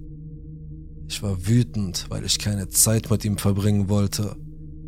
Ich 1.08 1.22
war 1.22 1.46
wütend, 1.46 2.06
weil 2.10 2.24
ich 2.24 2.38
keine 2.38 2.68
Zeit 2.68 3.10
mit 3.10 3.24
ihm 3.24 3.38
verbringen 3.38 3.88
wollte. 3.88 4.36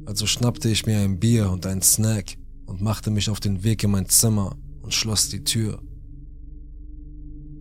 Also 0.05 0.27
schnappte 0.27 0.69
ich 0.69 0.85
mir 0.85 0.99
ein 0.99 1.19
Bier 1.19 1.51
und 1.51 1.65
einen 1.65 1.83
Snack 1.83 2.37
und 2.67 2.83
machte 2.83 3.11
mich 3.11 3.31
auf 3.31 3.41
den 3.41 3.65
Weg 3.65 3.85
in 3.85 3.91
mein 3.91 4.09
Zimmer 4.09 4.57
und 4.83 4.93
schloss 4.93 5.31
die 5.31 5.45
Tür. 5.45 5.81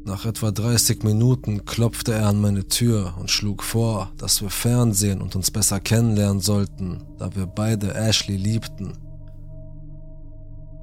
Nach 0.06 0.26
etwa 0.26 0.52
30 0.52 1.04
Minuten 1.04 1.64
klopfte 1.64 2.14
er 2.14 2.28
an 2.28 2.42
meine 2.42 2.68
Tür 2.68 3.14
und 3.18 3.32
schlug 3.32 3.64
vor, 3.64 4.12
dass 4.18 4.42
wir 4.42 4.50
Fernsehen 4.50 5.22
und 5.22 5.36
uns 5.36 5.50
besser 5.50 5.80
kennenlernen 5.80 6.42
sollten, 6.42 7.04
da 7.18 7.34
wir 7.36 7.46
beide 7.46 7.94
Ashley 7.94 8.36
liebten. 8.36 8.98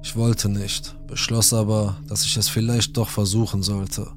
Ich 0.03 0.15
wollte 0.15 0.49
nicht, 0.49 0.95
beschloss 1.05 1.53
aber, 1.53 1.97
dass 2.07 2.25
ich 2.25 2.35
es 2.35 2.49
vielleicht 2.49 2.97
doch 2.97 3.09
versuchen 3.09 3.61
sollte. 3.61 4.07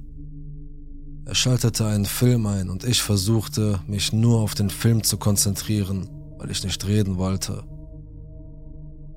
Er 1.27 1.35
schaltete 1.35 1.87
einen 1.87 2.07
Film 2.07 2.47
ein 2.47 2.71
und 2.71 2.85
ich 2.85 3.03
versuchte, 3.03 3.81
mich 3.87 4.15
nur 4.15 4.41
auf 4.41 4.55
den 4.55 4.71
Film 4.71 5.05
zu 5.05 5.19
konzentrieren, 5.19 6.09
weil 6.39 6.51
ich 6.51 6.65
nicht 6.65 6.87
reden 6.87 7.19
wollte. 7.19 7.65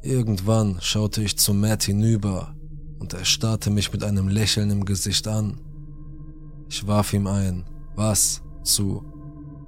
Irgendwann 0.01 0.79
schaute 0.81 1.23
ich 1.23 1.37
zu 1.37 1.53
Matt 1.53 1.83
hinüber 1.83 2.55
und 2.99 3.13
er 3.13 3.23
starrte 3.23 3.69
mich 3.69 3.93
mit 3.93 4.03
einem 4.03 4.27
Lächeln 4.27 4.69
im 4.69 4.83
Gesicht 4.83 5.27
an. 5.29 5.59
Ich 6.69 6.85
warf 6.85 7.13
ihm 7.13 7.27
ein 7.27 7.65
Was 7.95 8.41
zu 8.63 9.03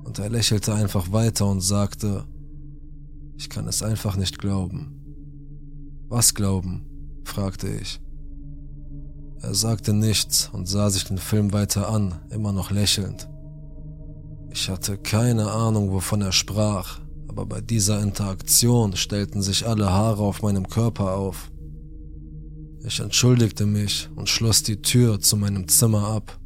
und 0.04 0.20
er 0.20 0.30
lächelte 0.30 0.74
einfach 0.74 1.12
weiter 1.12 1.48
und 1.48 1.62
sagte, 1.62 2.26
ich 3.38 3.50
kann 3.50 3.68
es 3.68 3.84
einfach 3.84 4.18
nicht 4.18 4.40
glauben. 4.40 4.96
Was 6.08 6.34
glauben? 6.34 6.86
fragte 7.24 7.70
ich. 7.70 8.02
Er 9.42 9.54
sagte 9.54 9.94
nichts 9.94 10.50
und 10.52 10.68
sah 10.68 10.90
sich 10.90 11.06
den 11.06 11.18
Film 11.20 11.54
weiter 11.54 11.90
an, 11.90 12.16
immer 12.30 12.52
noch 12.52 12.72
lächelnd. 12.72 13.30
Ich 14.52 14.68
hatte 14.68 14.98
keine 14.98 15.52
Ahnung, 15.52 15.92
wovon 15.92 16.22
er 16.22 16.32
sprach, 16.32 17.00
aber 17.28 17.46
bei 17.46 17.62
dieser 17.62 18.02
Interaktion 18.02 18.96
stellten 18.96 19.42
sich 19.42 19.68
alle 19.68 19.90
Haare 19.92 20.24
auf 20.24 20.42
meinem 20.42 20.68
Körper 20.68 21.14
auf. 21.14 21.52
Ich 22.84 23.00
entschuldigte 23.00 23.66
mich 23.66 24.10
und 24.16 24.28
schloss 24.28 24.64
die 24.64 24.82
Tür 24.82 25.20
zu 25.20 25.38
meinem 25.38 25.68
Zimmer 25.68 26.08
ab. 26.08 26.40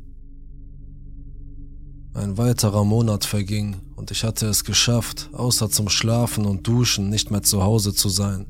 Ein 2.16 2.38
weiterer 2.38 2.86
Monat 2.86 3.26
verging 3.26 3.78
und 3.96 4.12
ich 4.12 4.24
hatte 4.24 4.46
es 4.46 4.64
geschafft, 4.64 5.32
außer 5.34 5.72
zum 5.72 5.90
Schlafen 5.90 6.46
und 6.46 6.68
Duschen 6.68 7.10
nicht 7.10 7.32
mehr 7.32 7.42
zu 7.42 7.64
Hause 7.64 7.96
zu 7.96 8.08
sein. 8.08 8.46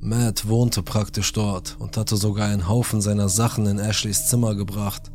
Matt 0.00 0.46
wohnte 0.46 0.82
praktisch 0.82 1.32
dort 1.32 1.76
und 1.78 1.96
hatte 1.96 2.18
sogar 2.18 2.48
einen 2.48 2.68
Haufen 2.68 3.00
seiner 3.00 3.30
Sachen 3.30 3.64
in 3.64 3.78
Ashleys 3.78 4.26
Zimmer 4.26 4.54
gebracht. 4.54 5.10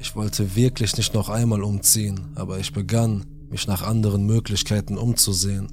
Ich 0.00 0.16
wollte 0.16 0.56
wirklich 0.56 0.96
nicht 0.96 1.14
noch 1.14 1.28
einmal 1.28 1.62
umziehen, 1.62 2.32
aber 2.34 2.58
ich 2.58 2.72
begann, 2.72 3.24
mich 3.48 3.68
nach 3.68 3.82
anderen 3.82 4.26
Möglichkeiten 4.26 4.98
umzusehen. 4.98 5.68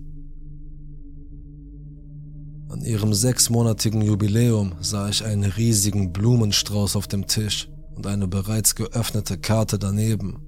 An 2.69 2.81
ihrem 2.81 3.15
sechsmonatigen 3.15 4.03
Jubiläum 4.03 4.73
sah 4.81 5.09
ich 5.09 5.25
einen 5.25 5.45
riesigen 5.45 6.13
Blumenstrauß 6.13 6.95
auf 6.95 7.07
dem 7.07 7.25
Tisch 7.25 7.69
und 7.95 8.07
eine 8.07 8.27
bereits 8.27 8.75
geöffnete 8.75 9.37
Karte 9.37 9.79
daneben. 9.79 10.39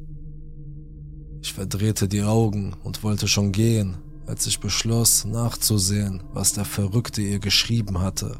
Ich 1.41 1.54
verdrehte 1.54 2.08
die 2.08 2.24
Augen 2.24 2.74
und 2.84 3.04
wollte 3.04 3.28
schon 3.28 3.52
gehen, 3.52 3.98
als 4.26 4.48
ich 4.48 4.60
beschloss, 4.60 5.26
nachzusehen, 5.26 6.24
was 6.34 6.54
der 6.54 6.66
Verrückte 6.66 7.22
ihr 7.22 7.39
geschrieben 7.39 8.00
hatte. 8.00 8.39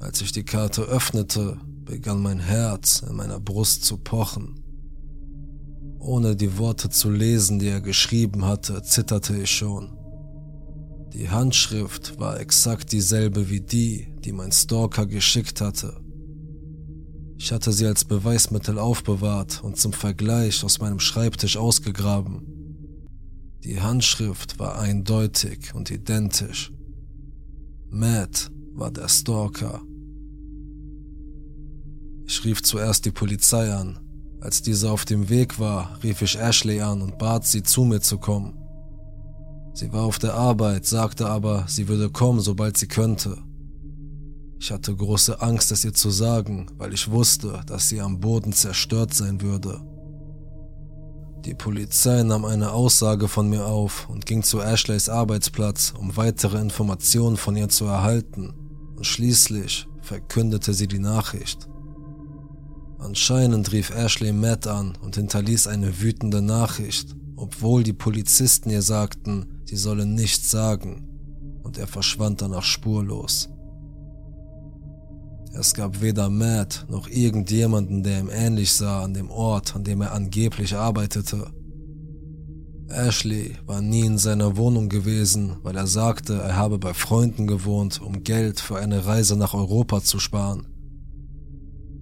Als 0.00 0.20
ich 0.22 0.32
die 0.32 0.44
Karte 0.44 0.82
öffnete, 0.82 1.58
begann 1.84 2.22
mein 2.22 2.40
Herz 2.40 3.04
in 3.08 3.16
meiner 3.16 3.38
Brust 3.38 3.84
zu 3.84 3.98
pochen. 3.98 4.60
Ohne 5.98 6.34
die 6.34 6.56
Worte 6.56 6.88
zu 6.88 7.10
lesen, 7.10 7.58
die 7.58 7.68
er 7.68 7.80
geschrieben 7.80 8.46
hatte, 8.46 8.82
zitterte 8.82 9.36
ich 9.36 9.50
schon. 9.50 9.96
Die 11.12 11.28
Handschrift 11.28 12.18
war 12.18 12.40
exakt 12.40 12.92
dieselbe 12.92 13.50
wie 13.50 13.60
die, 13.60 14.08
die 14.24 14.32
mein 14.32 14.52
Stalker 14.52 15.06
geschickt 15.06 15.60
hatte. 15.60 16.00
Ich 17.42 17.52
hatte 17.52 17.72
sie 17.72 17.86
als 17.86 18.04
Beweismittel 18.04 18.78
aufbewahrt 18.78 19.64
und 19.64 19.78
zum 19.78 19.94
Vergleich 19.94 20.62
aus 20.62 20.78
meinem 20.78 21.00
Schreibtisch 21.00 21.56
ausgegraben. 21.56 22.42
Die 23.64 23.80
Handschrift 23.80 24.58
war 24.58 24.78
eindeutig 24.78 25.74
und 25.74 25.90
identisch. 25.90 26.70
Matt 27.88 28.50
war 28.74 28.90
der 28.90 29.08
Stalker. 29.08 29.80
Ich 32.26 32.44
rief 32.44 32.62
zuerst 32.62 33.06
die 33.06 33.10
Polizei 33.10 33.72
an. 33.72 33.98
Als 34.42 34.60
diese 34.60 34.90
auf 34.90 35.06
dem 35.06 35.30
Weg 35.30 35.58
war, 35.58 35.98
rief 36.02 36.20
ich 36.20 36.38
Ashley 36.38 36.82
an 36.82 37.00
und 37.00 37.16
bat 37.16 37.46
sie, 37.46 37.62
zu 37.62 37.84
mir 37.84 38.02
zu 38.02 38.18
kommen. 38.18 38.52
Sie 39.72 39.90
war 39.94 40.02
auf 40.02 40.18
der 40.18 40.34
Arbeit, 40.34 40.84
sagte 40.84 41.26
aber, 41.26 41.64
sie 41.68 41.88
würde 41.88 42.10
kommen, 42.10 42.40
sobald 42.40 42.76
sie 42.76 42.88
könnte. 42.88 43.38
Ich 44.62 44.70
hatte 44.70 44.94
große 44.94 45.40
Angst, 45.40 45.72
es 45.72 45.86
ihr 45.86 45.94
zu 45.94 46.10
sagen, 46.10 46.66
weil 46.76 46.92
ich 46.92 47.10
wusste, 47.10 47.62
dass 47.64 47.88
sie 47.88 47.98
am 48.02 48.20
Boden 48.20 48.52
zerstört 48.52 49.14
sein 49.14 49.40
würde. 49.40 49.80
Die 51.46 51.54
Polizei 51.54 52.22
nahm 52.22 52.44
eine 52.44 52.72
Aussage 52.72 53.26
von 53.26 53.48
mir 53.48 53.64
auf 53.64 54.06
und 54.10 54.26
ging 54.26 54.42
zu 54.42 54.60
Ashleys 54.60 55.08
Arbeitsplatz, 55.08 55.94
um 55.98 56.14
weitere 56.18 56.60
Informationen 56.60 57.38
von 57.38 57.56
ihr 57.56 57.70
zu 57.70 57.86
erhalten, 57.86 58.52
und 58.96 59.06
schließlich 59.06 59.88
verkündete 60.02 60.74
sie 60.74 60.88
die 60.88 60.98
Nachricht. 60.98 61.66
Anscheinend 62.98 63.72
rief 63.72 63.88
Ashley 63.88 64.34
Matt 64.34 64.66
an 64.66 64.92
und 65.00 65.16
hinterließ 65.16 65.68
eine 65.68 66.02
wütende 66.02 66.42
Nachricht, 66.42 67.16
obwohl 67.34 67.82
die 67.82 67.94
Polizisten 67.94 68.68
ihr 68.68 68.82
sagten, 68.82 69.62
sie 69.64 69.76
solle 69.76 70.04
nichts 70.04 70.50
sagen, 70.50 71.08
und 71.62 71.78
er 71.78 71.86
verschwand 71.86 72.42
danach 72.42 72.64
spurlos. 72.64 73.48
Es 75.52 75.74
gab 75.74 76.00
weder 76.00 76.30
Matt 76.30 76.86
noch 76.88 77.08
irgendjemanden, 77.08 78.02
der 78.02 78.20
ihm 78.20 78.30
ähnlich 78.30 78.72
sah 78.72 79.02
an 79.02 79.14
dem 79.14 79.30
Ort, 79.30 79.74
an 79.74 79.84
dem 79.84 80.00
er 80.00 80.12
angeblich 80.12 80.74
arbeitete. 80.74 81.50
Ashley 82.88 83.56
war 83.66 83.80
nie 83.80 84.04
in 84.04 84.18
seiner 84.18 84.56
Wohnung 84.56 84.88
gewesen, 84.88 85.56
weil 85.62 85.76
er 85.76 85.86
sagte, 85.86 86.34
er 86.34 86.56
habe 86.56 86.78
bei 86.78 86.94
Freunden 86.94 87.46
gewohnt, 87.46 88.00
um 88.00 88.24
Geld 88.24 88.60
für 88.60 88.78
eine 88.78 89.06
Reise 89.06 89.36
nach 89.36 89.54
Europa 89.54 90.02
zu 90.02 90.18
sparen. 90.18 90.66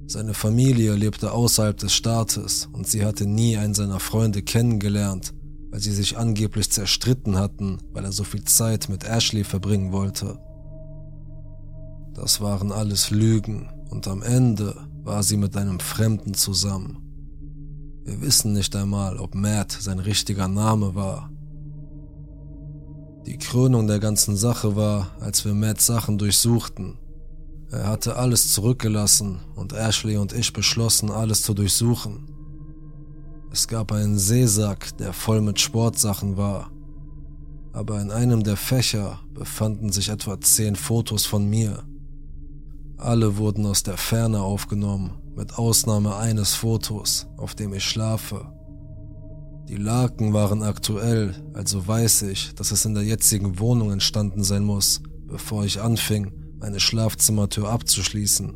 Seine 0.07 0.33
Familie 0.33 0.95
lebte 0.95 1.33
außerhalb 1.33 1.77
des 1.77 1.93
Staates 1.93 2.69
und 2.73 2.87
sie 2.87 3.05
hatte 3.05 3.27
nie 3.27 3.59
einen 3.59 3.75
seiner 3.75 4.01
Freunde 4.01 4.43
kennengelernt, 4.43 5.35
weil 5.71 5.81
sie 5.81 5.93
sich 5.93 6.17
angeblich 6.17 6.71
zerstritten 6.71 7.37
hatten, 7.37 7.79
weil 7.93 8.05
er 8.05 8.13
so 8.13 8.25
viel 8.25 8.45
Zeit 8.45 8.89
mit 8.89 9.05
Ashley 9.05 9.45
verbringen 9.45 9.93
wollte. 9.93 10.39
Das 12.21 12.41
waren 12.41 12.73
alles 12.73 13.11
Lügen 13.11 13.69
und 13.91 14.09
am 14.09 14.23
Ende 14.23 14.75
war 15.05 15.23
sie 15.23 15.37
mit 15.37 15.57
einem 15.57 15.79
Fremden 15.79 16.35
zusammen. 16.35 16.99
Wir 18.05 18.21
wissen 18.21 18.53
nicht 18.53 18.75
einmal, 18.75 19.19
ob 19.19 19.37
Matt 19.37 19.71
sein 19.71 20.01
richtiger 20.01 20.49
Name 20.49 20.97
war. 20.97 21.31
Die 23.25 23.39
Krönung 23.39 23.87
der 23.87 24.01
ganzen 24.01 24.37
Sache 24.37 24.75
war, 24.75 25.13
als 25.21 25.45
wir 25.45 25.55
Matts 25.55 25.87
Sachen 25.87 26.19
durchsuchten. 26.19 26.99
Er 27.71 27.87
hatte 27.87 28.17
alles 28.17 28.53
zurückgelassen 28.53 29.39
und 29.55 29.73
Ashley 29.73 30.17
und 30.17 30.33
ich 30.33 30.53
beschlossen, 30.53 31.13
alles 31.13 31.43
zu 31.43 31.55
durchsuchen. 31.55 32.27
Es 33.53 33.69
gab 33.69 33.93
einen 33.93 34.19
Seesack, 34.19 34.97
der 34.99 35.13
voll 35.13 35.41
mit 35.41 35.61
Sportsachen 35.61 36.37
war. 36.37 36.73
Aber 37.73 38.01
in 38.01 38.11
einem 38.11 38.43
der 38.43 38.57
Fächer 38.57 39.21
befanden 39.35 39.93
sich 39.93 40.09
etwa 40.09 40.41
zehn 40.41 40.75
Fotos 40.75 41.25
von 41.25 41.49
mir. 41.49 41.85
Alle 42.99 43.37
wurden 43.37 43.65
aus 43.65 43.85
der 43.85 43.97
Ferne 43.97 44.43
aufgenommen, 44.43 45.13
mit 45.37 45.57
Ausnahme 45.57 46.17
eines 46.17 46.55
Fotos, 46.55 47.29
auf 47.37 47.55
dem 47.55 47.73
ich 47.73 47.85
schlafe. 47.85 48.53
Die 49.69 49.77
Laken 49.77 50.33
waren 50.33 50.65
aktuell, 50.65 51.35
also 51.55 51.87
weiß 51.87 52.23
ich, 52.23 52.55
dass 52.57 52.73
es 52.73 52.85
in 52.85 52.95
der 52.95 53.05
jetzigen 53.05 53.61
Wohnung 53.61 53.93
entstanden 53.93 54.43
sein 54.43 54.65
muss, 54.65 55.01
bevor 55.27 55.65
ich 55.65 55.81
anfing, 55.81 56.33
meine 56.59 56.81
Schlafzimmertür 56.81 57.69
abzuschließen. 57.69 58.55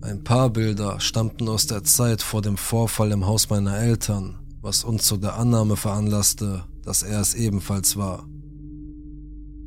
Ein 0.00 0.24
paar 0.24 0.48
Bilder 0.48 0.98
stammten 0.98 1.48
aus 1.48 1.66
der 1.66 1.84
Zeit 1.84 2.22
vor 2.22 2.40
dem 2.40 2.56
Vorfall 2.56 3.12
im 3.12 3.26
Haus 3.26 3.50
meiner 3.50 3.76
Eltern, 3.76 4.38
was 4.62 4.84
uns 4.84 5.04
zu 5.04 5.18
der 5.18 5.36
Annahme 5.36 5.76
veranlasste, 5.76 6.64
dass 6.82 7.02
er 7.02 7.20
es 7.20 7.34
ebenfalls 7.34 7.96
war. 7.96 8.26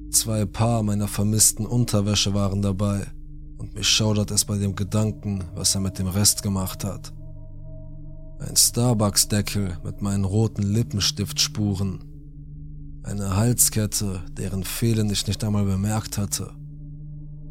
Zwei 0.09 0.45
Paar 0.45 0.81
meiner 0.81 1.07
vermissten 1.07 1.67
Unterwäsche 1.67 2.33
waren 2.33 2.63
dabei, 2.63 3.05
und 3.59 3.75
mich 3.75 3.87
schaudert 3.87 4.31
es 4.31 4.45
bei 4.45 4.57
dem 4.57 4.75
Gedanken, 4.75 5.43
was 5.53 5.75
er 5.75 5.81
mit 5.81 5.99
dem 5.99 6.07
Rest 6.07 6.41
gemacht 6.41 6.83
hat. 6.83 7.13
Ein 8.39 8.55
Starbucks-Deckel 8.55 9.77
mit 9.83 10.01
meinen 10.01 10.23
roten 10.23 10.63
Lippenstiftspuren. 10.63 12.05
Eine 13.03 13.35
Halskette, 13.35 14.23
deren 14.31 14.63
Fehlen 14.63 15.09
ich 15.09 15.27
nicht 15.27 15.43
einmal 15.43 15.65
bemerkt 15.65 16.17
hatte. 16.17 16.53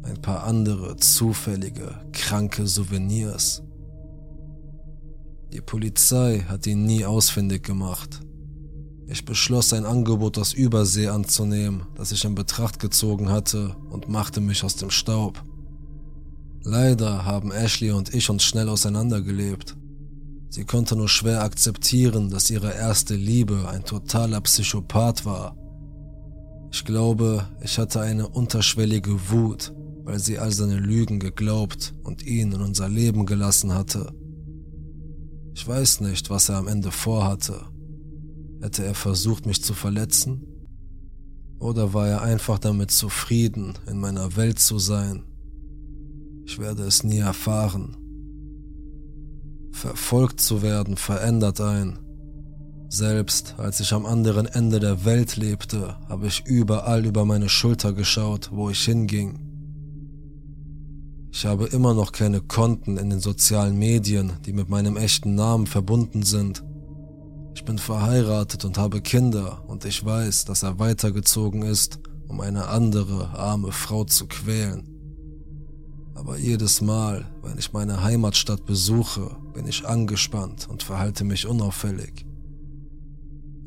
Ein 0.03 0.19
paar 0.21 0.45
andere 0.45 0.97
zufällige, 0.97 2.01
kranke 2.11 2.65
Souvenirs. 2.65 3.61
Die 5.53 5.61
Polizei 5.61 6.45
hat 6.47 6.65
ihn 6.65 6.85
nie 6.85 7.05
ausfindig 7.05 7.63
gemacht. 7.63 8.21
Ich 9.07 9.25
beschloss 9.25 9.73
ein 9.73 9.85
Angebot 9.85 10.37
aus 10.37 10.53
Übersee 10.53 11.07
anzunehmen, 11.07 11.83
das 11.95 12.11
ich 12.11 12.25
in 12.25 12.35
Betracht 12.35 12.79
gezogen 12.79 13.29
hatte 13.29 13.75
und 13.89 14.09
machte 14.09 14.41
mich 14.41 14.63
aus 14.63 14.75
dem 14.75 14.89
Staub. 14.91 15.43
Leider 16.63 17.25
haben 17.25 17.51
Ashley 17.51 17.91
und 17.91 18.13
ich 18.13 18.29
uns 18.29 18.43
schnell 18.43 18.69
auseinandergelebt. 18.69 19.77
Sie 20.49 20.65
konnte 20.65 20.95
nur 20.95 21.07
schwer 21.07 21.43
akzeptieren, 21.43 22.29
dass 22.29 22.49
ihre 22.49 22.73
erste 22.73 23.15
Liebe 23.15 23.69
ein 23.69 23.85
totaler 23.85 24.41
Psychopath 24.41 25.25
war. 25.25 25.55
Ich 26.71 26.85
glaube, 26.85 27.47
ich 27.61 27.77
hatte 27.77 28.01
eine 28.01 28.27
unterschwellige 28.27 29.29
Wut, 29.29 29.73
weil 30.03 30.19
sie 30.19 30.39
all 30.39 30.51
seine 30.51 30.77
Lügen 30.77 31.19
geglaubt 31.19 31.93
und 32.03 32.25
ihn 32.25 32.51
in 32.51 32.61
unser 32.61 32.89
Leben 32.89 33.25
gelassen 33.25 33.73
hatte. 33.73 34.11
Ich 35.53 35.67
weiß 35.67 36.01
nicht, 36.01 36.29
was 36.29 36.49
er 36.49 36.57
am 36.57 36.67
Ende 36.67 36.91
vorhatte. 36.91 37.61
Hätte 38.61 38.85
er 38.85 38.95
versucht, 38.95 39.45
mich 39.45 39.63
zu 39.63 39.73
verletzen? 39.73 40.45
Oder 41.59 41.93
war 41.93 42.07
er 42.07 42.21
einfach 42.21 42.59
damit 42.59 42.91
zufrieden, 42.91 43.73
in 43.87 43.99
meiner 43.99 44.35
Welt 44.35 44.59
zu 44.59 44.79
sein? 44.79 45.23
Ich 46.49 46.57
werde 46.57 46.81
es 46.81 47.03
nie 47.03 47.19
erfahren. 47.19 47.95
Verfolgt 49.71 50.41
zu 50.41 50.63
werden 50.63 50.97
verändert 50.97 51.61
ein. 51.61 51.99
Selbst 52.89 53.53
als 53.59 53.79
ich 53.81 53.93
am 53.93 54.07
anderen 54.07 54.47
Ende 54.47 54.79
der 54.79 55.05
Welt 55.05 55.35
lebte, 55.35 55.95
habe 56.09 56.25
ich 56.25 56.43
überall 56.47 57.05
über 57.05 57.23
meine 57.23 57.49
Schulter 57.49 57.93
geschaut, 57.93 58.49
wo 58.51 58.71
ich 58.71 58.83
hinging. 58.83 59.39
Ich 61.31 61.45
habe 61.45 61.67
immer 61.67 61.93
noch 61.93 62.11
keine 62.11 62.41
Konten 62.41 62.97
in 62.97 63.11
den 63.11 63.19
sozialen 63.19 63.77
Medien, 63.77 64.33
die 64.47 64.53
mit 64.53 64.69
meinem 64.69 64.97
echten 64.97 65.35
Namen 65.35 65.67
verbunden 65.67 66.23
sind. 66.23 66.63
Ich 67.53 67.63
bin 67.63 67.77
verheiratet 67.77 68.65
und 68.65 68.79
habe 68.79 69.01
Kinder 69.01 69.63
und 69.67 69.85
ich 69.85 70.03
weiß, 70.03 70.45
dass 70.45 70.63
er 70.63 70.79
weitergezogen 70.79 71.61
ist, 71.61 71.99
um 72.27 72.41
eine 72.41 72.69
andere 72.69 73.37
arme 73.37 73.71
Frau 73.71 74.03
zu 74.03 74.25
quälen. 74.25 74.88
Aber 76.19 76.37
jedes 76.37 76.81
Mal, 76.81 77.25
wenn 77.41 77.57
ich 77.57 77.71
meine 77.71 78.03
Heimatstadt 78.03 78.65
besuche, 78.65 79.37
bin 79.53 79.65
ich 79.65 79.87
angespannt 79.87 80.67
und 80.69 80.83
verhalte 80.83 81.23
mich 81.23 81.47
unauffällig. 81.47 82.25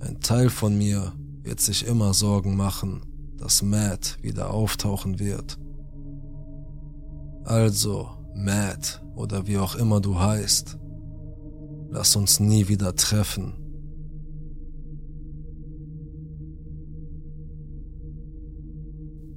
Ein 0.01 0.21
Teil 0.21 0.51
von 0.51 0.77
mir 0.77 1.15
wird 1.43 1.61
sich 1.61 1.87
immer 1.87 2.13
Sorgen 2.13 2.55
machen, 2.55 3.01
dass 3.39 3.63
Matt 3.63 4.19
wieder 4.21 4.51
auftauchen 4.51 5.19
wird. 5.19 5.59
Also, 7.45 8.11
Matt 8.35 9.03
oder 9.17 9.47
wie 9.47 9.57
auch 9.57 9.75
immer 9.75 10.03
du 10.03 10.19
heißt, 10.19 10.77
lass 11.89 12.15
uns 12.17 12.39
nie 12.39 12.69
wieder 12.69 12.95
treffen. 12.95 13.55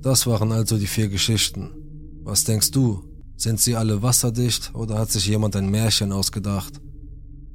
Das 0.02 0.28
waren 0.28 0.52
also 0.52 0.78
die 0.78 0.86
vier 0.86 1.08
Geschichten. 1.08 1.85
Was 2.26 2.44
denkst 2.44 2.72
du? 2.72 3.04
Sind 3.38 3.62
sie 3.62 3.76
alle 3.76 4.02
wasserdicht 4.02 4.74
oder 4.74 4.98
hat 4.98 5.12
sich 5.12 5.28
jemand 5.28 5.56
ein 5.56 5.70
Märchen 5.70 6.12
ausgedacht? 6.12 6.82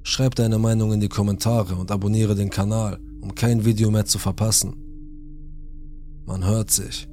Schreib 0.05 0.37
deine 0.37 0.59
Meinung 0.59 0.93
in 0.93 1.01
die 1.01 1.09
Kommentare 1.09 1.75
und 1.75 1.91
abonniere 1.91 2.37
den 2.37 2.51
Kanal, 2.51 3.01
um 3.21 3.35
kein 3.35 3.65
Video 3.65 3.91
mehr 3.91 4.05
zu 4.05 4.21
verpassen. 4.21 4.77
Man 6.25 6.45
hört 6.45 6.71
sich. 6.71 7.09